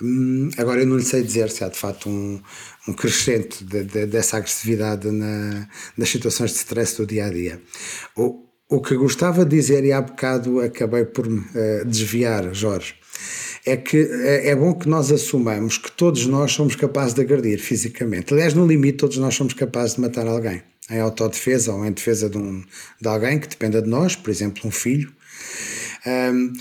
Hum, 0.00 0.48
agora 0.56 0.80
eu 0.80 0.86
não 0.86 0.96
lhe 0.96 1.04
sei 1.04 1.22
dizer 1.22 1.50
se 1.50 1.62
há 1.64 1.68
de 1.68 1.76
facto 1.76 2.08
um, 2.08 2.40
um 2.88 2.92
crescente 2.92 3.64
de, 3.64 3.84
de, 3.84 4.06
dessa 4.06 4.38
agressividade 4.38 5.10
na, 5.10 5.68
nas 5.96 6.08
situações 6.08 6.52
de 6.52 6.58
stress 6.58 6.96
do 6.96 7.04
dia 7.04 7.26
a 7.26 7.30
dia. 7.30 7.60
O 8.70 8.80
que 8.80 8.94
gostava 8.94 9.44
de 9.44 9.56
dizer, 9.56 9.84
e 9.84 9.92
há 9.92 10.00
bocado 10.00 10.60
acabei 10.60 11.04
por 11.04 11.28
me 11.28 11.40
uh, 11.40 11.84
desviar, 11.84 12.54
Jorge, 12.54 12.94
é 13.66 13.76
que 13.76 13.96
é, 13.98 14.50
é 14.50 14.56
bom 14.56 14.72
que 14.72 14.88
nós 14.88 15.10
assumamos 15.10 15.76
que 15.76 15.90
todos 15.90 16.24
nós 16.26 16.52
somos 16.52 16.76
capazes 16.76 17.12
de 17.12 17.20
agredir 17.20 17.58
fisicamente. 17.58 18.32
Aliás, 18.32 18.54
no 18.54 18.66
limite, 18.66 18.98
todos 18.98 19.16
nós 19.18 19.34
somos 19.34 19.54
capazes 19.54 19.96
de 19.96 20.00
matar 20.00 20.26
alguém. 20.26 20.62
em 20.88 21.00
autodefesa 21.00 21.72
ou 21.72 21.84
em 21.84 21.92
defesa 21.92 22.30
de, 22.30 22.38
um, 22.38 22.64
de 23.00 23.08
alguém 23.08 23.38
que 23.38 23.48
dependa 23.48 23.82
de 23.82 23.88
nós, 23.88 24.16
por 24.16 24.30
exemplo, 24.30 24.62
um 24.64 24.70
filho. 24.70 25.12
Um, 26.06 26.52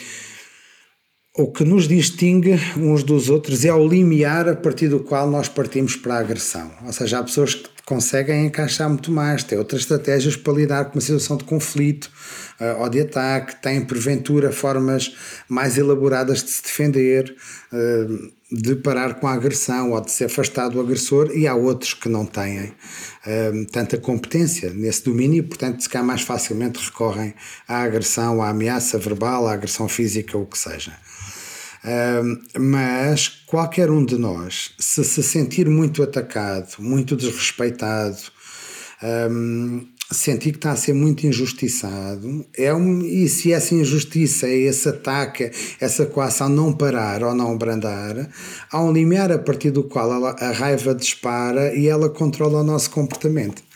o 1.40 1.48
que 1.48 1.64
nos 1.64 1.88
distingue 1.88 2.60
uns 2.76 3.02
dos 3.02 3.30
outros 3.30 3.64
é 3.64 3.74
o 3.74 3.88
limiar 3.88 4.50
a 4.50 4.56
partir 4.58 4.90
do 4.90 5.00
qual 5.00 5.30
nós 5.30 5.48
partimos 5.48 5.96
para 5.96 6.16
a 6.16 6.20
agressão. 6.20 6.70
Ou 6.86 6.92
seja, 6.92 7.20
há 7.20 7.24
pessoas 7.24 7.56
que 7.56 7.70
conseguem 7.86 8.48
encaixar 8.48 8.90
muito 8.90 9.10
mais, 9.10 9.42
têm 9.42 9.58
outras 9.58 9.82
estratégias 9.84 10.36
para 10.36 10.52
lidar 10.52 10.86
com 10.86 10.96
uma 10.96 11.02
situação 11.02 11.38
de 11.38 11.46
conflito 11.46 12.12
uh, 12.60 12.82
ou 12.82 12.90
de 12.90 13.00
ataque, 13.00 13.56
têm 13.62 13.80
porventura 13.86 14.52
formas 14.52 15.16
mais 15.48 15.78
elaboradas 15.78 16.44
de 16.44 16.50
se 16.50 16.62
defender, 16.62 17.34
uh, 17.72 18.32
de 18.52 18.76
parar 18.76 19.14
com 19.14 19.26
a 19.26 19.34
agressão 19.34 19.94
ou 19.94 20.02
de 20.02 20.12
se 20.12 20.26
afastar 20.26 20.68
do 20.68 20.82
agressor, 20.82 21.32
e 21.34 21.48
há 21.48 21.56
outros 21.56 21.94
que 21.94 22.10
não 22.10 22.26
têm 22.26 22.66
uh, 22.66 23.66
tanta 23.72 23.98
competência 23.98 24.72
nesse 24.72 25.06
domínio 25.06 25.46
portanto, 25.46 25.82
se 25.82 25.88
cá 25.88 26.04
mais 26.04 26.22
facilmente 26.22 26.84
recorrem 26.84 27.34
à 27.66 27.82
agressão, 27.84 28.42
à 28.42 28.50
ameaça 28.50 28.98
verbal, 28.98 29.48
à 29.48 29.54
agressão 29.54 29.88
física, 29.88 30.38
o 30.38 30.46
que 30.46 30.58
seja 30.58 30.92
mas 32.58 33.28
qualquer 33.48 33.90
um 33.90 34.04
de 34.04 34.18
nós, 34.18 34.72
se 34.78 35.04
se 35.04 35.24
sentir 35.24 35.70
muito 35.70 36.04
atacado, 36.04 36.76
muito 36.80 37.16
desrespeitado, 37.16 38.18
um, 39.32 39.88
sentir 40.12 40.52
que 40.52 40.58
está 40.58 40.72
a 40.72 40.76
ser 40.76 40.94
muito 40.94 41.26
injustiçado, 41.26 42.46
é 42.58 42.74
um, 42.74 43.02
e 43.02 43.30
se 43.30 43.54
essa 43.54 43.76
injustiça, 43.76 44.48
esse 44.48 44.90
ataque, 44.90 45.52
essa 45.80 46.06
coação 46.06 46.50
não 46.50 46.74
parar 46.74 47.24
ou 47.24 47.34
não 47.34 47.54
abrandar, 47.54 48.30
há 48.72 48.84
um 48.84 48.92
limiar 48.92 49.32
a 49.32 49.40
partir 49.40 49.72
do 49.72 49.84
qual 49.84 50.12
ela, 50.12 50.32
a 50.32 50.52
raiva 50.52 50.94
dispara 50.96 51.74
e 51.76 51.88
ela 51.88 52.10
controla 52.10 52.62
o 52.62 52.64
nosso 52.64 52.90
comportamento 52.90 53.69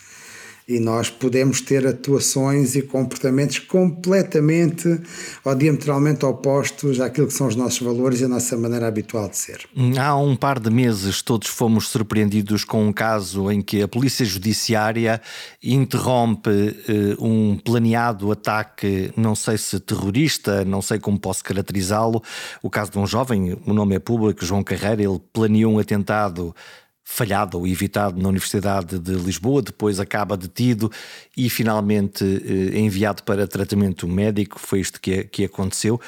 e 0.68 0.80
nós 0.80 1.10
podemos 1.10 1.62
ter 1.62 1.86
atuações 1.86 2.76
e 2.76 2.82
comportamentos 2.82 3.60
completamente 3.60 5.02
ou 5.44 5.56
diametralmente 5.56 6.26
opostos 6.26 7.00
àquilo 7.00 7.28
que 7.28 7.34
são 7.34 7.48
os 7.48 7.56
nossos 7.56 7.80
valores 7.80 8.22
e 8.22 8.26
a 8.26 8.28
nossa 8.28 8.58
maneira 8.58 8.88
habitual 8.88 9.28
de 9.28 9.38
ser. 9.38 9.66
Há 10.00 10.16
um 10.16 10.36
par 10.36 10.60
de 10.60 10.70
meses 10.70 11.22
todos 11.22 11.48
fomos 11.48 11.90
surpreendidos 11.90 12.64
com 12.64 12.88
um 12.88 12.94
caso 12.94 13.52
em 13.52 13.62
que 13.62 13.82
a 13.82 13.88
Polícia 13.88 14.26
Judiciária 14.26 15.22
interrompe 15.62 16.50
uh, 16.50 17.26
um 17.26 17.58
planeado 17.58 18.32
ataque, 18.32 19.12
não 19.18 19.36
sei 19.36 19.58
se 19.58 19.80
terrorista, 19.80 20.64
não 20.64 20.82
sei 20.82 21.00
como 21.00 21.20
posso 21.20 21.44
caracterizá-lo. 21.44 22.22
O 22.62 22.70
caso 22.70 22.92
de 22.92 23.00
um 23.00 23.06
jovem, 23.06 23.58
o 23.66 23.74
nome 23.74 23.96
é 23.96 24.00
público, 24.00 24.46
João 24.46 24.64
Carreira, 24.64 25.04
ele 25.04 25.20
planeou 25.32 25.74
um 25.74 25.80
atentado 25.80 26.56
falhado 27.04 27.60
ou 27.60 27.68
evitado 27.68 28.20
na 28.22 28.30
Universidade 28.30 28.98
de 28.98 29.14
Lisboa, 29.14 29.62
depois 29.62 30.00
acaba 30.00 30.38
detido 30.38 30.92
e 31.36 31.50
finalmente 31.50 32.24
eh, 32.24 32.80
enviado 32.80 33.24
para 33.24 33.48
tratamento 33.48 34.08
médico. 34.08 34.60
Foi 34.60 34.80
isto 34.80 35.02
que, 35.02 35.26
que 35.26 35.44
aconteceu. 35.44 36.00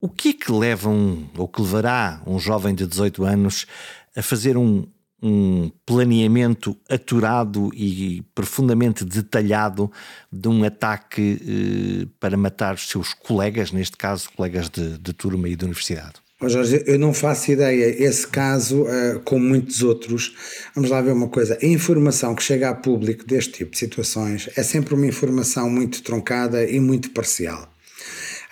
O 0.00 0.08
que 0.08 0.30
é 0.30 0.32
que 0.32 0.52
leva 0.52 0.88
um, 0.88 1.26
ou 1.36 1.48
que 1.48 1.62
levará 1.62 2.20
um 2.26 2.38
jovem 2.38 2.74
de 2.74 2.86
18 2.86 3.24
anos 3.24 3.66
a 4.14 4.22
fazer 4.22 4.56
um, 4.56 4.86
um 5.22 5.70
planeamento 5.86 6.76
aturado 6.88 7.70
e 7.74 8.22
profundamente 8.34 9.04
detalhado 9.04 9.90
de 10.30 10.48
um 10.48 10.64
ataque 10.64 11.40
eh, 11.40 12.08
para 12.20 12.36
matar 12.36 12.74
os 12.74 12.88
seus 12.88 13.14
colegas, 13.14 13.72
neste 13.72 13.96
caso, 13.96 14.28
colegas 14.36 14.68
de, 14.68 14.98
de 14.98 15.12
turma 15.12 15.48
e 15.48 15.56
de 15.56 15.64
universidade? 15.64 16.25
Oh 16.38 16.50
Jorge, 16.50 16.82
eu 16.86 16.98
não 16.98 17.14
faço 17.14 17.50
ideia. 17.50 18.04
Esse 18.04 18.26
caso, 18.26 18.82
uh, 18.82 19.20
como 19.24 19.42
muitos 19.42 19.82
outros, 19.82 20.34
vamos 20.74 20.90
lá 20.90 21.00
ver 21.00 21.12
uma 21.12 21.28
coisa: 21.28 21.58
a 21.62 21.66
informação 21.66 22.34
que 22.34 22.42
chega 22.42 22.68
a 22.68 22.74
público 22.74 23.26
deste 23.26 23.52
tipo 23.52 23.70
de 23.70 23.78
situações 23.78 24.50
é 24.54 24.62
sempre 24.62 24.92
uma 24.92 25.06
informação 25.06 25.70
muito 25.70 26.02
truncada 26.02 26.62
e 26.62 26.78
muito 26.78 27.10
parcial. 27.12 27.72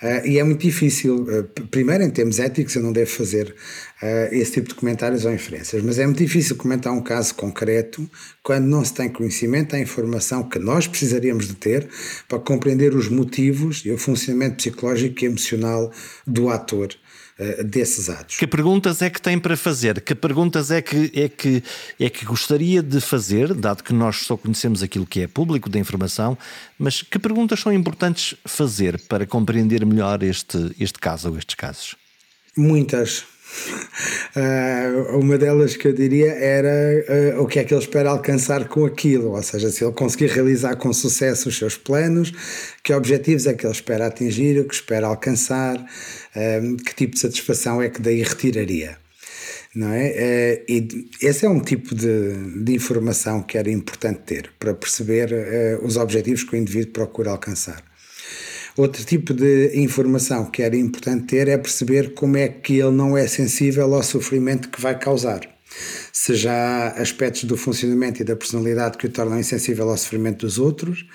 Uh, 0.01 0.27
e 0.27 0.39
é 0.39 0.43
muito 0.43 0.61
difícil, 0.61 1.27
uh, 1.29 1.43
primeiro 1.69 2.03
em 2.03 2.09
termos 2.09 2.39
éticos, 2.39 2.75
eu 2.75 2.81
não 2.81 2.91
devo 2.91 3.11
fazer 3.11 3.55
esse 4.31 4.51
tipo 4.51 4.67
de 4.67 4.75
comentários 4.75 5.25
ou 5.25 5.33
inferências, 5.33 5.81
mas 5.81 5.97
é 5.97 6.05
muito 6.05 6.19
difícil 6.19 6.55
comentar 6.57 6.93
um 6.93 7.01
caso 7.01 7.33
concreto 7.33 8.07
quando 8.43 8.65
não 8.65 8.83
se 8.83 8.93
tem 8.93 9.09
conhecimento 9.09 9.71
da 9.71 9.79
informação 9.79 10.43
que 10.43 10.59
nós 10.59 10.85
precisaríamos 10.85 11.47
de 11.47 11.55
ter 11.55 11.87
para 12.27 12.37
compreender 12.37 12.93
os 12.93 13.09
motivos 13.09 13.83
e 13.85 13.91
o 13.91 13.97
funcionamento 13.97 14.57
psicológico 14.57 15.23
e 15.23 15.27
emocional 15.27 15.91
do 16.27 16.49
ator 16.49 16.89
uh, 17.39 17.63
desses 17.63 18.09
atos. 18.09 18.37
Que 18.37 18.47
perguntas 18.47 19.01
é 19.01 19.09
que 19.09 19.21
tem 19.21 19.39
para 19.39 19.55
fazer? 19.55 20.01
Que 20.01 20.15
perguntas 20.15 20.71
é 20.71 20.81
que, 20.81 21.11
é, 21.13 21.29
que, 21.29 21.63
é 21.99 22.09
que 22.09 22.25
gostaria 22.25 22.81
de 22.81 22.99
fazer, 23.01 23.53
dado 23.53 23.83
que 23.83 23.93
nós 23.93 24.17
só 24.17 24.37
conhecemos 24.37 24.81
aquilo 24.83 25.05
que 25.05 25.21
é 25.21 25.27
público 25.27 25.69
da 25.69 25.79
informação, 25.79 26.37
mas 26.77 27.01
que 27.01 27.19
perguntas 27.19 27.59
são 27.59 27.71
importantes 27.71 28.35
fazer 28.45 28.99
para 29.07 29.25
compreender 29.25 29.85
melhor 29.85 30.23
este, 30.23 30.75
este 30.79 30.99
caso 30.99 31.29
ou 31.29 31.37
estes 31.37 31.55
casos? 31.55 31.95
Muitas. 32.57 33.25
Uh, 34.35 35.17
uma 35.19 35.37
delas 35.37 35.75
que 35.75 35.87
eu 35.87 35.93
diria 35.93 36.31
era 36.31 37.35
uh, 37.37 37.41
o 37.41 37.47
que 37.47 37.59
é 37.59 37.63
que 37.63 37.73
ele 37.73 37.81
espera 37.81 38.09
alcançar 38.09 38.67
com 38.67 38.85
aquilo, 38.85 39.31
ou 39.31 39.43
seja, 39.43 39.69
se 39.69 39.83
ele 39.83 39.93
conseguir 39.93 40.27
realizar 40.27 40.75
com 40.75 40.91
sucesso 40.93 41.49
os 41.49 41.57
seus 41.57 41.77
planos, 41.77 42.31
que 42.83 42.93
objetivos 42.93 43.47
é 43.47 43.53
que 43.53 43.65
ele 43.65 43.73
espera 43.73 44.07
atingir, 44.07 44.59
o 44.59 44.65
que 44.65 44.75
espera 44.75 45.07
alcançar, 45.07 45.77
uh, 45.77 46.77
que 46.83 46.95
tipo 46.95 47.13
de 47.13 47.19
satisfação 47.19 47.81
é 47.81 47.89
que 47.89 48.01
daí 48.01 48.21
retiraria. 48.21 48.97
Não 49.73 49.91
é? 49.91 50.63
e 50.69 50.87
esse 51.21 51.45
é 51.45 51.49
um 51.49 51.59
tipo 51.59 51.93
de, 51.93 52.63
de 52.63 52.75
informação 52.75 53.43
que 53.43 53.57
era 53.57 53.69
importante 53.69 54.21
ter 54.25 54.49
para 54.57 54.73
perceber 54.73 55.33
os 55.83 55.97
objetivos 55.97 56.43
que 56.43 56.55
o 56.55 56.57
indivíduo 56.57 56.93
procura 56.93 57.31
alcançar. 57.31 57.83
Outro 58.77 59.05
tipo 59.05 59.33
de 59.33 59.71
informação 59.75 60.45
que 60.45 60.61
era 60.61 60.75
importante 60.75 61.27
ter 61.27 61.47
é 61.47 61.57
perceber 61.57 62.13
como 62.13 62.35
é 62.35 62.49
que 62.49 62.73
ele 62.73 62.91
não 62.91 63.17
é 63.17 63.25
sensível 63.25 63.93
ao 63.93 64.03
sofrimento 64.03 64.69
que 64.69 64.81
vai 64.81 64.99
causar. 64.99 65.41
Se 66.11 66.35
já 66.35 66.53
há 66.53 67.01
aspectos 67.01 67.43
do 67.45 67.57
funcionamento 67.57 68.21
e 68.21 68.25
da 68.25 68.35
personalidade 68.35 68.97
que 68.97 69.07
o 69.07 69.09
tornam 69.09 69.39
insensível 69.39 69.89
ao 69.89 69.97
sofrimento 69.97 70.45
dos 70.45 70.57
outros, 70.57 71.05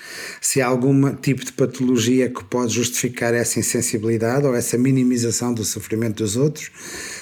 se 0.41 0.61
há 0.61 0.67
algum 0.67 1.15
tipo 1.15 1.45
de 1.45 1.53
patologia 1.53 2.29
que 2.29 2.45
pode 2.45 2.75
justificar 2.75 3.33
essa 3.35 3.59
insensibilidade 3.59 4.47
ou 4.47 4.55
essa 4.55 4.77
minimização 4.77 5.55
do 5.55 5.65
sofrimento 5.65 6.23
dos 6.23 6.37
outros, 6.37 6.71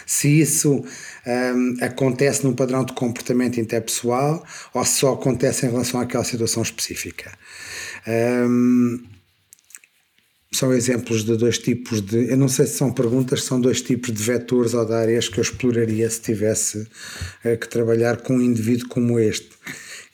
se 0.06 0.40
isso 0.40 0.84
um, 1.26 1.76
acontece 1.80 2.44
num 2.44 2.54
padrão 2.54 2.84
de 2.84 2.92
comportamento 2.92 3.60
interpessoal 3.60 4.44
ou 4.74 4.84
se 4.84 4.98
só 4.98 5.12
acontece 5.12 5.66
em 5.66 5.70
relação 5.70 6.00
àquela 6.00 6.24
situação 6.24 6.62
específica. 6.62 7.32
Um, 8.06 9.00
são 10.50 10.72
exemplos 10.72 11.24
de 11.24 11.36
dois 11.36 11.58
tipos 11.58 12.00
de. 12.00 12.30
Eu 12.30 12.36
não 12.36 12.48
sei 12.48 12.66
se 12.66 12.76
são 12.76 12.90
perguntas, 12.90 13.44
são 13.44 13.60
dois 13.60 13.82
tipos 13.82 14.12
de 14.12 14.22
vetores 14.22 14.74
ou 14.74 14.84
de 14.84 14.94
áreas 14.94 15.28
que 15.28 15.38
eu 15.38 15.42
exploraria 15.42 16.08
se 16.08 16.20
tivesse 16.20 16.86
eh, 17.44 17.56
que 17.56 17.68
trabalhar 17.68 18.18
com 18.18 18.36
um 18.36 18.40
indivíduo 18.40 18.88
como 18.88 19.18
este. 19.18 19.50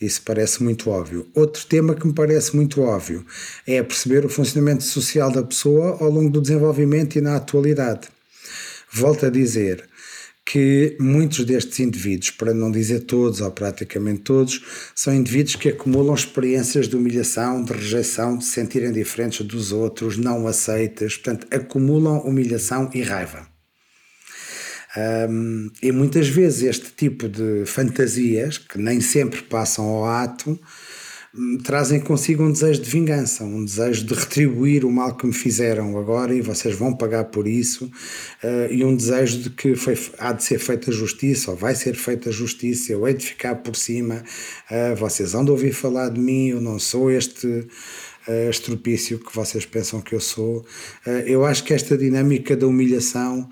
Isso 0.00 0.22
parece 0.24 0.62
muito 0.62 0.90
óbvio. 0.90 1.26
Outro 1.34 1.64
tema 1.66 1.94
que 1.94 2.06
me 2.06 2.12
parece 2.12 2.54
muito 2.56 2.82
óbvio 2.82 3.24
é 3.66 3.82
perceber 3.82 4.24
o 4.24 4.28
funcionamento 4.28 4.82
social 4.82 5.30
da 5.30 5.42
pessoa 5.42 5.96
ao 6.00 6.10
longo 6.10 6.30
do 6.30 6.40
desenvolvimento 6.40 7.16
e 7.16 7.20
na 7.20 7.36
atualidade. 7.36 8.08
Volto 8.92 9.26
a 9.26 9.30
dizer, 9.30 9.88
que 10.44 10.96
muitos 11.00 11.44
destes 11.44 11.80
indivíduos, 11.80 12.30
para 12.30 12.52
não 12.52 12.70
dizer 12.70 13.00
todos 13.00 13.40
ou 13.40 13.50
praticamente 13.50 14.20
todos, 14.20 14.62
são 14.94 15.14
indivíduos 15.14 15.56
que 15.56 15.70
acumulam 15.70 16.14
experiências 16.14 16.86
de 16.86 16.96
humilhação, 16.96 17.64
de 17.64 17.72
rejeição, 17.72 18.36
de 18.36 18.44
se 18.44 18.50
sentirem 18.50 18.92
diferentes 18.92 19.44
dos 19.46 19.72
outros, 19.72 20.18
não 20.18 20.46
aceitas, 20.46 21.16
portanto, 21.16 21.46
acumulam 21.50 22.18
humilhação 22.20 22.90
e 22.92 23.02
raiva. 23.02 23.48
Um, 24.96 25.70
e 25.82 25.90
muitas 25.90 26.28
vezes 26.28 26.62
este 26.62 26.92
tipo 26.92 27.28
de 27.28 27.64
fantasias, 27.66 28.58
que 28.58 28.78
nem 28.78 29.00
sempre 29.00 29.42
passam 29.42 29.86
ao 29.86 30.04
ato, 30.04 30.58
trazem 31.64 31.98
consigo 32.00 32.44
um 32.44 32.52
desejo 32.52 32.80
de 32.80 32.88
vingança, 32.88 33.42
um 33.42 33.64
desejo 33.64 34.04
de 34.04 34.14
retribuir 34.14 34.84
o 34.84 34.90
mal 34.90 35.16
que 35.16 35.26
me 35.26 35.32
fizeram 35.32 35.98
agora 35.98 36.32
e 36.32 36.40
vocês 36.40 36.76
vão 36.76 36.94
pagar 36.94 37.24
por 37.24 37.48
isso, 37.48 37.86
uh, 37.86 38.72
e 38.72 38.84
um 38.84 38.94
desejo 38.94 39.38
de 39.38 39.50
que 39.50 39.74
foi, 39.74 39.98
há 40.18 40.32
de 40.32 40.44
ser 40.44 40.60
feita 40.60 40.92
justiça, 40.92 41.50
ou 41.50 41.56
vai 41.56 41.74
ser 41.74 41.96
feita 41.96 42.30
justiça, 42.30 42.92
eu 42.92 43.06
hei 43.06 43.14
de 43.14 43.26
ficar 43.26 43.56
por 43.56 43.74
cima, 43.74 44.22
uh, 44.70 44.94
vocês 44.96 45.32
vão 45.32 45.44
de 45.44 45.50
ouvir 45.50 45.72
falar 45.72 46.10
de 46.10 46.20
mim, 46.20 46.50
eu 46.50 46.60
não 46.60 46.78
sou 46.78 47.10
este 47.10 47.46
uh, 47.48 48.50
estropício 48.50 49.18
que 49.18 49.34
vocês 49.34 49.66
pensam 49.66 50.00
que 50.00 50.14
eu 50.14 50.20
sou. 50.20 50.64
eu 51.26 51.44
acho 51.44 51.64
que 51.64 51.74
esta 51.74 51.98
dinâmica 51.98 52.56
da 52.56 52.66
humilhação 52.66 53.48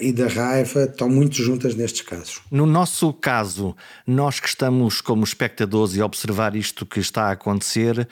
e 0.00 0.12
da 0.12 0.28
raiva 0.28 0.84
estão 0.84 1.08
muito 1.08 1.36
juntas 1.36 1.74
nestes 1.74 2.02
casos. 2.02 2.40
No 2.50 2.66
nosso 2.66 3.12
caso, 3.12 3.76
nós 4.06 4.40
que 4.40 4.48
estamos 4.48 5.00
como 5.00 5.24
espectadores 5.24 5.94
e 5.96 6.02
observar 6.02 6.54
isto 6.56 6.84
que 6.84 7.00
está 7.00 7.28
a 7.28 7.32
acontecer, 7.32 8.08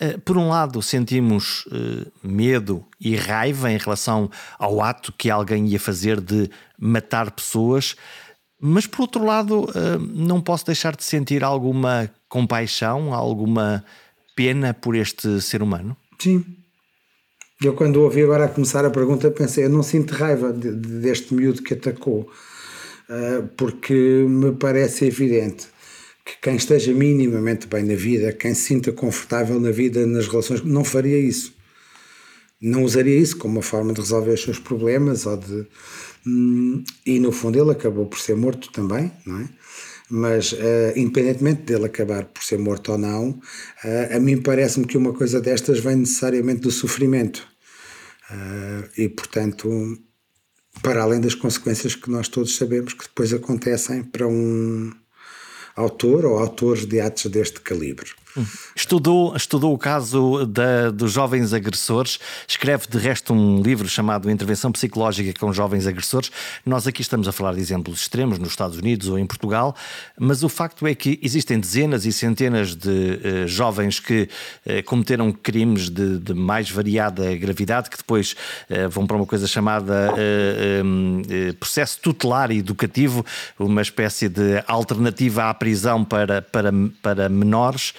uh, 0.00 0.20
por 0.20 0.36
um 0.36 0.48
lado 0.48 0.82
sentimos 0.82 1.64
uh, 1.66 2.10
medo 2.22 2.84
e 3.00 3.16
raiva 3.16 3.70
em 3.70 3.78
relação 3.78 4.30
ao 4.58 4.80
ato 4.82 5.12
que 5.16 5.30
alguém 5.30 5.66
ia 5.66 5.80
fazer 5.80 6.20
de 6.20 6.50
matar 6.78 7.30
pessoas. 7.30 7.96
Mas 8.60 8.86
por 8.86 9.02
outro 9.02 9.24
lado, 9.24 9.66
não 10.14 10.38
posso 10.38 10.66
deixar 10.66 10.94
de 10.94 11.02
sentir 11.02 11.42
alguma 11.42 12.10
compaixão, 12.28 13.14
alguma 13.14 13.82
pena 14.36 14.74
por 14.74 14.94
este 14.94 15.40
ser 15.40 15.62
humano? 15.62 15.96
Sim. 16.18 16.44
Eu, 17.62 17.74
quando 17.74 18.00
ouvi 18.00 18.22
agora 18.22 18.46
a 18.46 18.48
começar 18.48 18.86
a 18.86 18.90
pergunta, 18.90 19.30
pensei: 19.30 19.64
eu 19.64 19.68
não 19.68 19.82
sinto 19.82 20.12
raiva 20.12 20.50
de, 20.50 20.74
de, 20.74 20.88
deste 21.00 21.34
miúdo 21.34 21.62
que 21.62 21.74
atacou, 21.74 22.30
uh, 23.08 23.46
porque 23.54 23.92
me 23.94 24.52
parece 24.52 25.04
evidente 25.04 25.68
que 26.24 26.38
quem 26.40 26.56
esteja 26.56 26.94
minimamente 26.94 27.66
bem 27.66 27.84
na 27.84 27.94
vida, 27.94 28.32
quem 28.32 28.54
se 28.54 28.62
sinta 28.62 28.92
confortável 28.92 29.60
na 29.60 29.70
vida, 29.70 30.06
nas 30.06 30.26
relações, 30.26 30.62
não 30.62 30.84
faria 30.84 31.18
isso. 31.18 31.52
Não 32.62 32.82
usaria 32.82 33.18
isso 33.18 33.36
como 33.36 33.56
uma 33.56 33.62
forma 33.62 33.92
de 33.92 34.00
resolver 34.00 34.32
os 34.32 34.42
seus 34.42 34.58
problemas 34.58 35.26
ou 35.26 35.36
de. 35.36 35.66
Hum, 36.26 36.82
e 37.04 37.18
no 37.18 37.30
fundo 37.30 37.60
ele 37.60 37.72
acabou 37.72 38.06
por 38.06 38.18
ser 38.18 38.36
morto 38.36 38.72
também, 38.72 39.12
não 39.26 39.38
é? 39.38 39.48
Mas, 40.08 40.52
uh, 40.52 40.56
independentemente 40.96 41.62
dele 41.62 41.84
acabar 41.84 42.24
por 42.24 42.42
ser 42.42 42.58
morto 42.58 42.92
ou 42.92 42.98
não, 42.98 43.30
uh, 43.30 44.16
a 44.16 44.18
mim 44.18 44.38
parece-me 44.38 44.86
que 44.86 44.96
uma 44.96 45.12
coisa 45.12 45.40
destas 45.42 45.78
vem 45.78 45.96
necessariamente 45.96 46.62
do 46.62 46.70
sofrimento. 46.70 47.49
E, 48.96 49.08
portanto, 49.08 49.98
para 50.82 51.02
além 51.02 51.20
das 51.20 51.34
consequências 51.34 51.94
que 51.94 52.10
nós 52.10 52.28
todos 52.28 52.56
sabemos 52.56 52.92
que 52.92 53.04
depois 53.04 53.32
acontecem 53.32 54.02
para 54.02 54.26
um 54.26 54.92
autor 55.74 56.24
ou 56.24 56.38
autores 56.38 56.86
de 56.86 57.00
atos 57.00 57.26
deste 57.26 57.60
calibre. 57.60 58.10
Estudou, 58.76 59.34
estudou 59.34 59.74
o 59.74 59.78
caso 59.78 60.46
da, 60.46 60.90
dos 60.90 61.12
jovens 61.12 61.52
agressores, 61.52 62.18
escreve 62.46 62.86
de 62.88 62.98
resto 62.98 63.32
um 63.32 63.60
livro 63.60 63.88
chamado 63.88 64.30
Intervenção 64.30 64.70
Psicológica 64.70 65.38
com 65.38 65.52
Jovens 65.52 65.86
Agressores. 65.86 66.30
Nós 66.64 66.86
aqui 66.86 67.02
estamos 67.02 67.26
a 67.26 67.32
falar 67.32 67.54
de 67.54 67.60
exemplos 67.60 68.00
extremos 68.00 68.38
nos 68.38 68.50
Estados 68.50 68.78
Unidos 68.78 69.08
ou 69.08 69.18
em 69.18 69.26
Portugal, 69.26 69.74
mas 70.18 70.42
o 70.42 70.48
facto 70.48 70.86
é 70.86 70.94
que 70.94 71.18
existem 71.22 71.58
dezenas 71.58 72.06
e 72.06 72.12
centenas 72.12 72.74
de 72.74 72.88
uh, 72.88 73.48
jovens 73.48 73.98
que 73.98 74.28
uh, 74.66 74.82
cometeram 74.84 75.32
crimes 75.32 75.88
de, 75.88 76.18
de, 76.18 76.34
mais 76.34 76.70
variada 76.70 77.34
gravidade, 77.36 77.90
que 77.90 77.96
depois 77.96 78.32
uh, 78.70 78.88
vão 78.88 79.06
para 79.06 79.16
uma 79.16 79.26
coisa 79.26 79.46
chamada 79.46 80.14
um, 80.84 81.22
processo 81.58 81.98
tutelar 82.00 82.50
educativo, 82.50 83.24
uma 83.58 83.82
espécie 83.82 84.28
de 84.28 84.62
alternativa 84.66 85.50
à 85.50 85.54
prisão 85.54 86.04
para, 86.04 86.42
para, 86.42 86.70
para 87.02 87.28
menores. 87.28 87.92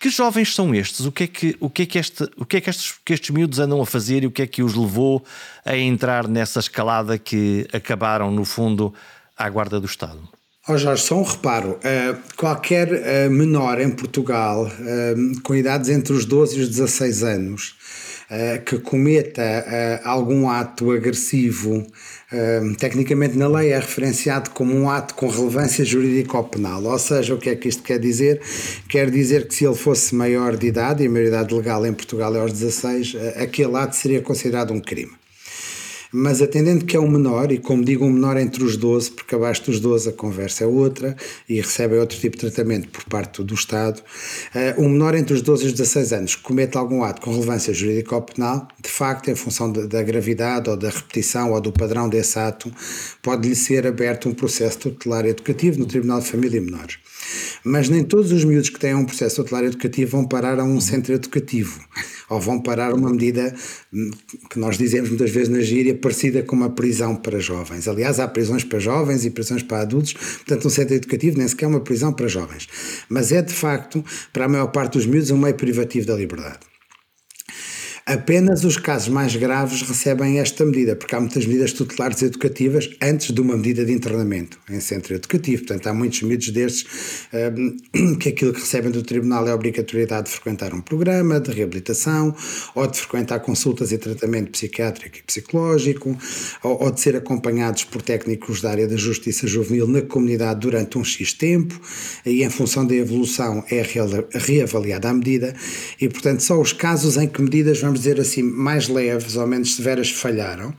Que 0.00 0.10
jovens 0.10 0.54
são 0.54 0.72
estes? 0.74 1.06
O 1.06 1.12
que 1.12 1.24
é 1.24 1.26
que, 1.26 1.56
o 1.58 1.68
que, 1.68 1.82
é 1.82 1.86
que, 1.86 1.98
este, 1.98 2.24
o 2.36 2.44
que, 2.44 2.58
é 2.58 2.60
que, 2.60 2.70
estes, 2.70 2.94
que 3.04 3.12
estes 3.12 3.30
miúdos 3.30 3.58
andam 3.58 3.80
a 3.80 3.86
fazer 3.86 4.22
e 4.22 4.26
o 4.26 4.30
que 4.30 4.42
é 4.42 4.46
que 4.46 4.62
os 4.62 4.74
levou 4.74 5.24
a 5.64 5.76
entrar 5.76 6.28
nessa 6.28 6.60
escalada 6.60 7.18
que 7.18 7.66
acabaram, 7.72 8.30
no 8.30 8.44
fundo, 8.44 8.94
à 9.36 9.48
guarda 9.50 9.80
do 9.80 9.86
Estado? 9.86 10.20
Oh 10.68 10.76
Jorge, 10.76 11.02
só 11.02 11.18
um 11.18 11.22
reparo: 11.22 11.70
uh, 11.78 12.36
qualquer 12.36 12.88
uh, 12.92 13.30
menor 13.30 13.80
em 13.80 13.90
Portugal 13.90 14.66
uh, 14.66 15.40
com 15.42 15.54
idades 15.54 15.88
entre 15.88 16.12
os 16.12 16.24
12 16.26 16.58
e 16.58 16.62
os 16.62 16.68
16 16.68 17.22
anos 17.24 17.74
que 18.66 18.78
cometa 18.78 19.42
algum 20.04 20.48
ato 20.48 20.90
agressivo 20.90 21.86
tecnicamente 22.78 23.36
na 23.38 23.48
lei 23.48 23.72
é 23.72 23.78
referenciado 23.78 24.50
como 24.50 24.74
um 24.74 24.90
ato 24.90 25.14
com 25.14 25.28
relevância 25.28 25.84
jurídica 25.84 26.36
ou 26.36 26.44
penal. 26.44 26.82
Ou 26.84 26.98
seja, 26.98 27.34
o 27.34 27.38
que 27.38 27.50
é 27.50 27.56
que 27.56 27.68
isto 27.68 27.82
quer 27.82 27.98
dizer? 27.98 28.40
Quer 28.88 29.10
dizer 29.10 29.48
que 29.48 29.54
se 29.54 29.64
ele 29.64 29.74
fosse 29.74 30.14
maior 30.14 30.56
de 30.56 30.66
idade, 30.66 31.02
e 31.02 31.06
a 31.06 31.10
maioridade 31.10 31.54
legal 31.54 31.84
em 31.86 31.92
Portugal 31.92 32.34
é 32.36 32.40
aos 32.40 32.52
16, 32.52 33.16
aquele 33.36 33.76
ato 33.76 33.96
seria 33.96 34.20
considerado 34.20 34.72
um 34.72 34.80
crime 34.80 35.17
mas 36.12 36.42
atendendo 36.42 36.84
que 36.84 36.96
é 36.96 37.00
um 37.00 37.10
menor, 37.10 37.52
e 37.52 37.58
como 37.58 37.84
digo, 37.84 38.04
um 38.04 38.10
menor 38.10 38.36
entre 38.36 38.64
os 38.64 38.76
12, 38.76 39.12
porque 39.12 39.34
abaixo 39.34 39.64
dos 39.64 39.80
12 39.80 40.08
a 40.10 40.12
conversa 40.12 40.64
é 40.64 40.66
outra 40.66 41.16
e 41.48 41.56
recebe 41.60 41.96
outro 41.96 42.18
tipo 42.18 42.36
de 42.36 42.40
tratamento 42.40 42.88
por 42.88 43.04
parte 43.04 43.42
do 43.42 43.54
Estado, 43.54 44.02
uh, 44.54 44.88
menor 44.88 45.14
entre 45.14 45.34
os 45.34 45.42
12 45.42 45.64
e 45.64 45.66
os 45.68 45.72
16 45.72 46.12
anos 46.12 46.36
que 46.36 46.42
comete 46.42 46.76
algum 46.76 47.02
ato 47.02 47.20
com 47.20 47.30
relevância 47.30 47.72
jurídica 47.72 48.14
ou 48.14 48.22
penal, 48.22 48.68
de 48.82 48.90
facto, 48.90 49.30
em 49.30 49.34
função 49.34 49.70
de, 49.70 49.86
da 49.86 50.02
gravidade 50.02 50.68
ou 50.68 50.76
da 50.76 50.90
repetição 50.90 51.52
ou 51.52 51.60
do 51.60 51.72
padrão 51.72 52.08
desse 52.08 52.38
ato, 52.38 52.72
pode-lhe 53.22 53.54
ser 53.54 53.86
aberto 53.86 54.28
um 54.28 54.34
processo 54.34 54.78
tutelar 54.78 55.24
educativo 55.26 55.78
no 55.78 55.86
Tribunal 55.86 56.20
de 56.20 56.26
Família 56.26 56.58
e 56.58 56.60
Menores. 56.60 56.98
Mas 57.64 57.88
nem 57.88 58.04
todos 58.04 58.32
os 58.32 58.44
miúdos 58.44 58.70
que 58.70 58.78
têm 58.78 58.94
um 58.94 59.04
processo 59.04 59.36
tutelar 59.36 59.64
educativo 59.64 60.12
vão 60.12 60.24
parar 60.26 60.58
a 60.58 60.64
um 60.64 60.80
centro 60.80 61.12
educativo 61.12 61.80
ou 62.28 62.40
vão 62.40 62.60
parar 62.60 62.92
uma 62.94 63.10
medida 63.10 63.54
hum, 63.92 64.10
que 64.50 64.58
nós 64.58 64.76
dizemos 64.76 65.08
muitas 65.08 65.30
vezes 65.30 65.48
na 65.48 65.60
gíria 65.60 65.94
parecida 65.94 66.42
com 66.42 66.54
uma 66.54 66.70
prisão 66.70 67.16
para 67.16 67.38
jovens. 67.40 67.88
Aliás, 67.88 68.20
há 68.20 68.28
prisões 68.28 68.64
para 68.64 68.78
jovens 68.78 69.24
e 69.24 69.30
prisões 69.30 69.62
para 69.62 69.80
adultos, 69.80 70.12
portanto, 70.12 70.66
um 70.66 70.70
centro 70.70 70.94
educativo 70.94 71.38
nem 71.38 71.48
sequer 71.48 71.64
é 71.64 71.68
uma 71.68 71.80
prisão 71.80 72.12
para 72.12 72.28
jovens. 72.28 72.68
Mas 73.08 73.32
é 73.32 73.42
de 73.42 73.52
facto, 73.52 74.04
para 74.32 74.44
a 74.44 74.48
maior 74.48 74.68
parte 74.68 74.94
dos 74.94 75.06
miúdos, 75.06 75.30
um 75.30 75.38
meio 75.38 75.54
privativo 75.54 76.06
da 76.06 76.14
liberdade. 76.14 76.60
Apenas 78.08 78.64
os 78.64 78.78
casos 78.78 79.08
mais 79.08 79.36
graves 79.36 79.82
recebem 79.82 80.38
esta 80.38 80.64
medida, 80.64 80.96
porque 80.96 81.14
há 81.14 81.20
muitas 81.20 81.44
medidas 81.44 81.74
tutelares 81.74 82.22
educativas 82.22 82.88
antes 83.02 83.30
de 83.30 83.38
uma 83.38 83.54
medida 83.54 83.84
de 83.84 83.92
internamento 83.92 84.58
em 84.70 84.80
centro 84.80 85.14
educativo. 85.14 85.66
Portanto, 85.66 85.88
há 85.88 85.92
muitos 85.92 86.22
medidos 86.22 86.48
destes 86.48 86.86
um, 87.54 88.16
que 88.16 88.30
aquilo 88.30 88.54
que 88.54 88.60
recebem 88.60 88.90
do 88.90 89.02
tribunal 89.02 89.46
é 89.46 89.50
a 89.50 89.54
obrigatoriedade 89.54 90.24
de 90.24 90.30
frequentar 90.30 90.72
um 90.72 90.80
programa 90.80 91.38
de 91.38 91.50
reabilitação, 91.50 92.34
ou 92.74 92.86
de 92.86 92.98
frequentar 92.98 93.40
consultas 93.40 93.92
e 93.92 93.98
tratamento 93.98 94.52
psiquiátrico 94.52 95.18
e 95.18 95.22
psicológico, 95.24 96.16
ou, 96.62 96.84
ou 96.84 96.90
de 96.90 97.02
ser 97.02 97.14
acompanhados 97.14 97.84
por 97.84 98.00
técnicos 98.00 98.62
da 98.62 98.70
área 98.70 98.88
da 98.88 98.96
justiça 98.96 99.46
juvenil 99.46 99.86
na 99.86 100.00
comunidade 100.00 100.60
durante 100.60 100.96
um 100.96 101.04
X 101.04 101.34
tempo, 101.34 101.78
e 102.24 102.42
em 102.42 102.48
função 102.48 102.86
da 102.86 102.94
evolução 102.94 103.62
é 103.70 103.82
reavaliada 104.32 105.10
a 105.10 105.12
medida, 105.12 105.54
e 106.00 106.08
portanto 106.08 106.40
só 106.40 106.58
os 106.58 106.72
casos 106.72 107.18
em 107.18 107.28
que 107.28 107.42
medidas 107.42 107.78
vamos 107.78 107.97
vamos 107.98 108.02
dizer 108.02 108.20
assim, 108.20 108.42
mais 108.42 108.88
leves 108.88 109.36
ou 109.36 109.46
menos 109.46 109.74
severas 109.74 110.10
falharam, 110.10 110.72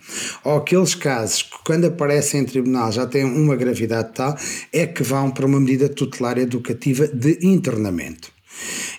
ou 0.44 0.58
aqueles 0.58 0.96
casos 0.96 1.44
que 1.44 1.58
quando 1.66 1.86
aparecem 1.86 2.42
em 2.42 2.46
tribunal 2.46 2.92
já 2.92 3.06
têm 3.06 3.26
uma 3.26 3.56
gravidade 3.56 4.12
tal, 4.14 4.38
é 4.72 4.86
que 4.86 5.04
vão 5.04 5.30
para 5.30 5.46
uma 5.46 5.60
medida 5.60 5.90
tutelar 5.90 6.38
educativa 6.38 7.08
de 7.08 7.40
internamento. 7.42 8.32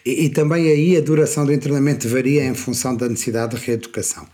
E, 0.07 0.25
e, 0.25 0.29
também 0.31 0.69
aí 0.69 0.97
a 0.97 1.01
duração 1.03 1.45
do 1.45 1.53
internamento 1.53 2.09
varia 2.09 2.45
em 2.45 2.55
função 2.55 2.97
da 2.97 3.07
necessidade 3.07 3.57
de 3.57 3.67
reeducação. 3.67 4.27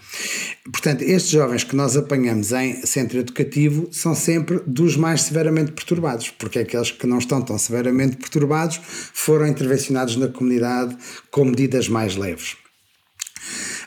Portanto, 0.71 1.03
estes 1.03 1.33
jovens 1.33 1.65
que 1.65 1.75
nós 1.75 1.97
apanhamos 1.97 2.53
em 2.53 2.87
centro 2.87 3.19
educativo 3.19 3.89
são 3.91 4.15
sempre 4.15 4.61
dos 4.65 4.97
mais 4.97 5.23
severamente 5.23 5.73
perturbados, 5.73 6.31
porque 6.31 6.61
aqueles 6.61 6.93
que 6.93 7.09
não 7.09 7.19
estão 7.19 7.43
tão 7.43 7.59
severamente 7.59 8.17
perturbados 8.17 8.81
foram 9.13 9.49
intervencionados 9.49 10.15
na 10.15 10.29
comunidade 10.29 10.97
com 11.29 11.45
medidas 11.45 11.89
mais 11.89 12.15
leves. 12.15 12.57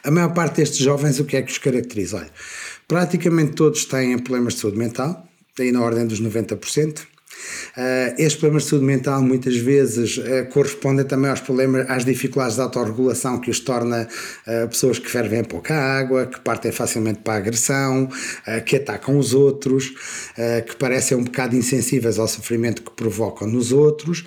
A 0.03 0.11
maior 0.11 0.33
parte 0.33 0.57
destes 0.57 0.79
jovens, 0.79 1.19
o 1.19 1.25
que 1.25 1.37
é 1.37 1.41
que 1.41 1.51
os 1.51 1.57
caracteriza? 1.57 2.17
Olha, 2.17 2.31
praticamente 2.87 3.53
todos 3.53 3.85
têm 3.85 4.17
problemas 4.19 4.55
de 4.55 4.61
saúde 4.61 4.77
mental, 4.77 5.27
aí 5.59 5.71
na 5.71 5.81
ordem 5.81 6.07
dos 6.07 6.21
90%. 6.21 7.01
Uh, 7.77 8.13
estes 8.17 8.35
problemas 8.35 8.63
de 8.63 8.69
saúde 8.69 8.85
mental 8.85 9.21
muitas 9.21 9.55
vezes 9.55 10.17
uh, 10.17 10.45
correspondem 10.51 11.05
também 11.05 11.29
aos 11.29 11.39
problemas, 11.39 11.89
às 11.89 12.05
dificuldades 12.05 12.55
de 12.55 12.61
autorregulação 12.61 13.39
que 13.39 13.49
os 13.49 13.59
torna 13.59 14.07
uh, 14.47 14.67
pessoas 14.67 14.99
que 14.99 15.09
fervem 15.09 15.43
pouca 15.43 15.75
água, 15.75 16.25
que 16.25 16.39
partem 16.41 16.71
facilmente 16.71 17.19
para 17.19 17.33
a 17.33 17.37
agressão, 17.37 18.09
que 18.65 18.75
atacam 18.75 19.17
os 19.17 19.33
outros, 19.33 19.93
que 20.67 20.75
parecem 20.75 21.17
um 21.17 21.23
bocado 21.23 21.55
insensíveis 21.55 22.19
ao 22.19 22.27
sofrimento 22.27 22.81
que 22.81 22.91
provocam 22.91 23.47
nos 23.47 23.71
outros. 23.71 24.25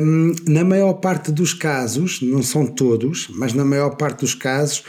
Um, 0.00 0.34
na 0.46 0.64
maior 0.64 0.94
parte 0.94 1.32
dos 1.32 1.52
casos, 1.52 2.20
não 2.22 2.42
são 2.42 2.66
todos, 2.66 3.28
mas 3.30 3.52
na 3.52 3.64
maior 3.64 3.96
parte 3.96 4.20
dos 4.20 4.34
casos, 4.34 4.84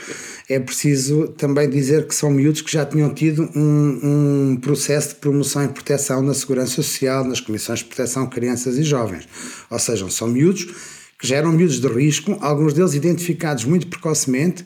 é 0.48 0.58
preciso 0.58 1.28
também 1.28 1.68
dizer 1.68 2.06
que 2.06 2.14
são 2.14 2.30
miúdos 2.30 2.62
que 2.62 2.72
já 2.72 2.86
tinham 2.86 3.12
tido 3.12 3.42
um, 3.54 4.52
um 4.52 4.56
processo 4.56 5.10
de 5.10 5.14
promoção 5.16 5.64
e 5.64 5.68
proteção 5.68 6.22
na 6.22 6.32
Segurança 6.32 6.76
Social, 6.76 7.22
nas 7.22 7.40
Comissões 7.40 7.80
de 7.80 7.84
Proteção 7.84 8.24
de 8.24 8.30
Crianças 8.30 8.78
e 8.78 8.82
Jovens. 8.82 9.28
Ou 9.68 9.78
seja, 9.78 10.08
são 10.08 10.28
miúdos 10.28 10.64
que 11.18 11.26
já 11.26 11.36
eram 11.36 11.52
miúdos 11.52 11.80
de 11.80 11.88
risco, 11.88 12.38
alguns 12.40 12.72
deles 12.72 12.94
identificados 12.94 13.64
muito 13.64 13.88
precocemente, 13.88 14.64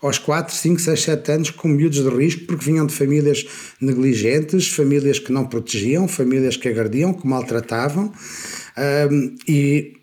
aos 0.00 0.16
4, 0.16 0.54
5, 0.54 0.80
6, 0.80 1.02
7 1.02 1.32
anos, 1.32 1.50
com 1.50 1.66
miúdos 1.66 2.02
de 2.02 2.08
risco, 2.08 2.44
porque 2.46 2.64
vinham 2.64 2.86
de 2.86 2.94
famílias 2.94 3.44
negligentes, 3.80 4.68
famílias 4.68 5.18
que 5.18 5.32
não 5.32 5.44
protegiam, 5.44 6.06
famílias 6.06 6.56
que 6.56 6.68
agrediam, 6.68 7.12
que 7.12 7.26
maltratavam. 7.26 8.12
Um, 9.10 9.34
e 9.46 9.97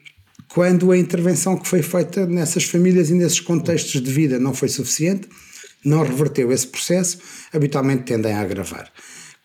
quando 0.56 0.89
a 0.89 0.97
intervenção 0.97 1.58
que 1.58 1.68
foi 1.68 1.82
feita 1.82 2.26
nessas 2.26 2.64
famílias 2.64 3.10
e 3.10 3.14
nesses 3.14 3.41
contextos 3.41 4.01
de 4.01 4.10
vida 4.10 4.39
não 4.39 4.53
foi 4.53 4.70
suficiente, 4.70 5.28
não 5.84 6.01
reverteu 6.01 6.49
esse 6.49 6.66
processo, 6.66 7.20
habitualmente 7.51 8.03
tendem 8.03 8.32
a 8.32 8.39
agravar. 8.39 8.89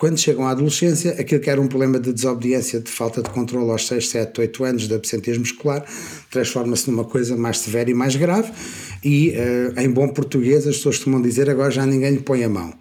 Quando 0.00 0.18
chegam 0.18 0.46
à 0.46 0.52
adolescência, 0.52 1.10
aquilo 1.10 1.42
que 1.42 1.50
era 1.50 1.60
um 1.60 1.66
problema 1.66 2.00
de 2.00 2.10
desobediência, 2.10 2.80
de 2.80 2.90
falta 2.90 3.22
de 3.22 3.28
controle 3.28 3.70
aos 3.70 3.86
6, 3.86 4.08
7, 4.08 4.40
8 4.40 4.64
anos 4.64 4.88
de 4.88 4.94
absentismo 4.94 5.44
escolar, 5.44 5.84
transforma-se 6.30 6.90
numa 6.90 7.04
coisa 7.04 7.36
mais 7.36 7.58
severa 7.58 7.90
e 7.90 7.92
mais 7.92 8.16
grave 8.16 8.50
e, 9.04 9.30
uh, 9.30 9.78
em 9.78 9.90
bom 9.90 10.08
português, 10.08 10.66
as 10.66 10.76
pessoas 10.76 10.96
costumam 10.96 11.20
dizer 11.20 11.50
agora 11.50 11.70
já 11.70 11.84
ninguém 11.84 12.12
lhe 12.12 12.20
põe 12.20 12.42
a 12.42 12.48
mão. 12.48 12.72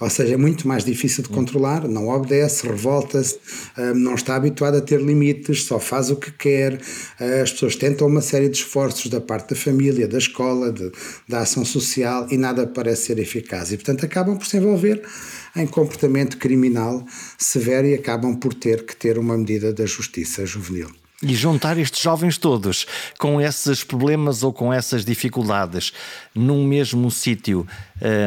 Ou 0.00 0.08
seja, 0.08 0.32
é 0.32 0.36
muito 0.38 0.66
mais 0.66 0.82
difícil 0.82 1.22
de 1.22 1.28
controlar, 1.28 1.86
não 1.86 2.08
obedece, 2.08 2.66
revolta-se, 2.66 3.36
uh, 3.76 3.94
não 3.94 4.14
está 4.14 4.34
habituado 4.34 4.76
a 4.76 4.80
ter 4.80 4.98
limites, 4.98 5.64
só 5.64 5.78
faz 5.78 6.10
o 6.10 6.16
que 6.16 6.30
quer. 6.30 6.74
Uh, 7.20 7.42
as 7.42 7.52
pessoas 7.52 7.76
tentam 7.76 8.06
uma 8.06 8.22
série 8.22 8.48
de 8.48 8.56
esforços 8.56 9.10
da 9.10 9.20
parte 9.20 9.50
da 9.50 9.56
família, 9.56 10.08
da 10.08 10.16
escola, 10.16 10.72
de, 10.72 10.90
da 11.28 11.40
ação 11.40 11.66
social 11.66 12.26
e 12.30 12.38
nada 12.38 12.66
parece 12.66 13.08
ser 13.08 13.18
eficaz. 13.18 13.72
E, 13.72 13.76
portanto, 13.76 14.06
acabam 14.06 14.38
por 14.38 14.46
se 14.46 14.56
envolver 14.56 15.02
em 15.56 15.66
comportamento 15.66 16.36
criminal 16.38 17.04
severo 17.38 17.86
e 17.86 17.94
acabam 17.94 18.34
por 18.34 18.54
ter 18.54 18.84
que 18.84 18.96
ter 18.96 19.18
uma 19.18 19.36
medida 19.36 19.72
da 19.72 19.86
justiça 19.86 20.46
juvenil. 20.46 20.90
E 21.22 21.34
juntar 21.36 21.78
estes 21.78 22.02
jovens 22.02 22.36
todos 22.36 22.84
com 23.16 23.40
esses 23.40 23.84
problemas 23.84 24.42
ou 24.42 24.52
com 24.52 24.72
essas 24.72 25.04
dificuldades 25.04 25.92
num 26.34 26.66
mesmo 26.66 27.12
sítio 27.12 27.64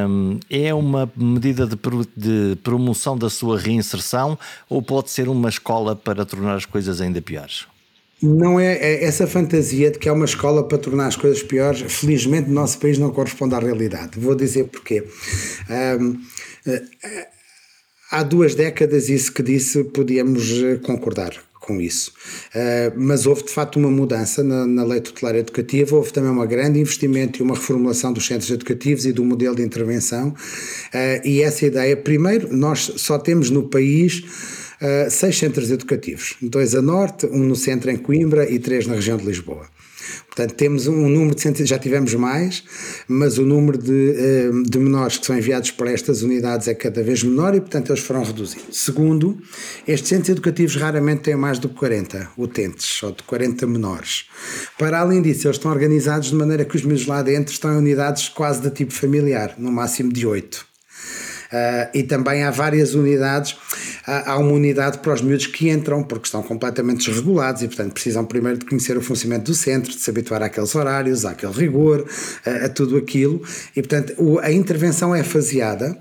um, 0.08 0.40
é 0.50 0.74
uma 0.74 1.12
medida 1.14 1.68
de, 1.68 1.76
de 2.16 2.56
promoção 2.64 3.18
da 3.18 3.30
sua 3.30 3.60
reinserção 3.60 4.40
ou 4.70 4.82
pode 4.82 5.12
ser 5.12 5.28
uma 5.28 5.50
escola 5.50 5.94
para 5.94 6.26
tornar 6.26 6.56
as 6.56 6.66
coisas 6.66 7.02
ainda 7.02 7.22
piores? 7.22 7.68
Não 8.22 8.58
é, 8.58 8.76
é, 8.76 9.04
essa 9.04 9.28
fantasia 9.28 9.92
de 9.92 10.00
que 10.00 10.08
é 10.08 10.12
uma 10.12 10.24
escola 10.24 10.66
para 10.66 10.78
tornar 10.78 11.08
as 11.08 11.18
coisas 11.18 11.44
piores, 11.44 11.82
felizmente 11.92 12.48
no 12.48 12.56
nosso 12.56 12.80
país 12.80 12.98
não 12.98 13.12
corresponde 13.12 13.56
à 13.56 13.60
realidade. 13.60 14.18
Vou 14.18 14.34
dizer 14.36 14.66
porquê. 14.66 15.06
Um, 16.00 16.18
há 18.12 18.24
duas 18.24 18.56
décadas, 18.56 19.10
isso 19.10 19.32
que 19.32 19.44
disse, 19.44 19.84
podíamos 19.86 20.50
eh, 20.52 20.78
concordar 20.78 21.34
com 21.66 21.82
isso. 21.82 22.12
Uh, 22.54 22.94
mas 22.96 23.26
houve 23.26 23.44
de 23.44 23.50
facto 23.50 23.78
uma 23.78 23.90
mudança 23.90 24.44
na, 24.44 24.68
na, 24.68 24.84
lei 24.84 25.02
tutelar 25.02 25.36
educativa, 25.36 25.96
houve 25.96 26.14
também 26.14 26.30
um 26.30 26.48
grande 26.48 26.80
investimento 26.80 27.40
e 27.40 27.44
uma 27.44 27.56
reformulação 27.56 28.14
dos 28.14 28.28
centros 28.28 28.52
educativos 28.52 29.06
e 29.06 29.12
do 29.12 29.26
modelo 29.26 29.56
de 29.56 29.64
intervenção. 29.64 30.30
Uh, 30.30 31.28
e 31.28 31.42
essa 31.42 31.66
ideia, 31.66 31.98
primeiro, 31.98 32.56
nós 32.56 32.92
só 32.98 33.18
temos 33.18 33.50
no 33.50 33.68
país. 33.68 34.24
Uh, 34.76 35.10
seis 35.10 35.38
centros 35.38 35.72
educativos, 35.72 36.36
dois 36.42 36.76
a 36.76 36.82
norte, 36.82 37.26
um 37.28 37.40
no 37.40 37.56
centro 37.56 37.90
em 37.90 37.96
Coimbra 37.96 38.48
e 38.48 38.60
três 38.60 38.86
na 38.86 38.96
região 38.96 39.16
de 39.16 39.26
Lisboa. 39.26 39.66
Portanto, 40.28 40.54
temos 40.56 40.88
um 40.88 41.08
número 41.08 41.36
de 41.36 41.42
já 41.66 41.80
tivemos 41.80 42.14
mais, 42.14 42.64
mas 43.08 43.38
o 43.38 43.46
número 43.46 43.78
de, 43.78 44.14
eh, 44.18 44.50
de 44.68 44.78
menores 44.78 45.18
que 45.18 45.26
são 45.26 45.38
enviados 45.38 45.72
para 45.72 45.92
estas 45.92 46.22
unidades 46.24 46.68
é 46.68 46.74
cada 46.74 47.02
vez 47.02 47.24
menor 47.24 47.56
e, 47.56 47.62
portanto, 47.62 47.92
eles 47.92 48.02
foram 48.02 48.24
reduzindo. 48.24 48.66
Segundo, 48.72 49.38
estes 49.88 50.10
centros 50.10 50.30
educativos 50.30 50.76
raramente 50.76 51.22
têm 51.22 51.36
mais 51.36 51.58
que 51.58 51.70
40 51.70 52.32
utentes, 52.38 53.02
ou 53.02 53.12
de 53.12 53.24
40 53.24 53.66
menores. 53.66 54.26
Para 54.78 55.00
além 55.00 55.22
disso, 55.22 55.48
eles 55.48 55.58
estão 55.58 55.72
organizados 55.72 56.30
de 56.30 56.36
maneira 56.36 56.66
que 56.66 56.76
os 56.76 56.84
miúdos 56.84 57.06
lá 57.08 57.22
dentro 57.22 57.54
estão 57.54 57.74
em 57.74 57.78
unidades 57.78 58.30
quase 58.30 58.62
de 58.62 58.70
tipo 58.70 58.94
familiar, 58.94 59.56
no 59.58 59.72
máximo 59.72 60.12
de 60.12 60.28
8. 60.28 60.75
Uh, 61.46 61.90
e 61.94 62.04
também 62.04 62.44
há 62.44 62.52
várias 62.52 62.96
unidades, 62.96 63.56
há, 64.06 64.32
há, 64.32 64.38
uma 64.38 64.52
unidade 64.52 64.98
para 65.00 65.14
os 65.14 65.22
miúdos 65.22 65.48
que 65.48 65.70
entram 65.70 66.04
porque 66.04 66.26
estão 66.26 66.42
completamente 66.42 67.08
desregulados 67.08 67.62
e, 67.62 67.68
portanto, 67.68 67.94
precisam 67.94 68.26
primeiro 68.26 68.60
de 68.60 68.66
conhecer 68.66 68.98
o 68.98 69.02
funcionamento 69.02 69.52
do 69.52 69.56
centro, 69.56 69.92
de 69.92 70.00
se 70.00 70.10
habituar 70.10 70.42
àqueles 70.42 70.74
horários, 70.76 71.26
àquele 71.26 71.54
rigor, 71.54 72.06
a, 72.46 72.66
a 72.66 72.70
tudo 72.70 72.98
aquilo. 72.98 73.42
E, 73.76 73.82
portanto, 73.82 74.14
o, 74.18 74.40
a 74.40 74.52
intervenção 74.52 75.14
é 75.14 75.24
faseada 75.24 75.98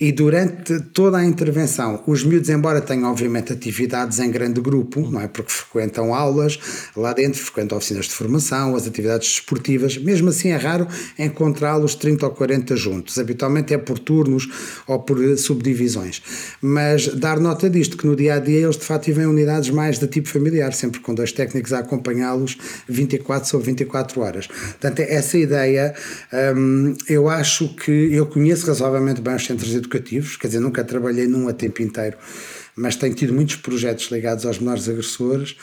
e 0.00 0.12
durante 0.12 0.80
toda 0.80 1.18
a 1.18 1.24
intervenção, 1.24 2.02
os 2.06 2.24
miúdos, 2.24 2.48
embora 2.48 2.80
tenham 2.80 3.10
obviamente 3.10 3.52
atividades 3.52 4.18
em 4.18 4.30
grande 4.30 4.60
grupo, 4.60 5.00
não 5.10 5.20
é? 5.20 5.28
Porque 5.28 5.50
frequentam 5.50 6.14
aulas 6.14 6.58
lá 6.96 7.12
dentro, 7.12 7.40
frequentam 7.40 7.76
oficinas 7.78 8.06
de 8.06 8.12
formação, 8.12 8.76
as 8.76 8.86
atividades 8.86 9.28
desportivas, 9.28 9.96
mesmo 9.96 10.28
assim 10.28 10.50
é 10.50 10.56
raro 10.56 10.86
encontrá-los 11.18 11.94
30 11.94 12.26
ou 12.26 12.32
40 12.32 12.76
juntos. 12.76 13.18
Habitualmente 13.18 13.74
é 13.74 13.78
por 13.78 13.98
turnos 13.98 14.48
ou 14.86 14.98
por 15.00 15.18
subdivisões. 15.36 16.22
Mas 16.60 17.08
dar 17.08 17.40
nota 17.40 17.68
disto, 17.68 17.96
que 17.96 18.06
no 18.06 18.14
dia 18.14 18.34
a 18.34 18.38
dia 18.38 18.60
eles 18.60 18.76
de 18.76 18.84
facto 18.84 19.06
vivem 19.06 19.26
unidades 19.26 19.70
mais 19.70 19.98
de 19.98 20.06
tipo 20.06 20.28
familiar, 20.28 20.72
sempre 20.72 21.00
com 21.00 21.14
dois 21.14 21.32
técnicos 21.32 21.72
a 21.72 21.80
acompanhá-los 21.80 22.56
24 22.88 23.48
sobre 23.48 23.66
24 23.66 24.20
horas. 24.20 24.46
Portanto, 24.46 25.00
essa 25.00 25.36
ideia, 25.36 25.94
hum, 26.56 26.94
eu 27.08 27.28
acho 27.28 27.68
que 27.74 28.12
eu 28.12 28.26
conheço 28.26 28.66
razoavelmente 28.66 29.20
bem 29.20 29.34
os 29.34 29.44
centros 29.44 29.57
educativos, 29.74 30.36
quer 30.36 30.48
dizer, 30.48 30.60
nunca 30.60 30.84
trabalhei 30.84 31.26
num 31.26 31.48
a 31.48 31.52
tempo 31.52 31.82
inteiro, 31.82 32.16
mas 32.76 32.96
tenho 32.96 33.14
tido 33.14 33.32
muitos 33.32 33.56
projetos 33.56 34.10
ligados 34.10 34.46
aos 34.46 34.58
menores 34.58 34.88
agressores 34.88 35.56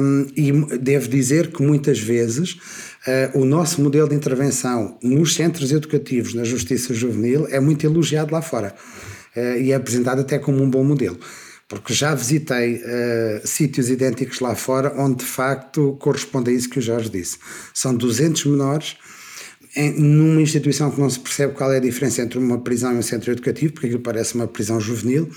um, 0.00 0.26
e 0.36 0.52
devo 0.78 1.08
dizer 1.08 1.52
que 1.52 1.62
muitas 1.62 1.98
vezes 1.98 2.52
uh, 2.52 3.38
o 3.38 3.44
nosso 3.44 3.82
modelo 3.82 4.08
de 4.08 4.14
intervenção 4.14 4.96
nos 5.02 5.34
centros 5.34 5.70
educativos, 5.72 6.34
na 6.34 6.44
justiça 6.44 6.94
juvenil, 6.94 7.46
é 7.50 7.60
muito 7.60 7.84
elogiado 7.84 8.32
lá 8.32 8.40
fora 8.40 8.74
uh, 9.36 9.60
e 9.60 9.72
é 9.72 9.74
apresentado 9.74 10.20
até 10.20 10.38
como 10.38 10.62
um 10.62 10.70
bom 10.70 10.82
modelo 10.84 11.18
porque 11.68 11.92
já 11.92 12.14
visitei 12.14 12.76
uh, 12.76 13.46
sítios 13.46 13.90
idênticos 13.90 14.40
lá 14.40 14.54
fora 14.54 14.94
onde 14.96 15.16
de 15.16 15.26
facto 15.26 15.96
corresponde 16.00 16.50
a 16.50 16.54
isso 16.54 16.70
que 16.70 16.78
o 16.78 16.82
Jorge 16.82 17.10
disse. 17.10 17.36
São 17.74 17.94
200 17.94 18.46
menores 18.46 18.96
em, 19.76 19.98
numa 20.00 20.40
instituição 20.40 20.90
que 20.90 21.00
não 21.00 21.10
se 21.10 21.18
percebe 21.18 21.54
qual 21.54 21.72
é 21.72 21.76
a 21.76 21.80
diferença 21.80 22.22
entre 22.22 22.38
uma 22.38 22.58
prisão 22.58 22.94
e 22.94 22.96
um 22.98 23.02
centro 23.02 23.30
educativo, 23.30 23.72
porque 23.72 23.86
aquilo 23.86 24.02
parece 24.02 24.34
uma 24.34 24.46
prisão 24.46 24.80
juvenil, 24.80 25.28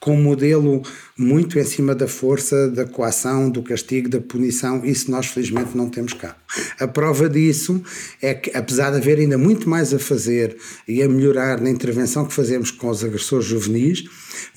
com 0.00 0.14
um 0.14 0.22
modelo 0.22 0.82
muito 1.16 1.58
em 1.58 1.64
cima 1.64 1.94
da 1.94 2.08
força, 2.08 2.70
da 2.70 2.86
coação, 2.86 3.50
do 3.50 3.62
castigo, 3.62 4.08
da 4.08 4.18
punição, 4.18 4.82
isso 4.82 5.10
nós 5.10 5.26
felizmente 5.26 5.76
não 5.76 5.90
temos 5.90 6.14
cá. 6.14 6.34
A 6.78 6.88
prova 6.88 7.28
disso 7.28 7.82
é 8.22 8.32
que, 8.32 8.56
apesar 8.56 8.90
de 8.90 8.96
haver 8.96 9.18
ainda 9.18 9.36
muito 9.36 9.68
mais 9.68 9.92
a 9.92 9.98
fazer 9.98 10.56
e 10.88 11.02
a 11.02 11.08
melhorar 11.08 11.60
na 11.60 11.68
intervenção 11.68 12.24
que 12.24 12.32
fazemos 12.32 12.70
com 12.70 12.88
os 12.88 13.04
agressores 13.04 13.44
juvenis, 13.44 14.04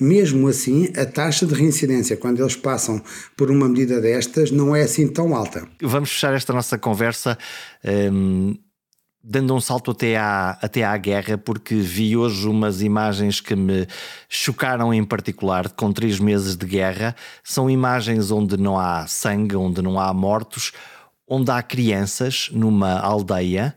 mesmo 0.00 0.48
assim, 0.48 0.90
a 0.96 1.04
taxa 1.04 1.44
de 1.44 1.54
reincidência, 1.54 2.16
quando 2.16 2.40
eles 2.40 2.56
passam 2.56 3.02
por 3.36 3.50
uma 3.50 3.68
medida 3.68 4.00
destas, 4.00 4.50
não 4.50 4.74
é 4.74 4.82
assim 4.82 5.06
tão 5.06 5.36
alta. 5.36 5.68
Vamos 5.82 6.10
fechar 6.10 6.34
esta 6.34 6.54
nossa 6.54 6.78
conversa. 6.78 7.36
Um 7.84 8.56
dando 9.26 9.54
um 9.54 9.60
salto 9.60 9.92
até 9.92 10.18
à, 10.18 10.58
até 10.60 10.84
à 10.84 10.94
guerra, 10.98 11.38
porque 11.38 11.76
vi 11.76 12.14
hoje 12.14 12.46
umas 12.46 12.82
imagens 12.82 13.40
que 13.40 13.56
me 13.56 13.86
chocaram 14.28 14.92
em 14.92 15.02
particular, 15.02 15.70
com 15.70 15.90
três 15.90 16.20
meses 16.20 16.54
de 16.54 16.66
guerra. 16.66 17.16
São 17.42 17.70
imagens 17.70 18.30
onde 18.30 18.58
não 18.58 18.78
há 18.78 19.06
sangue, 19.06 19.56
onde 19.56 19.80
não 19.80 19.98
há 19.98 20.12
mortos, 20.12 20.72
onde 21.26 21.50
há 21.50 21.62
crianças 21.62 22.50
numa 22.52 23.00
aldeia 23.00 23.74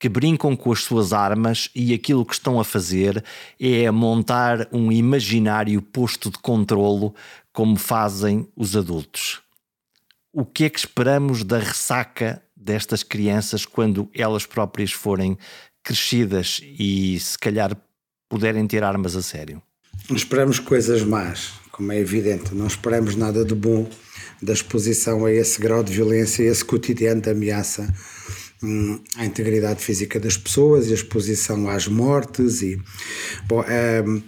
que 0.00 0.08
brincam 0.08 0.56
com 0.56 0.72
as 0.72 0.82
suas 0.82 1.12
armas 1.12 1.70
e 1.74 1.92
aquilo 1.94 2.24
que 2.24 2.34
estão 2.34 2.58
a 2.60 2.64
fazer 2.64 3.24
é 3.58 3.90
montar 3.90 4.68
um 4.72 4.92
imaginário 4.92 5.80
posto 5.82 6.30
de 6.30 6.38
controlo 6.38 7.14
como 7.52 7.76
fazem 7.76 8.48
os 8.56 8.76
adultos. 8.76 9.40
O 10.32 10.44
que 10.44 10.64
é 10.64 10.70
que 10.70 10.78
esperamos 10.78 11.42
da 11.42 11.58
ressaca 11.58 12.40
destas 12.58 13.02
crianças 13.02 13.64
quando 13.64 14.08
elas 14.14 14.44
próprias 14.44 14.92
forem 14.92 15.38
crescidas 15.82 16.60
e 16.62 17.18
se 17.20 17.38
calhar 17.38 17.76
puderem 18.28 18.66
ter 18.66 18.82
armas 18.82 19.14
a 19.16 19.22
sério? 19.22 19.62
Esperamos 20.10 20.58
coisas 20.58 21.02
más, 21.02 21.52
como 21.70 21.92
é 21.92 21.98
evidente, 21.98 22.54
não 22.54 22.66
esperamos 22.66 23.14
nada 23.14 23.44
de 23.44 23.54
bom 23.54 23.88
da 24.42 24.52
exposição 24.52 25.24
a 25.24 25.32
esse 25.32 25.60
grau 25.60 25.82
de 25.82 25.92
violência, 25.92 26.44
a 26.44 26.52
esse 26.52 26.64
cotidiano 26.64 27.20
de 27.20 27.30
ameaça 27.30 27.92
hum, 28.62 29.02
à 29.16 29.24
integridade 29.24 29.82
física 29.82 30.20
das 30.20 30.36
pessoas 30.36 30.88
e 30.88 30.90
a 30.92 30.94
exposição 30.94 31.68
às 31.68 31.88
mortes 31.88 32.62
e 32.62 32.80
bom, 33.46 33.64
hum, 34.06 34.22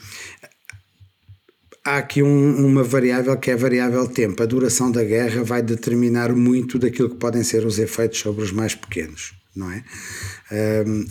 há 1.85 1.99
aqui 1.99 2.23
um, 2.23 2.67
uma 2.67 2.83
variável 2.83 3.37
que 3.37 3.51
é 3.51 3.55
a 3.55 3.57
variável 3.57 4.07
tempo. 4.07 4.43
A 4.43 4.47
duração 4.47 4.91
da 4.91 5.03
guerra 5.05 5.43
vai 5.43 5.63
determinar 5.63 6.35
muito 6.35 6.79
daquilo 6.79 7.11
que 7.11 7.17
podem 7.17 7.43
ser 7.43 7.65
os 7.65 7.79
efeitos 7.79 8.21
sobre 8.21 8.45
os 8.45 8.53
mais 8.53 8.75
pequenos, 8.75 9.35
não 9.55 9.71
é? 9.71 9.83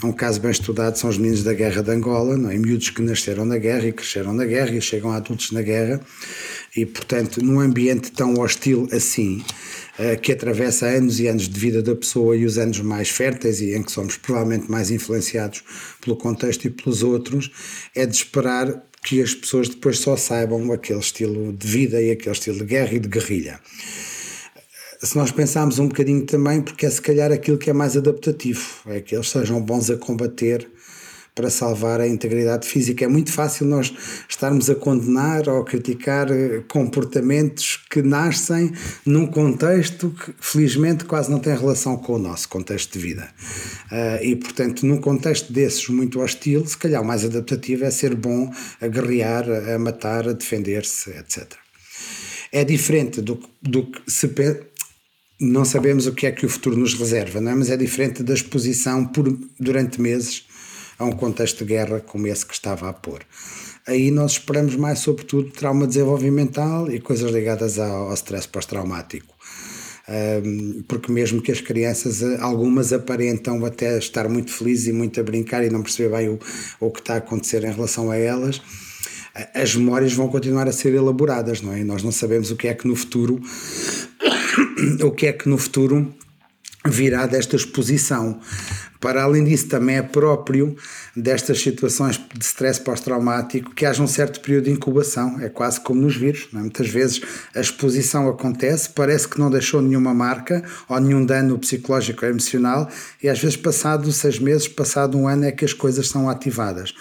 Um, 0.03 0.11
caso 0.13 0.39
bem 0.39 0.51
estudado 0.51 0.97
são 0.97 1.09
os 1.09 1.17
meninos 1.17 1.43
da 1.43 1.53
guerra 1.53 1.81
de 1.81 1.91
Angola, 1.91 2.37
não 2.37 2.49
é? 2.49 2.57
Miúdos 2.57 2.89
que 2.89 3.01
nasceram 3.01 3.45
na 3.45 3.57
guerra 3.57 3.87
e 3.87 3.91
cresceram 3.91 4.33
na 4.33 4.45
guerra 4.45 4.71
e 4.71 4.81
chegam 4.81 5.11
a 5.11 5.17
adultos 5.17 5.51
na 5.51 5.61
guerra 5.61 5.99
e, 6.75 6.85
portanto, 6.85 7.43
num 7.43 7.59
ambiente 7.59 8.11
tão 8.11 8.35
hostil 8.35 8.87
assim, 8.91 9.43
uh, 9.97 10.19
que 10.21 10.31
atravessa 10.31 10.85
anos 10.85 11.19
e 11.19 11.27
anos 11.27 11.49
de 11.49 11.59
vida 11.59 11.81
da 11.81 11.95
pessoa 11.95 12.35
e 12.35 12.45
os 12.45 12.57
anos 12.57 12.79
mais 12.79 13.09
férteis 13.09 13.59
e 13.59 13.73
em 13.73 13.83
que 13.83 13.91
somos 13.91 14.15
provavelmente 14.17 14.69
mais 14.69 14.89
influenciados 14.89 15.63
pelo 16.01 16.15
contexto 16.15 16.65
e 16.65 16.69
pelos 16.69 17.03
outros, 17.03 17.51
é 17.95 18.05
de 18.05 18.15
esperar 18.15 18.83
que 19.03 19.21
as 19.21 19.33
pessoas 19.33 19.69
depois 19.69 19.99
só 19.99 20.15
saibam 20.15 20.71
aquele 20.71 20.99
estilo 20.99 21.53
de 21.53 21.67
vida 21.67 22.01
e 22.01 22.11
aquele 22.11 22.31
estilo 22.31 22.59
de 22.59 22.65
guerra 22.65 22.93
e 22.93 22.99
de 22.99 23.07
guerrilha. 23.07 23.59
Se 25.01 25.15
nós 25.15 25.31
pensarmos 25.31 25.79
um 25.79 25.87
bocadinho 25.87 26.25
também, 26.25 26.61
porque 26.61 26.85
é 26.85 26.89
se 26.89 27.01
calhar 27.01 27.31
aquilo 27.31 27.57
que 27.57 27.69
é 27.69 27.73
mais 27.73 27.95
adaptativo, 27.95 28.61
é 28.85 28.99
que 28.99 29.15
eles 29.15 29.29
sejam 29.29 29.61
bons 29.61 29.89
a 29.89 29.95
combater 29.95 30.69
para 31.33 31.49
salvar 31.49 32.01
a 32.01 32.07
integridade 32.07 32.67
física. 32.67 33.05
É 33.05 33.07
muito 33.07 33.31
fácil 33.31 33.65
nós 33.65 33.93
estarmos 34.27 34.69
a 34.69 34.75
condenar 34.75 35.47
ou 35.47 35.61
a 35.61 35.63
criticar 35.63 36.29
eh, 36.29 36.61
comportamentos 36.67 37.79
que 37.89 38.01
nascem 38.01 38.73
num 39.05 39.25
contexto 39.25 40.09
que, 40.09 40.33
felizmente, 40.37 41.05
quase 41.05 41.31
não 41.31 41.39
tem 41.39 41.55
relação 41.55 41.95
com 41.95 42.15
o 42.15 42.19
nosso 42.19 42.49
contexto 42.49 42.91
de 42.91 42.99
vida. 42.99 43.29
Uh, 43.89 44.21
e, 44.21 44.35
portanto, 44.35 44.85
num 44.85 44.97
contexto 44.97 45.53
desses 45.53 45.87
muito 45.87 46.19
hostil, 46.19 46.65
se 46.65 46.77
calhar 46.77 47.01
o 47.01 47.05
mais 47.05 47.23
adaptativo 47.23 47.85
é 47.85 47.91
ser 47.91 48.15
bom 48.15 48.51
a 48.81 48.87
guerrear, 48.89 49.45
a 49.49 49.79
matar, 49.79 50.27
a 50.27 50.33
defender-se, 50.33 51.11
etc. 51.11 51.53
É 52.51 52.65
diferente 52.65 53.21
do, 53.21 53.39
do 53.61 53.85
que 53.85 54.11
se 54.11 54.27
não 55.39 55.63
sabemos 55.63 56.05
o 56.05 56.13
que 56.13 56.27
é 56.27 56.31
que 56.31 56.45
o 56.45 56.49
futuro 56.49 56.75
nos 56.75 56.93
reserva, 56.93 57.39
não 57.39 57.51
é? 57.51 57.55
mas 57.55 57.69
é 57.69 57.77
diferente 57.77 58.21
da 58.21 58.33
exposição 58.33 59.05
por, 59.05 59.37
durante 59.59 60.01
meses 60.01 60.45
a 60.97 61.05
um 61.05 61.11
contexto 61.13 61.59
de 61.59 61.65
guerra 61.65 62.01
como 62.01 62.27
esse 62.27 62.45
que 62.45 62.53
estava 62.53 62.89
a 62.89 62.93
pôr. 62.93 63.21
Aí 63.87 64.11
nós 64.11 64.33
esperamos 64.33 64.75
mais, 64.75 64.99
sobretudo, 64.99 65.49
trauma 65.49 65.87
desenvolvimental 65.87 66.91
e 66.91 66.99
coisas 66.99 67.31
ligadas 67.31 67.79
ao, 67.79 68.09
ao 68.09 68.13
stress 68.13 68.47
pós-traumático. 68.47 69.33
Um, 70.09 70.83
porque 70.87 71.11
mesmo 71.11 71.41
que 71.41 71.51
as 71.51 71.61
crianças, 71.61 72.21
algumas 72.39 72.91
aparentam 72.91 73.63
até 73.63 73.97
estar 73.97 74.27
muito 74.27 74.51
felizes 74.51 74.87
e 74.87 74.93
muito 74.93 75.19
a 75.19 75.23
brincar 75.23 75.63
e 75.63 75.69
não 75.69 75.83
perceber 75.83 76.15
bem 76.17 76.29
o, 76.29 76.39
o 76.79 76.91
que 76.91 76.99
está 76.99 77.13
a 77.13 77.17
acontecer 77.17 77.63
em 77.63 77.71
relação 77.71 78.11
a 78.11 78.17
elas, 78.17 78.61
as 79.53 79.75
memórias 79.75 80.13
vão 80.13 80.27
continuar 80.27 80.67
a 80.67 80.71
ser 80.71 80.93
elaboradas, 80.93 81.61
não 81.61 81.73
é? 81.73 81.79
E 81.79 81.83
nós 81.83 82.03
não 82.03 82.11
sabemos 82.11 82.51
o 82.51 82.55
que 82.55 82.67
é 82.67 82.73
que 82.73 82.87
no 82.87 82.95
futuro 82.95 83.39
o 85.03 85.11
que 85.11 85.27
é 85.27 85.33
que 85.33 85.47
no 85.47 85.57
futuro 85.57 86.13
virá 86.85 87.25
desta 87.25 87.55
exposição. 87.55 88.39
Para 88.99 89.23
além 89.23 89.45
disso, 89.45 89.69
também 89.69 89.95
é 89.95 90.01
próprio 90.01 90.75
destas 91.15 91.61
situações 91.61 92.17
de 92.17 92.43
stress 92.43 92.81
pós-traumático 92.81 93.73
que 93.73 93.85
haja 93.85 94.03
um 94.03 94.07
certo 94.07 94.41
período 94.41 94.65
de 94.65 94.71
incubação, 94.71 95.39
é 95.39 95.47
quase 95.47 95.79
como 95.79 96.01
nos 96.01 96.17
vírus. 96.17 96.49
É? 96.53 96.57
Muitas 96.57 96.89
vezes 96.89 97.21
a 97.55 97.61
exposição 97.61 98.27
acontece, 98.27 98.89
parece 98.89 99.27
que 99.27 99.39
não 99.39 99.49
deixou 99.49 99.81
nenhuma 99.81 100.13
marca 100.13 100.63
ou 100.87 100.99
nenhum 100.99 101.25
dano 101.25 101.57
psicológico 101.57 102.25
ou 102.25 102.31
emocional, 102.31 102.89
e 103.23 103.29
às 103.29 103.39
vezes, 103.39 103.55
passado 103.55 104.11
seis 104.11 104.37
meses, 104.37 104.67
passado 104.67 105.17
um 105.17 105.27
ano, 105.29 105.45
é 105.45 105.51
que 105.51 105.63
as 105.63 105.73
coisas 105.73 106.09
são 106.09 106.29
ativadas. 106.29 106.93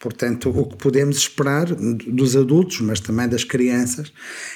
Portanto, 0.00 0.50
o 0.50 0.64
que 0.64 0.76
podemos 0.76 1.16
esperar 1.16 1.66
dos 1.66 2.36
adultos, 2.36 2.80
mas 2.80 3.00
também 3.00 3.28
das 3.28 3.42
crianças, 3.42 4.12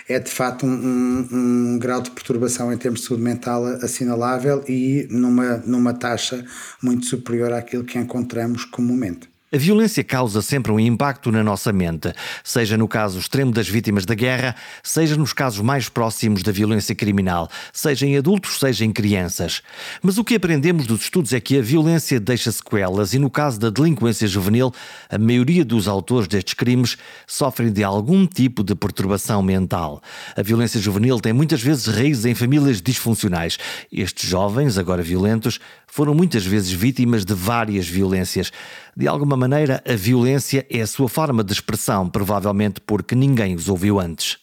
é 0.09 0.21
de 0.21 0.31
facto 0.31 0.65
um, 0.65 0.71
um, 0.71 1.29
um, 1.33 1.79
grau 1.79 2.01
de 2.01 2.13
perturbação 2.13 2.73
em 2.73 2.79
termos 2.79 3.01
de 3.01 3.07
saúde 3.09 3.25
mental 3.25 3.65
assinalável 3.65 4.63
e 4.69 5.07
numa, 5.11 5.57
numa 5.59 5.95
taxa 5.95 6.45
muito 6.81 7.07
superior 7.07 7.53
àquilo 7.53 7.83
que 7.83 7.99
encontramos 7.99 8.65
comumente. 8.65 9.32
A 9.55 9.59
violência 9.59 10.03
causa 10.03 10.41
sempre 10.41 10.73
um 10.73 10.81
impacto 10.81 11.31
na 11.31 11.45
nossa 11.45 11.75
mente, 11.75 12.11
seja 12.43 12.79
no 12.79 12.89
caso 12.89 13.19
extremo 13.19 13.53
das 13.53 13.69
vítimas 13.69 14.07
da 14.07 14.15
guerra, 14.15 14.57
seja 14.83 15.15
nos 15.15 15.35
casos 15.35 15.61
mais 15.61 15.91
próximos 15.91 16.43
da 16.43 16.51
violência 16.51 16.95
criminal, 16.95 17.51
seja 17.71 18.07
em 18.07 18.17
adultos, 18.17 18.59
seja 18.59 18.83
em 18.83 18.91
crianças. 18.91 19.61
Mas 20.01 20.17
o 20.17 20.25
que 20.25 20.37
aprendemos 20.37 20.87
dos 20.87 21.03
estudos 21.03 21.35
é 21.35 21.41
que 21.41 21.59
a 21.59 21.61
violência 21.61 22.19
deixa 22.19 22.51
sequelas 22.51 23.13
e, 23.13 23.19
no 23.19 23.29
caso 23.29 23.61
da 23.61 23.69
delinquência 23.69 24.27
juvenil, 24.27 24.73
a 25.11 25.19
maioria 25.19 25.67
dos 25.67 25.87
autores 25.87 26.27
destes 26.27 26.55
crimes 26.55 26.97
sofrem 27.27 27.71
de 27.71 27.85
algum 27.85 28.27
tipo 28.27 28.65
de 28.65 28.75
perturbação 28.75 29.43
mental. 29.43 30.03
A 30.35 30.41
violência 30.41 30.81
juvenil 30.81 31.21
tem 31.21 31.35
muitas 31.35 31.61
vezes 31.61 31.95
raízes 31.95 32.25
em 32.25 32.35
famílias 32.35 32.81
disfuncionais. 32.81 33.59
Estes 33.93 34.31
jovens, 34.31 34.79
agora 34.79 35.03
violentos, 35.03 35.61
foram 35.95 36.15
muitas 36.15 36.47
vezes 36.47 36.73
vítimas 36.73 37.23
de 37.23 37.35
várias 37.35 37.87
violências. 37.87 38.51
De 38.97 39.07
alguma 39.07 39.37
maneira, 39.37 39.85
a 39.87 39.95
violência 39.95 40.67
é 40.71 40.81
a 40.81 40.87
sua 40.87 41.07
forma 41.07 41.45
de 41.45 41.53
expressão, 41.53 42.09
provavelmente 42.09 42.81
porque 42.81 43.15
ninguém 43.15 43.55
os 43.55 43.69
ouviu 43.69 44.01
antes. 44.01 44.39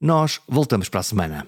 Nós 0.00 0.40
voltamos 0.48 0.88
para 0.88 1.00
a 1.00 1.02
semana. 1.02 1.46